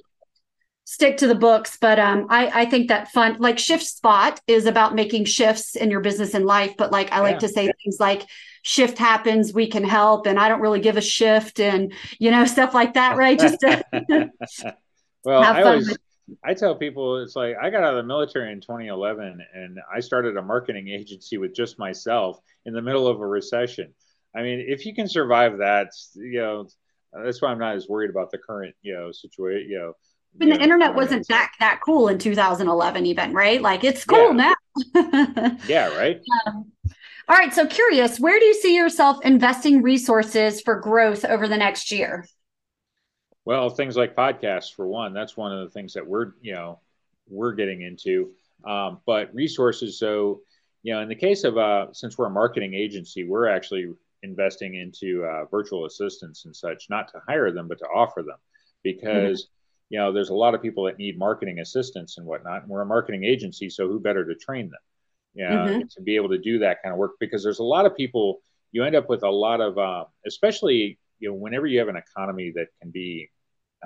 stick 0.88 1.18
to 1.18 1.26
the 1.26 1.34
books 1.34 1.76
but 1.78 1.98
um 1.98 2.26
I, 2.30 2.62
I 2.62 2.64
think 2.64 2.88
that 2.88 3.08
fun 3.08 3.36
like 3.40 3.58
shift 3.58 3.84
spot 3.84 4.40
is 4.46 4.64
about 4.64 4.94
making 4.94 5.26
shifts 5.26 5.76
in 5.76 5.90
your 5.90 6.00
business 6.00 6.32
and 6.32 6.46
life 6.46 6.78
but 6.78 6.90
like 6.90 7.12
i 7.12 7.20
like 7.20 7.34
yeah. 7.34 7.40
to 7.40 7.48
say 7.48 7.70
things 7.84 8.00
like 8.00 8.24
shift 8.62 8.96
happens 8.96 9.52
we 9.52 9.66
can 9.66 9.84
help 9.84 10.26
and 10.26 10.38
i 10.38 10.48
don't 10.48 10.62
really 10.62 10.80
give 10.80 10.96
a 10.96 11.02
shift 11.02 11.60
and 11.60 11.92
you 12.18 12.30
know 12.30 12.44
stuff 12.56 12.72
like 12.72 12.94
that 12.94 13.18
right 13.18 13.38
just 13.38 13.60
to 13.60 13.84
well 15.24 15.42
i 15.42 15.62
always 15.62 15.94
i 16.42 16.54
tell 16.54 16.74
people 16.74 17.18
it's 17.18 17.36
like 17.36 17.54
i 17.60 17.68
got 17.68 17.84
out 17.84 17.92
of 17.92 17.98
the 17.98 18.08
military 18.08 18.50
in 18.50 18.58
2011 18.58 19.44
and 19.52 19.78
i 19.94 20.00
started 20.00 20.38
a 20.38 20.42
marketing 20.42 20.88
agency 20.88 21.36
with 21.36 21.54
just 21.54 21.78
myself 21.78 22.40
in 22.64 22.72
the 22.72 22.80
middle 22.80 23.06
of 23.06 23.20
a 23.20 23.26
recession 23.26 23.92
i 24.34 24.40
mean 24.40 24.64
if 24.66 24.86
you 24.86 24.94
can 24.94 25.06
survive 25.06 25.58
that 25.58 25.88
you 26.14 26.40
know 26.40 26.66
that's 27.12 27.42
why 27.42 27.50
i'm 27.50 27.58
not 27.58 27.76
as 27.76 27.90
worried 27.90 28.08
about 28.08 28.30
the 28.30 28.38
current 28.38 28.74
you 28.80 28.94
know 28.94 29.12
situation 29.12 29.68
you 29.68 29.78
know 29.78 29.92
when 30.38 30.50
the 30.50 30.60
internet 30.60 30.94
wasn't 30.94 31.26
that 31.28 31.52
that 31.58 31.80
cool 31.84 32.08
in 32.08 32.18
2011 32.18 33.06
even 33.06 33.32
right? 33.32 33.60
Like 33.60 33.84
it's 33.84 34.04
cool 34.04 34.34
yeah. 34.34 34.54
now. 34.94 35.58
Yeah 35.66 35.96
right? 35.96 36.20
Um, 36.46 36.72
all 37.28 37.36
right 37.36 37.52
so 37.52 37.66
curious 37.66 38.18
where 38.18 38.38
do 38.38 38.46
you 38.46 38.54
see 38.54 38.74
yourself 38.74 39.18
investing 39.24 39.82
resources 39.82 40.60
for 40.60 40.80
growth 40.80 41.24
over 41.24 41.48
the 41.48 41.56
next 41.56 41.90
year? 41.90 42.24
Well 43.44 43.70
things 43.70 43.96
like 43.96 44.16
podcasts 44.16 44.72
for 44.74 44.86
one 44.86 45.12
that's 45.12 45.36
one 45.36 45.52
of 45.52 45.64
the 45.64 45.70
things 45.70 45.94
that 45.94 46.06
we're 46.06 46.32
you 46.40 46.54
know 46.54 46.80
we're 47.28 47.52
getting 47.52 47.82
into. 47.82 48.32
Um, 48.64 49.00
but 49.06 49.34
resources 49.34 49.98
so 49.98 50.40
you 50.82 50.94
know 50.94 51.00
in 51.00 51.08
the 51.08 51.14
case 51.16 51.44
of 51.44 51.58
uh, 51.58 51.92
since 51.92 52.16
we're 52.16 52.26
a 52.26 52.30
marketing 52.30 52.74
agency 52.74 53.24
we're 53.24 53.48
actually 53.48 53.92
investing 54.22 54.74
into 54.74 55.24
uh, 55.24 55.44
virtual 55.44 55.86
assistants 55.86 56.44
and 56.44 56.54
such 56.54 56.86
not 56.90 57.08
to 57.08 57.20
hire 57.26 57.50
them 57.50 57.66
but 57.66 57.78
to 57.78 57.86
offer 57.86 58.22
them. 58.22 58.38
Because 58.84 59.42
mm-hmm 59.42 59.54
you 59.90 59.98
know, 59.98 60.12
there's 60.12 60.28
a 60.28 60.34
lot 60.34 60.54
of 60.54 60.62
people 60.62 60.84
that 60.84 60.98
need 60.98 61.18
marketing 61.18 61.60
assistance 61.60 62.18
and 62.18 62.26
whatnot. 62.26 62.62
And 62.62 62.70
we're 62.70 62.82
a 62.82 62.86
marketing 62.86 63.24
agency, 63.24 63.70
so 63.70 63.88
who 63.88 63.98
better 64.00 64.24
to 64.24 64.34
train 64.34 64.70
them? 64.70 64.80
You 65.34 65.48
know, 65.48 65.66
mm-hmm. 65.66 65.88
to 65.90 66.02
be 66.02 66.16
able 66.16 66.30
to 66.30 66.38
do 66.38 66.58
that 66.60 66.82
kind 66.82 66.92
of 66.92 66.98
work 66.98 67.12
because 67.20 67.42
there's 67.42 67.60
a 67.60 67.64
lot 67.64 67.86
of 67.86 67.96
people. 67.96 68.40
You 68.72 68.84
end 68.84 68.96
up 68.96 69.08
with 69.08 69.22
a 69.22 69.30
lot 69.30 69.60
of, 69.60 69.78
uh, 69.78 70.04
especially 70.26 70.98
you 71.20 71.28
know, 71.28 71.34
whenever 71.34 71.66
you 71.66 71.78
have 71.78 71.88
an 71.88 71.96
economy 71.96 72.52
that 72.54 72.68
can 72.80 72.90
be 72.90 73.30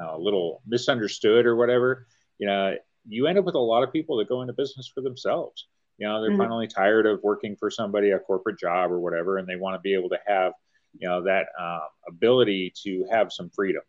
uh, 0.01 0.17
a 0.17 0.19
little 0.19 0.63
misunderstood 0.67 1.47
or 1.47 1.57
whatever. 1.57 2.07
You 2.39 2.47
know, 2.47 2.77
you 3.07 3.27
end 3.27 3.39
up 3.39 3.45
with 3.45 3.55
a 3.55 3.61
lot 3.61 3.83
of 3.83 3.93
people 3.93 4.17
that 4.19 4.29
go 4.29 4.41
into 4.41 4.53
business 4.53 4.91
for 4.93 5.01
themselves. 5.03 5.67
You 5.99 6.09
know, 6.09 6.21
they're 6.21 6.31
mm-hmm. 6.31 6.41
finally 6.41 6.67
tired 6.67 7.07
of 7.07 7.23
working 7.23 7.57
for 7.57 7.71
somebody, 7.71 8.11
a 8.11 8.19
corporate 8.19 8.59
job 8.59 8.91
or 8.91 8.99
whatever, 8.99 9.39
and 9.39 9.47
they 9.47 9.57
want 9.57 9.75
to 9.75 9.81
be 9.81 9.95
able 9.95 10.09
to 10.11 10.19
have, 10.27 10.53
you 10.99 11.07
know, 11.07 11.23
that 11.25 11.47
uh, 11.59 11.87
ability 12.09 12.73
to 12.83 13.07
have 13.11 13.33
some 13.33 13.51
freedom 13.51 13.83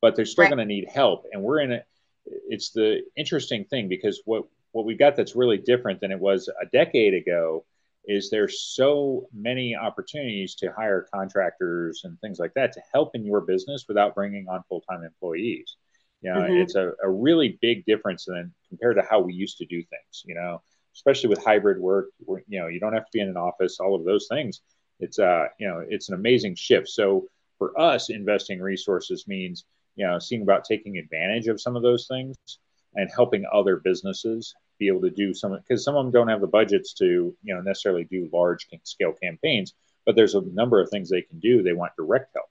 but 0.00 0.16
they're 0.16 0.24
still 0.24 0.44
right. 0.44 0.50
going 0.50 0.66
to 0.66 0.74
need 0.74 0.88
help. 0.88 1.26
And 1.32 1.42
we're 1.42 1.60
in 1.60 1.72
a, 1.72 1.82
it's 2.48 2.70
the 2.70 3.02
interesting 3.16 3.64
thing 3.64 3.88
because 3.88 4.22
what, 4.24 4.44
what 4.72 4.84
we've 4.84 4.98
got 4.98 5.16
that's 5.16 5.36
really 5.36 5.58
different 5.58 6.00
than 6.00 6.12
it 6.12 6.18
was 6.18 6.48
a 6.48 6.66
decade 6.66 7.14
ago 7.14 7.64
is 8.04 8.30
there's 8.30 8.60
so 8.60 9.26
many 9.34 9.74
opportunities 9.74 10.54
to 10.54 10.72
hire 10.76 11.08
contractors 11.12 12.02
and 12.04 12.20
things 12.20 12.38
like 12.38 12.54
that 12.54 12.72
to 12.72 12.80
help 12.92 13.14
in 13.14 13.24
your 13.24 13.40
business 13.40 13.86
without 13.88 14.14
bringing 14.14 14.46
on 14.48 14.62
full-time 14.68 15.02
employees. 15.02 15.76
You 16.22 16.32
know, 16.32 16.40
mm-hmm. 16.40 16.56
it's 16.56 16.76
a, 16.76 16.92
a 17.02 17.10
really 17.10 17.58
big 17.60 17.84
difference 17.84 18.24
than 18.24 18.54
compared 18.68 18.96
to 18.96 19.04
how 19.08 19.20
we 19.20 19.34
used 19.34 19.58
to 19.58 19.66
do 19.66 19.82
things, 19.82 20.22
you 20.24 20.34
know, 20.34 20.62
especially 20.94 21.28
with 21.30 21.44
hybrid 21.44 21.78
work, 21.78 22.10
where, 22.20 22.42
you 22.48 22.60
know, 22.60 22.68
you 22.68 22.80
don't 22.80 22.94
have 22.94 23.04
to 23.04 23.10
be 23.12 23.20
in 23.20 23.28
an 23.28 23.36
office, 23.36 23.80
all 23.80 23.94
of 23.94 24.04
those 24.04 24.26
things. 24.28 24.60
It's, 24.98 25.18
uh, 25.18 25.46
you 25.58 25.68
know, 25.68 25.84
it's 25.86 26.08
an 26.08 26.14
amazing 26.14 26.54
shift. 26.54 26.88
So 26.88 27.26
for 27.58 27.78
us, 27.78 28.08
investing 28.08 28.60
resources 28.60 29.26
means 29.26 29.64
you 29.96 30.06
know, 30.06 30.18
seeing 30.18 30.42
about 30.42 30.64
taking 30.64 30.98
advantage 30.98 31.48
of 31.48 31.60
some 31.60 31.74
of 31.74 31.82
those 31.82 32.06
things 32.06 32.36
and 32.94 33.10
helping 33.14 33.44
other 33.52 33.76
businesses 33.76 34.54
be 34.78 34.88
able 34.88 35.00
to 35.00 35.10
do 35.10 35.32
some 35.32 35.56
because 35.56 35.84
some 35.84 35.96
of 35.96 36.04
them 36.04 36.12
don't 36.12 36.28
have 36.28 36.40
the 36.40 36.46
budgets 36.46 36.92
to 36.94 37.34
you 37.42 37.54
know 37.54 37.60
necessarily 37.60 38.04
do 38.04 38.28
large 38.32 38.66
scale 38.84 39.12
campaigns 39.12 39.74
but 40.04 40.14
there's 40.16 40.34
a 40.34 40.40
number 40.52 40.80
of 40.80 40.90
things 40.90 41.08
they 41.08 41.22
can 41.22 41.38
do 41.38 41.62
they 41.62 41.72
want 41.72 41.92
direct 41.96 42.30
help 42.34 42.46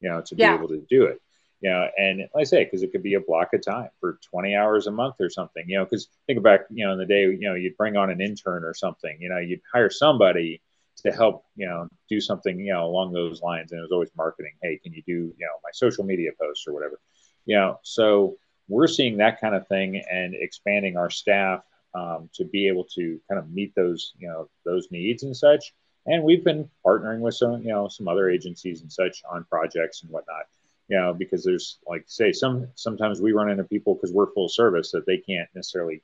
you 0.00 0.08
know 0.08 0.22
to 0.22 0.34
be 0.34 0.42
yeah. 0.42 0.54
able 0.54 0.68
to 0.68 0.84
do 0.88 1.04
it 1.04 1.20
you 1.60 1.70
know 1.70 1.86
and 1.98 2.20
like 2.34 2.42
i 2.42 2.44
say 2.44 2.64
because 2.64 2.82
it 2.82 2.92
could 2.92 3.02
be 3.02 3.14
a 3.14 3.20
block 3.20 3.52
of 3.52 3.62
time 3.62 3.90
for 4.00 4.18
20 4.30 4.54
hours 4.54 4.86
a 4.86 4.90
month 4.90 5.16
or 5.20 5.28
something 5.28 5.64
you 5.68 5.76
know 5.76 5.84
because 5.84 6.08
think 6.26 6.38
about 6.38 6.60
you 6.70 6.86
know 6.86 6.92
in 6.92 6.98
the 6.98 7.06
day 7.06 7.22
you 7.22 7.40
know 7.40 7.54
you'd 7.54 7.76
bring 7.76 7.96
on 7.96 8.10
an 8.10 8.20
intern 8.20 8.64
or 8.64 8.74
something 8.74 9.16
you 9.20 9.28
know 9.28 9.38
you'd 9.38 9.60
hire 9.72 9.90
somebody 9.90 10.60
to 11.04 11.12
help 11.12 11.44
you 11.56 11.66
know 11.66 11.88
do 12.08 12.20
something 12.20 12.58
you 12.58 12.72
know 12.72 12.84
along 12.86 13.12
those 13.12 13.42
lines. 13.42 13.72
And 13.72 13.78
it 13.78 13.82
was 13.82 13.92
always 13.92 14.10
marketing 14.16 14.52
hey 14.62 14.78
can 14.82 14.92
you 14.92 15.02
do 15.06 15.34
you 15.36 15.46
know 15.46 15.58
my 15.62 15.70
social 15.72 16.04
media 16.04 16.30
posts 16.40 16.66
or 16.66 16.72
whatever? 16.72 17.00
You 17.44 17.56
know 17.56 17.78
so 17.82 18.36
we're 18.68 18.88
seeing 18.88 19.18
that 19.18 19.40
kind 19.40 19.54
of 19.54 19.68
thing 19.68 20.02
and 20.10 20.34
expanding 20.34 20.96
our 20.96 21.10
staff 21.10 21.62
um, 21.94 22.28
to 22.34 22.44
be 22.44 22.66
able 22.66 22.84
to 22.94 23.20
kind 23.28 23.38
of 23.38 23.50
meet 23.50 23.74
those 23.74 24.12
you 24.18 24.28
know 24.28 24.48
those 24.64 24.88
needs 24.90 25.22
and 25.22 25.36
such. 25.36 25.74
And 26.08 26.22
we've 26.22 26.44
been 26.44 26.70
partnering 26.84 27.20
with 27.20 27.34
some 27.34 27.62
you 27.62 27.68
know 27.68 27.88
some 27.88 28.08
other 28.08 28.28
agencies 28.30 28.82
and 28.82 28.92
such 28.92 29.22
on 29.30 29.44
projects 29.44 30.02
and 30.02 30.10
whatnot 30.10 30.46
you 30.88 30.96
know 30.96 31.12
because 31.12 31.44
there's 31.44 31.78
like 31.86 32.04
say 32.06 32.32
some 32.32 32.68
sometimes 32.74 33.20
we 33.20 33.32
run 33.32 33.50
into 33.50 33.64
people 33.64 33.94
because 33.94 34.12
we're 34.12 34.32
full 34.32 34.48
service 34.48 34.90
that 34.92 35.06
they 35.06 35.18
can't 35.18 35.48
necessarily 35.54 36.02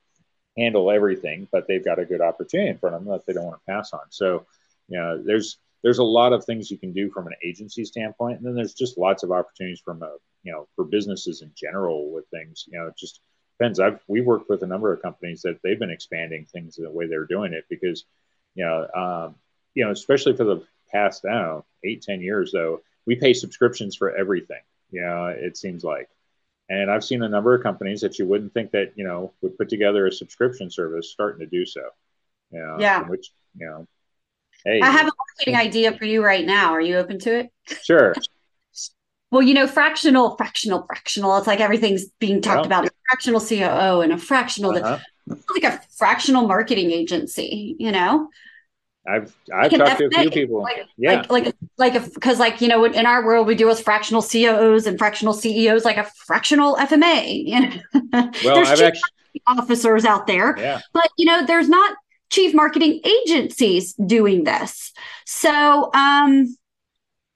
handle 0.57 0.91
everything 0.91 1.47
but 1.51 1.67
they've 1.67 1.85
got 1.85 1.99
a 1.99 2.05
good 2.05 2.21
opportunity 2.21 2.69
in 2.69 2.77
front 2.77 2.95
of 2.95 3.03
them 3.03 3.11
that 3.11 3.25
they 3.25 3.33
don't 3.33 3.45
want 3.45 3.59
to 3.59 3.71
pass 3.71 3.93
on. 3.93 4.01
So 4.09 4.45
you 4.93 4.99
know, 4.99 5.19
there's 5.25 5.57
there's 5.81 5.97
a 5.97 6.03
lot 6.03 6.33
of 6.33 6.45
things 6.45 6.69
you 6.69 6.77
can 6.77 6.93
do 6.93 7.09
from 7.09 7.25
an 7.25 7.33
agency 7.43 7.83
standpoint, 7.83 8.37
and 8.37 8.45
then 8.45 8.53
there's 8.53 8.75
just 8.75 8.97
lots 8.97 9.23
of 9.23 9.31
opportunities 9.31 9.81
from 9.83 10.03
a 10.03 10.11
you 10.43 10.51
know 10.51 10.67
for 10.75 10.85
businesses 10.85 11.41
in 11.41 11.51
general 11.55 12.11
with 12.11 12.27
things. 12.27 12.65
You 12.71 12.77
know, 12.77 12.87
it 12.87 12.95
just 12.95 13.19
depends. 13.57 13.79
I've 13.79 13.99
we 14.07 14.21
worked 14.21 14.51
with 14.51 14.61
a 14.61 14.67
number 14.67 14.93
of 14.93 15.01
companies 15.01 15.41
that 15.41 15.59
they've 15.63 15.79
been 15.79 15.89
expanding 15.89 16.45
things 16.45 16.75
the 16.75 16.91
way 16.91 17.07
they're 17.07 17.25
doing 17.25 17.53
it 17.53 17.65
because 17.71 18.05
you 18.53 18.63
know 18.63 18.87
um, 18.95 19.35
you 19.73 19.83
know 19.83 19.89
especially 19.89 20.35
for 20.35 20.43
the 20.43 20.63
past 20.91 21.25
I 21.25 21.33
don't 21.33 21.41
know 21.41 21.65
eight 21.83 22.03
ten 22.03 22.21
years 22.21 22.51
though 22.51 22.81
we 23.07 23.15
pay 23.15 23.33
subscriptions 23.33 23.95
for 23.95 24.15
everything. 24.15 24.61
You 24.91 25.01
know, 25.01 25.25
it 25.35 25.57
seems 25.57 25.83
like. 25.83 26.07
And 26.69 26.89
I've 26.89 27.03
seen 27.03 27.23
a 27.23 27.29
number 27.29 27.55
of 27.55 27.63
companies 27.63 28.01
that 28.01 28.19
you 28.19 28.27
wouldn't 28.27 28.53
think 28.53 28.71
that 28.71 28.93
you 28.95 29.05
know 29.05 29.33
would 29.41 29.57
put 29.57 29.69
together 29.69 30.05
a 30.05 30.11
subscription 30.11 30.69
service 30.69 31.09
starting 31.09 31.39
to 31.39 31.47
do 31.47 31.65
so. 31.65 31.81
You 32.51 32.59
know, 32.59 32.77
yeah. 32.79 33.07
Which 33.07 33.31
you 33.57 33.65
know 33.65 33.87
Hey. 34.65 34.81
I 34.81 34.89
have 34.89 35.07
a 35.07 35.11
marketing 35.17 35.55
idea 35.55 35.97
for 35.97 36.05
you 36.05 36.23
right 36.23 36.45
now. 36.45 36.71
Are 36.71 36.81
you 36.81 36.97
open 36.97 37.19
to 37.19 37.39
it? 37.39 37.51
Sure. 37.83 38.15
well, 39.31 39.41
you 39.41 39.53
know, 39.53 39.67
fractional, 39.67 40.37
fractional, 40.37 40.85
fractional. 40.87 41.37
It's 41.37 41.47
like 41.47 41.59
everything's 41.59 42.05
being 42.19 42.41
talked 42.41 42.57
well, 42.57 42.65
about. 42.65 42.85
A 42.85 42.91
fractional 43.09 43.41
COO 43.41 44.01
and 44.01 44.13
a 44.13 44.17
fractional, 44.17 44.75
uh-huh. 44.77 44.99
like 45.27 45.63
a 45.63 45.81
fractional 45.97 46.47
marketing 46.47 46.91
agency. 46.91 47.75
You 47.79 47.91
know. 47.91 48.29
I've 49.05 49.35
I've 49.53 49.71
like 49.71 49.81
talked 49.81 49.97
to 49.97 50.05
a 50.05 50.21
few 50.21 50.31
people. 50.31 50.61
Like, 50.61 50.85
yeah, 50.97 51.25
like 51.29 51.29
like 51.29 51.55
like 51.77 52.13
because 52.13 52.39
like 52.39 52.61
you 52.61 52.69
know 52.69 52.85
in 52.85 53.05
our 53.05 53.25
world 53.25 53.47
we 53.47 53.55
deal 53.55 53.67
with 53.67 53.81
fractional 53.81 54.21
COOs 54.21 54.87
and 54.87 54.97
fractional 54.97 55.33
CEOs, 55.33 55.83
like 55.83 55.97
a 55.97 56.05
fractional 56.05 56.77
FMA. 56.77 57.45
You 57.45 57.59
know, 57.59 57.73
well, 58.13 58.55
there's 58.55 58.69
I've 58.69 58.81
actually 58.81 59.41
officers 59.45 60.05
out 60.05 60.25
there, 60.25 60.57
yeah. 60.57 60.79
but 60.93 61.09
you 61.17 61.25
know 61.25 61.45
there's 61.45 61.67
not 61.67 61.97
chief 62.33 62.53
marketing 62.53 62.99
agencies 63.05 63.93
doing 63.93 64.43
this. 64.43 64.91
So, 65.25 65.91
um, 65.93 66.57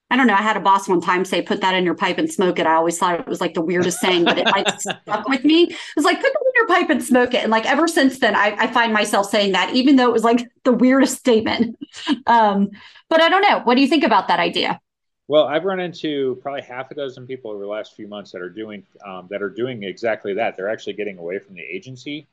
I 0.09 0.15
don't 0.15 0.25
know. 0.25 0.33
I 0.33 0.41
had 0.41 0.57
a 0.57 0.61
boss 0.61 0.87
one 0.87 1.01
time 1.01 1.23
say, 1.23 1.41
put 1.41 1.61
that 1.61 1.75
in 1.75 1.83
your 1.83 1.93
pipe 1.93 2.17
and 2.17 2.31
smoke 2.31 2.59
it. 2.59 2.65
I 2.65 2.75
always 2.75 2.97
thought 2.97 3.19
it 3.19 3.27
was 3.27 3.41
like 3.41 3.53
the 3.53 3.61
weirdest 3.61 3.99
saying, 3.99 4.23
but 4.23 4.37
it 4.37 4.45
like 4.45 4.67
stuck 4.79 5.27
with 5.27 5.43
me. 5.43 5.63
It 5.63 5.77
was 5.97 6.05
like, 6.05 6.15
put 6.15 6.31
that 6.33 6.43
in 6.45 6.51
your 6.55 6.67
pipe 6.67 6.89
and 6.89 7.03
smoke 7.03 7.33
it. 7.33 7.43
And 7.43 7.51
like 7.51 7.65
ever 7.65 7.87
since 7.87 8.17
then, 8.19 8.33
I, 8.33 8.55
I 8.57 8.67
find 8.67 8.93
myself 8.93 9.29
saying 9.29 9.51
that, 9.51 9.75
even 9.75 9.97
though 9.97 10.07
it 10.07 10.13
was 10.13 10.23
like 10.23 10.47
the 10.63 10.73
weirdest 10.73 11.17
statement. 11.17 11.77
Um, 12.25 12.71
but 13.09 13.21
I 13.21 13.29
don't 13.29 13.41
know. 13.41 13.61
What 13.63 13.75
do 13.75 13.81
you 13.81 13.87
think 13.87 14.03
about 14.03 14.27
that 14.27 14.39
idea? 14.39 14.81
Well, 15.29 15.45
I've 15.45 15.63
run 15.63 15.79
into 15.79 16.37
probably 16.41 16.61
half 16.61 16.91
a 16.91 16.95
dozen 16.95 17.25
people 17.25 17.51
over 17.51 17.61
the 17.61 17.69
last 17.69 17.95
few 17.95 18.07
months 18.07 18.31
that 18.33 18.41
are 18.41 18.49
doing 18.49 18.83
um, 19.05 19.27
that 19.29 19.41
are 19.41 19.49
doing 19.49 19.83
exactly 19.83 20.33
that. 20.33 20.57
They're 20.57 20.69
actually 20.69 20.93
getting 20.93 21.17
away 21.17 21.39
from 21.39 21.55
the 21.55 21.61
agency 21.61 22.27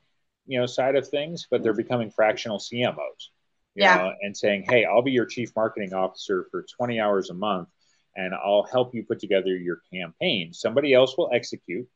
you 0.45 0.59
know 0.59 0.65
side 0.65 0.95
of 0.95 1.07
things, 1.07 1.47
but 1.49 1.63
they're 1.63 1.73
mm-hmm. 1.73 1.81
becoming 1.81 2.11
fractional 2.11 2.59
CMOs. 2.59 3.29
yeah. 3.75 3.97
Know, 3.97 4.13
and 4.21 4.35
saying, 4.35 4.65
hey, 4.69 4.85
I'll 4.85 5.01
be 5.01 5.11
your 5.11 5.25
chief 5.25 5.51
marketing 5.55 5.93
officer 5.93 6.47
for 6.51 6.65
20 6.77 6.99
hours 6.99 7.29
a 7.29 7.33
month, 7.33 7.69
and 8.15 8.33
I'll 8.33 8.67
help 8.71 8.93
you 8.93 9.03
put 9.03 9.19
together 9.19 9.55
your 9.55 9.81
campaign. 9.93 10.53
Somebody 10.53 10.93
else 10.93 11.17
will 11.17 11.29
execute. 11.33 11.87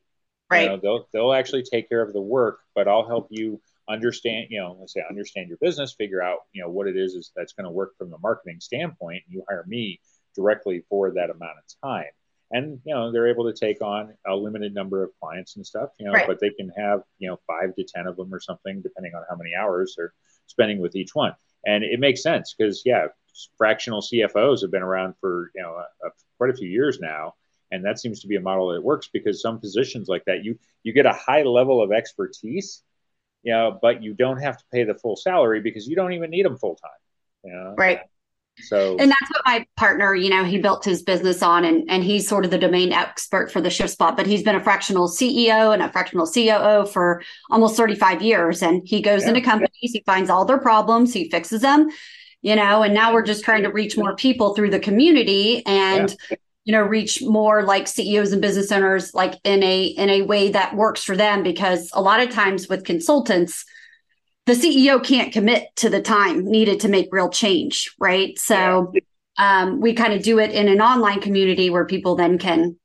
Right. 0.51 0.63
You 0.63 0.69
know, 0.69 0.77
they'll 0.77 1.07
they'll 1.13 1.33
actually 1.33 1.63
take 1.63 1.89
care 1.89 2.01
of 2.01 2.13
the 2.13 2.21
work, 2.21 2.59
but 2.75 2.87
I'll 2.87 3.07
help 3.07 3.27
you 3.29 3.61
understand. 3.87 4.47
You 4.49 4.61
know, 4.61 4.77
let's 4.79 4.93
say 4.93 5.03
understand 5.07 5.47
your 5.49 5.59
business, 5.61 5.93
figure 5.93 6.21
out 6.21 6.39
you 6.53 6.63
know 6.63 6.69
what 6.69 6.87
it 6.87 6.97
is 6.97 7.13
is 7.13 7.31
that's 7.35 7.53
going 7.53 7.65
to 7.65 7.71
work 7.71 7.97
from 7.97 8.09
the 8.09 8.17
marketing 8.17 8.59
standpoint. 8.59 9.23
And 9.27 9.35
you 9.35 9.43
hire 9.47 9.65
me 9.67 9.99
directly 10.35 10.83
for 10.89 11.11
that 11.11 11.29
amount 11.29 11.57
of 11.57 11.87
time 11.89 12.11
and 12.51 12.79
you 12.85 12.93
know 12.93 13.11
they're 13.11 13.27
able 13.27 13.51
to 13.51 13.53
take 13.53 13.81
on 13.81 14.13
a 14.27 14.35
limited 14.35 14.73
number 14.73 15.03
of 15.03 15.11
clients 15.19 15.55
and 15.55 15.65
stuff 15.65 15.89
you 15.99 16.05
know 16.05 16.13
right. 16.13 16.27
but 16.27 16.39
they 16.39 16.49
can 16.49 16.69
have 16.77 17.01
you 17.17 17.27
know 17.29 17.39
five 17.45 17.75
to 17.75 17.83
ten 17.83 18.07
of 18.07 18.15
them 18.15 18.33
or 18.33 18.39
something 18.39 18.81
depending 18.81 19.13
on 19.15 19.23
how 19.29 19.35
many 19.35 19.51
hours 19.55 19.95
they're 19.97 20.13
spending 20.47 20.79
with 20.79 20.95
each 20.95 21.13
one 21.13 21.33
and 21.65 21.83
it 21.83 21.99
makes 21.99 22.23
sense 22.23 22.55
because 22.57 22.83
yeah, 22.85 23.07
fractional 23.57 24.01
CFOs 24.01 24.61
have 24.61 24.71
been 24.71 24.81
around 24.83 25.15
for 25.19 25.51
you 25.55 25.61
know 25.61 25.75
a, 25.75 26.07
a, 26.07 26.11
quite 26.37 26.49
a 26.49 26.53
few 26.53 26.69
years 26.69 26.99
now, 26.99 27.35
and 27.71 27.83
that 27.85 27.99
seems 27.99 28.21
to 28.21 28.27
be 28.27 28.35
a 28.35 28.41
model 28.41 28.69
that 28.73 28.83
works 28.83 29.09
because 29.11 29.41
some 29.41 29.59
positions 29.59 30.07
like 30.07 30.23
that 30.25 30.43
you 30.43 30.57
you 30.83 30.93
get 30.93 31.05
a 31.05 31.13
high 31.13 31.43
level 31.43 31.83
of 31.83 31.91
expertise, 31.91 32.83
you 33.43 33.51
know, 33.51 33.77
but 33.81 34.01
you 34.01 34.13
don't 34.13 34.41
have 34.41 34.57
to 34.57 34.63
pay 34.71 34.83
the 34.83 34.95
full 34.95 35.15
salary 35.15 35.61
because 35.61 35.87
you 35.87 35.95
don't 35.95 36.13
even 36.13 36.29
need 36.29 36.45
them 36.45 36.57
full 36.57 36.75
time. 36.75 36.91
You 37.43 37.53
know? 37.53 37.75
Right. 37.77 38.01
So 38.63 38.97
and 38.99 39.09
that's 39.09 39.29
what 39.31 39.41
my 39.45 39.65
partner, 39.77 40.15
you 40.15 40.29
know, 40.29 40.43
he 40.43 40.59
built 40.59 40.85
his 40.85 41.01
business 41.01 41.41
on 41.41 41.65
and 41.65 41.89
and 41.89 42.03
he's 42.03 42.27
sort 42.27 42.45
of 42.45 42.51
the 42.51 42.57
domain 42.57 42.91
expert 42.91 43.51
for 43.51 43.61
the 43.61 43.69
shift 43.69 43.91
spot, 43.91 44.17
but 44.17 44.27
he's 44.27 44.43
been 44.43 44.55
a 44.55 44.63
fractional 44.63 45.07
CEO 45.07 45.73
and 45.73 45.81
a 45.81 45.91
fractional 45.91 46.27
COO 46.27 46.85
for 46.85 47.21
almost 47.49 47.77
35 47.77 48.21
years. 48.21 48.61
And 48.61 48.81
he 48.85 49.01
goes 49.01 49.23
yeah. 49.23 49.29
into 49.29 49.41
companies, 49.41 49.71
he 49.81 50.03
finds 50.05 50.29
all 50.29 50.45
their 50.45 50.59
problems, 50.59 51.13
he 51.13 51.29
fixes 51.29 51.61
them, 51.61 51.89
you 52.41 52.55
know, 52.55 52.83
and 52.83 52.93
now 52.93 53.13
we're 53.13 53.25
just 53.25 53.43
trying 53.43 53.63
to 53.63 53.71
reach 53.71 53.97
more 53.97 54.15
people 54.15 54.53
through 54.55 54.69
the 54.69 54.79
community 54.79 55.65
and 55.65 56.15
yeah. 56.29 56.37
you 56.65 56.73
know, 56.73 56.81
reach 56.81 57.21
more 57.21 57.63
like 57.63 57.87
CEOs 57.87 58.31
and 58.31 58.41
business 58.41 58.71
owners 58.71 59.13
like 59.13 59.35
in 59.43 59.63
a 59.63 59.83
in 59.83 60.09
a 60.09 60.21
way 60.23 60.51
that 60.51 60.75
works 60.75 61.03
for 61.03 61.15
them 61.15 61.43
because 61.43 61.89
a 61.93 62.01
lot 62.01 62.19
of 62.19 62.29
times 62.29 62.67
with 62.67 62.83
consultants, 62.83 63.65
the 64.49 64.55
CEO 64.55 65.03
can't 65.03 65.31
commit 65.31 65.75
to 65.75 65.89
the 65.91 66.01
time 66.01 66.43
needed 66.43 66.79
to 66.79 66.87
make 66.87 67.09
real 67.11 67.29
change, 67.29 67.93
right? 67.99 68.37
So 68.39 68.91
um, 69.37 69.79
we 69.79 69.93
kind 69.93 70.11
of 70.11 70.23
do 70.23 70.39
it 70.39 70.49
in 70.49 70.67
an 70.67 70.81
online 70.81 71.21
community 71.21 71.69
where 71.69 71.85
people 71.85 72.15
then 72.15 72.39
can 72.39 72.75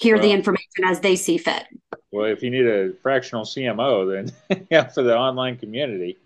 hear 0.00 0.16
well, 0.16 0.22
the 0.22 0.32
information 0.32 0.84
as 0.84 1.00
they 1.00 1.16
see 1.16 1.36
fit. 1.36 1.64
Well, 2.12 2.24
if 2.26 2.42
you 2.42 2.50
need 2.50 2.66
a 2.66 2.94
fractional 3.02 3.44
CMO, 3.44 4.32
then 4.48 4.66
yeah, 4.70 4.88
for 4.88 5.02
the 5.02 5.14
online 5.14 5.58
community, 5.58 6.16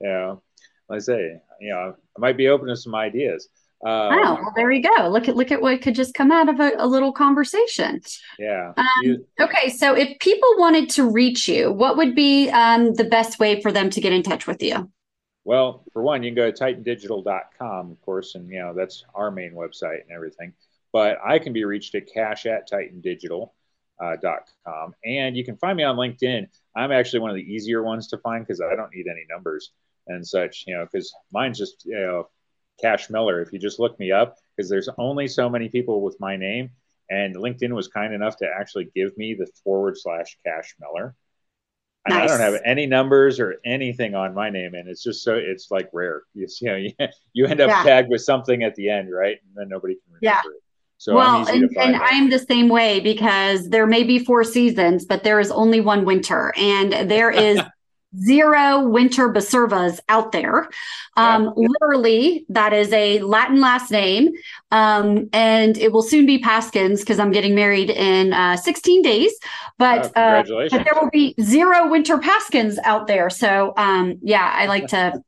you 0.00 0.08
know, 0.08 0.42
like 0.88 0.96
I 0.96 1.00
say, 1.00 1.40
you 1.60 1.70
know, 1.70 1.94
I 2.16 2.20
might 2.20 2.36
be 2.36 2.48
open 2.48 2.66
to 2.66 2.76
some 2.76 2.96
ideas. 2.96 3.48
Um, 3.84 4.12
oh, 4.12 4.34
well, 4.40 4.52
there 4.56 4.72
you 4.72 4.82
go. 4.82 5.08
Look 5.08 5.28
at 5.28 5.36
look 5.36 5.52
at 5.52 5.60
what 5.60 5.82
could 5.82 5.94
just 5.94 6.14
come 6.14 6.32
out 6.32 6.48
of 6.48 6.58
a, 6.58 6.72
a 6.78 6.86
little 6.86 7.12
conversation. 7.12 8.00
Yeah. 8.38 8.72
Um, 8.78 8.86
you, 9.02 9.26
okay, 9.38 9.68
so 9.68 9.94
if 9.94 10.18
people 10.20 10.48
wanted 10.56 10.88
to 10.90 11.10
reach 11.10 11.46
you, 11.48 11.70
what 11.70 11.98
would 11.98 12.14
be 12.14 12.48
um, 12.48 12.94
the 12.94 13.04
best 13.04 13.38
way 13.38 13.60
for 13.60 13.70
them 13.70 13.90
to 13.90 14.00
get 14.00 14.14
in 14.14 14.22
touch 14.22 14.46
with 14.46 14.62
you? 14.62 14.90
Well, 15.44 15.84
for 15.92 16.02
one, 16.02 16.22
you 16.22 16.30
can 16.30 16.36
go 16.36 16.50
to 16.50 16.64
titandigital.com, 16.64 17.90
of 17.90 18.00
course, 18.00 18.34
and 18.34 18.48
you 18.48 18.58
know 18.58 18.72
that's 18.74 19.04
our 19.14 19.30
main 19.30 19.52
website 19.52 20.00
and 20.00 20.12
everything. 20.14 20.54
But 20.90 21.18
I 21.22 21.38
can 21.38 21.52
be 21.52 21.64
reached 21.64 21.94
at 21.94 22.10
cash 22.10 22.46
at 22.46 22.70
titandigital.com, 22.70 23.50
uh, 24.00 24.88
and 25.04 25.36
you 25.36 25.44
can 25.44 25.58
find 25.58 25.76
me 25.76 25.84
on 25.84 25.96
LinkedIn. 25.96 26.46
I'm 26.74 26.90
actually 26.90 27.20
one 27.20 27.30
of 27.30 27.36
the 27.36 27.42
easier 27.42 27.82
ones 27.82 28.08
to 28.08 28.18
find 28.18 28.46
because 28.46 28.62
I 28.62 28.74
don't 28.74 28.94
need 28.94 29.08
any 29.08 29.26
numbers 29.28 29.72
and 30.06 30.26
such, 30.26 30.64
you 30.66 30.74
know, 30.74 30.86
because 30.90 31.12
mine's 31.30 31.58
just 31.58 31.84
you 31.84 31.96
know 31.96 32.28
Cash 32.80 33.10
Miller. 33.10 33.40
If 33.40 33.52
you 33.52 33.58
just 33.58 33.78
look 33.78 33.98
me 33.98 34.12
up, 34.12 34.36
because 34.56 34.68
there's 34.68 34.88
only 34.98 35.28
so 35.28 35.48
many 35.48 35.68
people 35.68 36.02
with 36.02 36.18
my 36.20 36.36
name, 36.36 36.70
and 37.10 37.36
LinkedIn 37.36 37.72
was 37.72 37.88
kind 37.88 38.14
enough 38.14 38.36
to 38.38 38.46
actually 38.46 38.90
give 38.94 39.16
me 39.16 39.34
the 39.34 39.46
forward 39.62 39.96
slash 39.98 40.36
Cash 40.44 40.74
Miller. 40.80 41.14
Nice. 42.06 42.22
I 42.22 42.26
don't 42.26 42.40
have 42.40 42.60
any 42.66 42.86
numbers 42.86 43.40
or 43.40 43.56
anything 43.64 44.14
on 44.14 44.34
my 44.34 44.50
name, 44.50 44.74
and 44.74 44.88
it's 44.88 45.02
just 45.02 45.22
so 45.22 45.34
it's 45.34 45.70
like 45.70 45.88
rare. 45.92 46.22
You, 46.34 46.46
you 46.60 46.68
know, 46.68 46.76
you, 46.76 46.92
you 47.32 47.46
end 47.46 47.60
up 47.60 47.68
yeah. 47.68 47.82
tagged 47.82 48.10
with 48.10 48.20
something 48.20 48.62
at 48.62 48.74
the 48.74 48.90
end, 48.90 49.10
right? 49.12 49.38
And 49.46 49.56
then 49.56 49.68
nobody 49.68 49.94
can 49.94 50.02
remember 50.20 50.20
yeah. 50.22 50.52
it. 50.56 50.62
So 50.98 51.14
well, 51.14 51.46
and, 51.48 51.70
and 51.76 51.96
I'm 51.96 52.30
the 52.30 52.38
same 52.38 52.68
way 52.68 53.00
because 53.00 53.68
there 53.68 53.86
may 53.86 54.04
be 54.04 54.18
four 54.18 54.44
seasons, 54.44 55.04
but 55.04 55.22
there 55.22 55.40
is 55.40 55.50
only 55.50 55.80
one 55.80 56.04
winter, 56.04 56.52
and 56.56 57.10
there 57.10 57.30
is 57.30 57.60
zero 58.18 58.88
winter 58.88 59.28
Baservas 59.28 60.00
out 60.08 60.32
there. 60.32 60.68
Um, 61.16 61.52
yeah. 61.56 61.68
Literally, 61.68 62.46
that 62.48 62.72
is 62.72 62.92
a 62.92 63.20
Latin 63.20 63.60
last 63.60 63.90
name. 63.90 64.30
Um, 64.70 65.28
and 65.32 65.76
it 65.78 65.92
will 65.92 66.02
soon 66.02 66.26
be 66.26 66.42
Paskins 66.42 67.00
because 67.00 67.18
I'm 67.18 67.30
getting 67.30 67.54
married 67.54 67.90
in 67.90 68.32
uh, 68.32 68.56
16 68.56 69.02
days. 69.02 69.32
But, 69.78 70.12
oh, 70.16 70.20
uh, 70.20 70.42
but 70.70 70.84
there 70.84 70.94
will 71.00 71.10
be 71.10 71.34
zero 71.40 71.88
winter 71.88 72.18
Paskins 72.18 72.78
out 72.84 73.06
there. 73.06 73.30
So, 73.30 73.72
um, 73.76 74.18
yeah, 74.22 74.52
I 74.54 74.66
like 74.66 74.88
to 74.88 75.22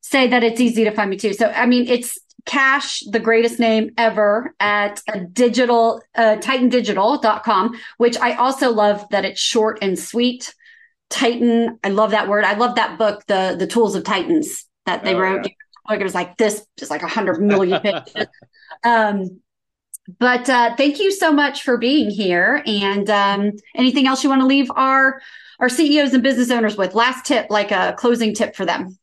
say 0.00 0.28
that 0.28 0.42
it's 0.42 0.60
easy 0.60 0.84
to 0.84 0.90
find 0.90 1.10
me 1.10 1.16
too. 1.16 1.32
So, 1.32 1.46
I 1.46 1.66
mean, 1.66 1.86
it's 1.86 2.18
cash 2.46 3.00
the 3.10 3.20
greatest 3.20 3.60
name 3.60 3.90
ever 3.98 4.54
at 4.60 5.02
a 5.12 5.20
digital 5.20 6.02
uh, 6.14 6.36
titandigital.com 6.36 7.78
which 7.98 8.16
i 8.18 8.32
also 8.34 8.70
love 8.72 9.06
that 9.10 9.26
it's 9.26 9.38
short 9.38 9.78
and 9.82 9.98
sweet 9.98 10.54
Titan. 11.10 11.78
I 11.84 11.90
love 11.90 12.12
that 12.12 12.28
word. 12.28 12.44
I 12.44 12.54
love 12.54 12.76
that 12.76 12.98
book, 12.98 13.26
the 13.26 13.56
the 13.58 13.66
Tools 13.66 13.94
of 13.94 14.04
Titans 14.04 14.66
that 14.86 15.04
they 15.04 15.14
oh, 15.14 15.18
wrote. 15.18 15.46
Yeah. 15.46 15.96
It 15.96 16.02
was 16.02 16.14
like 16.14 16.36
this, 16.36 16.64
just 16.78 16.90
like 16.90 17.02
a 17.02 17.08
hundred 17.08 17.42
million 17.42 17.80
pages. 17.82 18.26
um, 18.84 19.40
but 20.18 20.48
uh, 20.48 20.74
thank 20.76 20.98
you 20.98 21.12
so 21.12 21.32
much 21.32 21.62
for 21.62 21.76
being 21.76 22.10
here. 22.10 22.62
And 22.64 23.08
um, 23.10 23.52
anything 23.74 24.06
else 24.06 24.22
you 24.24 24.30
want 24.30 24.40
to 24.40 24.46
leave 24.46 24.70
our 24.74 25.20
our 25.58 25.68
CEOs 25.68 26.14
and 26.14 26.22
business 26.22 26.50
owners 26.50 26.76
with? 26.76 26.94
Last 26.94 27.26
tip, 27.26 27.46
like 27.50 27.70
a 27.70 27.94
closing 27.98 28.34
tip 28.34 28.54
for 28.54 28.64
them. 28.64 28.96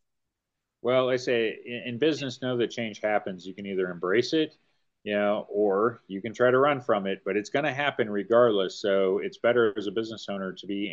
Well, 0.82 1.10
I 1.10 1.18
say 1.18 1.58
in, 1.66 1.84
in 1.86 1.97
business, 1.97 2.41
know 2.41 2.58
that 2.58 2.72
change 2.72 3.01
happens. 3.01 3.45
You 3.45 3.53
can 3.53 3.66
either 3.66 3.89
embrace 3.89 4.34
it, 4.34 4.55
you 5.03 5.14
know, 5.14 5.45
or 5.49 6.01
you 6.08 6.22
can 6.22 6.34
try 6.34 6.51
to 6.51 6.58
run 6.58 6.82
from 6.82 7.05
it, 7.05 7.22
but 7.26 7.36
it's 7.36 7.49
going 7.49 7.66
to 7.66 7.74
happen 7.74 8.10
regardless. 8.10 8.80
So 8.80 9.20
it's 9.20 9.38
better 9.38 9.74
as 9.78 9.88
a 9.88 9.91
business 9.91 10.28
owner 10.30 10.53
to 10.53 10.68
be 10.68 10.91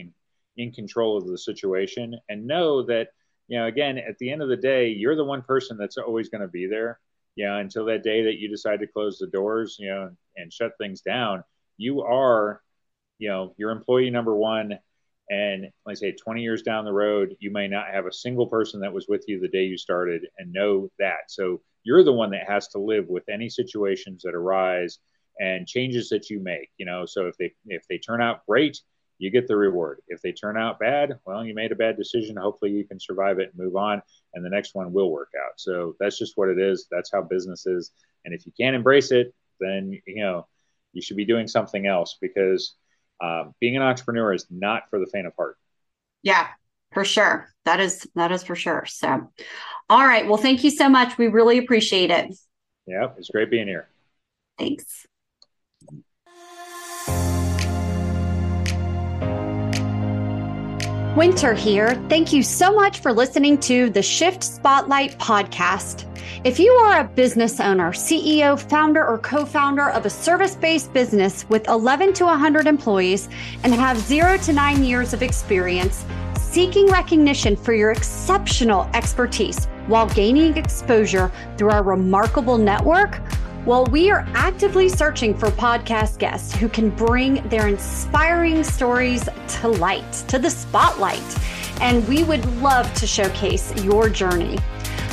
in 0.57 0.73
control 0.73 1.17
of 1.17 1.27
the 1.27 1.39
situation 1.39 2.19
and 2.29 2.47
know 2.47 2.83
that 2.83 3.09
you 3.49 3.59
know 3.59 3.67
again 3.67 3.99
at 3.99 4.19
the 4.19 4.31
end 4.31 4.43
of 4.43 4.49
the 4.49 4.57
day 4.57 4.89
you're 4.89 5.17
the 5.17 5.25
one 5.25 5.43
person 5.43 5.77
that's 5.77 5.99
always 5.99 6.29
going 6.29 6.43
to 6.43 6.49
be 6.49 6.67
there. 6.67 7.01
You 7.37 7.47
know 7.47 7.59
until 7.59 7.85
that 7.87 8.05
day 8.05 8.23
that 8.25 8.39
you 8.39 8.49
decide 8.49 8.81
to 8.81 8.87
close 8.87 9.19
the 9.19 9.27
doors 9.27 9.77
you 9.79 9.89
know 9.89 10.11
and 10.37 10.53
shut 10.53 10.73
things 10.79 11.01
down 11.01 11.43
you 11.77 12.03
are 12.03 12.61
you 13.19 13.29
know 13.29 13.55
your 13.57 13.71
employee 13.71 14.11
number 14.11 14.35
one. 14.35 14.79
And 15.31 15.71
I 15.89 15.95
say 15.95 16.13
20 16.13 16.43
years 16.43 16.63
down 16.63 16.85
the 16.85 16.93
road 16.93 17.35
you 17.41 17.51
may 17.51 17.67
not 17.67 17.87
have 17.89 18.07
a 18.07 18.13
single 18.13 18.47
person 18.47 18.81
that 18.81 18.93
was 18.93 19.09
with 19.09 19.25
you 19.27 19.41
the 19.41 19.49
day 19.49 19.65
you 19.65 19.79
started 19.79 20.27
and 20.39 20.53
know 20.53 20.91
that. 20.99 21.29
So 21.31 21.63
you're 21.83 22.05
the 22.05 22.13
one 22.13 22.31
that 22.31 22.49
has 22.49 22.69
to 22.69 22.79
live 22.79 23.09
with 23.09 23.25
any 23.29 23.49
situations 23.49 24.23
that 24.23 24.35
arise 24.35 24.99
and 25.41 25.67
changes 25.67 26.11
that 26.11 26.29
you 26.31 26.41
make 26.41 26.71
you 26.77 26.87
know. 26.87 27.07
So 27.07 27.27
if 27.27 27.37
they 27.39 27.55
if 27.67 27.87
they 27.89 27.99
turn 27.99 28.21
out 28.21 28.47
great 28.47 28.81
you 29.19 29.31
get 29.31 29.47
the 29.47 29.57
reward. 29.57 30.01
If 30.09 30.21
they 30.23 30.33
turn 30.33 30.57
out 30.57 30.79
bad, 30.79 31.19
well, 31.25 31.45
you 31.45 31.55
made 31.55 31.73
a 31.73 31.77
bad 31.77 31.97
decision. 31.97 32.37
Hopefully, 32.37 32.73
you 32.73 32.85
can 32.85 32.99
survive 32.99 33.39
it 33.39 33.51
and 33.51 33.65
move 33.65 33.77
on, 33.77 34.03
and 34.35 34.45
the 34.45 34.51
next 34.51 34.75
one 34.75 34.93
will 34.93 35.11
work 35.11 35.31
out. 35.37 35.53
So 35.57 35.95
that's 36.01 36.19
just 36.19 36.37
what 36.37 36.49
it 36.49 36.59
is. 36.59 36.87
That's 36.91 37.11
how 37.13 37.23
business 37.23 37.67
is. 37.67 37.91
And 38.25 38.35
if 38.35 38.47
you 38.47 38.53
can't 38.59 38.77
embrace 38.77 39.13
it, 39.13 39.35
then 39.61 40.01
you 40.07 40.23
know 40.23 40.47
you 40.93 41.03
should 41.03 41.17
be 41.17 41.25
doing 41.25 41.47
something 41.47 41.87
else 41.87 42.17
because 42.21 42.75
um, 43.21 43.55
being 43.61 43.77
an 43.77 43.83
entrepreneur 43.83 44.33
is 44.33 44.47
not 44.51 44.85
for 44.91 44.99
the 44.99 45.07
faint 45.07 45.27
of 45.27 45.35
heart. 45.37 45.57
Yeah, 46.23 46.49
for 46.93 47.05
sure. 47.05 47.49
That 47.65 47.81
is 47.81 48.07
that 48.15 48.33
is 48.33 48.43
for 48.43 48.57
sure. 48.57 48.85
So, 48.87 49.31
all 49.89 50.07
right. 50.07 50.27
Well, 50.27 50.39
thank 50.39 50.65
you 50.65 50.71
so 50.71 50.89
much. 50.89 51.19
We 51.19 51.29
really 51.29 51.59
appreciate 51.59 52.11
it. 52.11 52.35
Yeah, 52.87 53.11
it's 53.17 53.31
great 53.31 53.51
being 53.51 53.67
here. 53.67 53.89
Thanks. 54.59 55.07
Winter 61.17 61.55
here. 61.55 61.95
Thank 62.09 62.33
you 62.33 62.43
so 62.43 62.75
much 62.75 62.99
for 62.99 63.13
listening 63.13 63.57
to 63.59 63.89
the 63.89 64.03
Shift 64.03 64.43
Spotlight 64.43 65.17
podcast. 65.21 66.07
If 66.43 66.59
you 66.59 66.73
are 66.73 67.03
a 67.03 67.05
business 67.05 67.61
owner, 67.61 67.93
CEO, 67.93 68.59
founder, 68.59 69.07
or 69.07 69.19
co 69.19 69.45
founder 69.45 69.91
of 69.91 70.07
a 70.07 70.11
service 70.11 70.57
based 70.57 70.93
business 70.93 71.49
with 71.49 71.69
11 71.69 72.15
to 72.15 72.25
100 72.25 72.67
employees 72.67 73.29
and 73.63 73.73
have 73.73 73.97
zero 73.97 74.37
to 74.39 74.53
nine 74.53 74.83
years 74.83 75.13
of 75.13 75.23
experience, 75.23 76.05
seeking 76.37 76.89
recognition 76.89 77.55
for 77.55 77.75
your 77.75 77.93
exceptional 77.93 78.91
expertise 78.93 79.67
while 79.87 80.09
gaining 80.09 80.57
exposure 80.57 81.31
through 81.57 81.71
our 81.71 81.85
remarkable 81.85 82.59
network, 82.59 83.21
well, 83.67 83.87
we 83.87 84.11
are 84.11 84.27
actively 84.35 84.91
searching 84.91 85.35
for 85.35 85.49
podcast 85.49 86.19
guests 86.19 86.55
who 86.55 86.69
can 86.69 86.91
bring 86.91 87.47
their 87.49 87.67
inspiring 87.67 88.63
stories 88.63 89.27
to 89.49 89.69
light, 89.69 90.13
to 90.29 90.39
the 90.39 90.51
spotlight. 90.51 91.23
And 91.81 92.07
we 92.07 92.25
would 92.25 92.45
love 92.61 92.93
to 92.95 93.07
showcase 93.07 93.75
your 93.83 94.11
journey. 94.11 94.59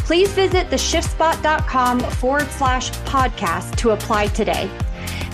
Please 0.03 0.33
visit 0.33 0.67
theshiftspot.com 0.69 2.01
forward 2.01 2.49
slash 2.51 2.91
podcast 3.01 3.77
to 3.77 3.91
apply 3.91 4.27
today. 4.27 4.69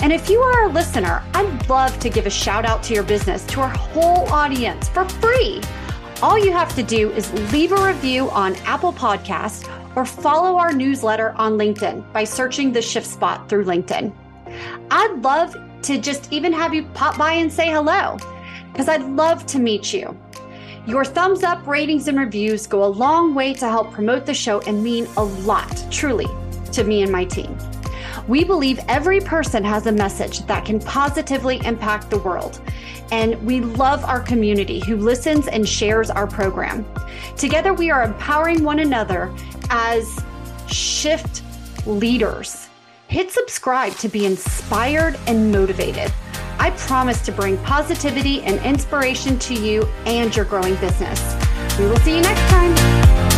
And 0.01 0.13
if 0.13 0.29
you 0.29 0.39
are 0.39 0.65
a 0.65 0.71
listener, 0.71 1.23
I'd 1.33 1.67
love 1.67 1.97
to 1.99 2.09
give 2.09 2.27
a 2.27 2.29
shout 2.29 2.65
out 2.65 2.83
to 2.83 2.93
your 2.93 3.03
business, 3.03 3.43
to 3.47 3.61
our 3.61 3.69
whole 3.69 4.31
audience 4.31 4.89
for 4.89 5.09
free. 5.09 5.61
All 6.21 6.37
you 6.37 6.51
have 6.51 6.75
to 6.75 6.83
do 6.83 7.11
is 7.13 7.33
leave 7.51 7.71
a 7.71 7.87
review 7.87 8.29
on 8.29 8.55
Apple 8.57 8.93
Podcast 8.93 9.67
or 9.97 10.05
follow 10.05 10.57
our 10.57 10.71
newsletter 10.71 11.33
on 11.37 11.53
LinkedIn 11.53 12.13
by 12.13 12.23
searching 12.23 12.71
the 12.71 12.81
Shift 12.83 13.07
Spot 13.07 13.49
through 13.49 13.65
LinkedIn. 13.65 14.13
I'd 14.91 15.23
love 15.23 15.55
to 15.81 15.97
just 15.97 16.31
even 16.31 16.53
have 16.53 16.71
you 16.71 16.83
pop 16.93 17.17
by 17.17 17.33
and 17.33 17.51
say 17.51 17.71
hello 17.71 18.19
because 18.71 18.87
I'd 18.87 19.01
love 19.01 19.47
to 19.47 19.57
meet 19.57 19.91
you. 19.91 20.15
Your 20.85 21.03
thumbs 21.03 21.41
up, 21.41 21.65
ratings, 21.65 22.07
and 22.07 22.15
reviews 22.15 22.67
go 22.67 22.83
a 22.83 22.85
long 22.85 23.33
way 23.33 23.55
to 23.55 23.67
help 23.67 23.91
promote 23.91 24.27
the 24.27 24.35
show 24.35 24.61
and 24.61 24.83
mean 24.83 25.07
a 25.17 25.23
lot, 25.23 25.83
truly, 25.89 26.27
to 26.73 26.83
me 26.83 27.01
and 27.01 27.11
my 27.11 27.25
team. 27.25 27.57
We 28.27 28.43
believe 28.43 28.79
every 28.87 29.19
person 29.19 29.63
has 29.63 29.87
a 29.87 29.91
message 29.91 30.45
that 30.45 30.63
can 30.63 30.79
positively 30.79 31.59
impact 31.65 32.11
the 32.11 32.19
world. 32.19 32.61
And 33.11 33.41
we 33.43 33.61
love 33.61 34.03
our 34.05 34.19
community 34.19 34.81
who 34.85 34.97
listens 34.97 35.47
and 35.47 35.67
shares 35.67 36.11
our 36.11 36.27
program. 36.27 36.85
Together, 37.37 37.73
we 37.73 37.89
are 37.89 38.03
empowering 38.03 38.63
one 38.63 38.79
another 38.79 39.33
as 39.69 40.23
shift 40.67 41.43
leaders. 41.85 42.67
Hit 43.07 43.31
subscribe 43.31 43.93
to 43.95 44.09
be 44.09 44.25
inspired 44.25 45.17
and 45.27 45.51
motivated. 45.51 46.11
I 46.59 46.71
promise 46.71 47.21
to 47.25 47.31
bring 47.31 47.57
positivity 47.59 48.41
and 48.43 48.59
inspiration 48.65 49.39
to 49.39 49.53
you 49.53 49.83
and 50.05 50.35
your 50.35 50.45
growing 50.45 50.75
business. 50.75 51.35
We 51.77 51.85
will 51.85 51.97
see 51.97 52.15
you 52.17 52.21
next 52.21 52.49
time. 52.49 53.36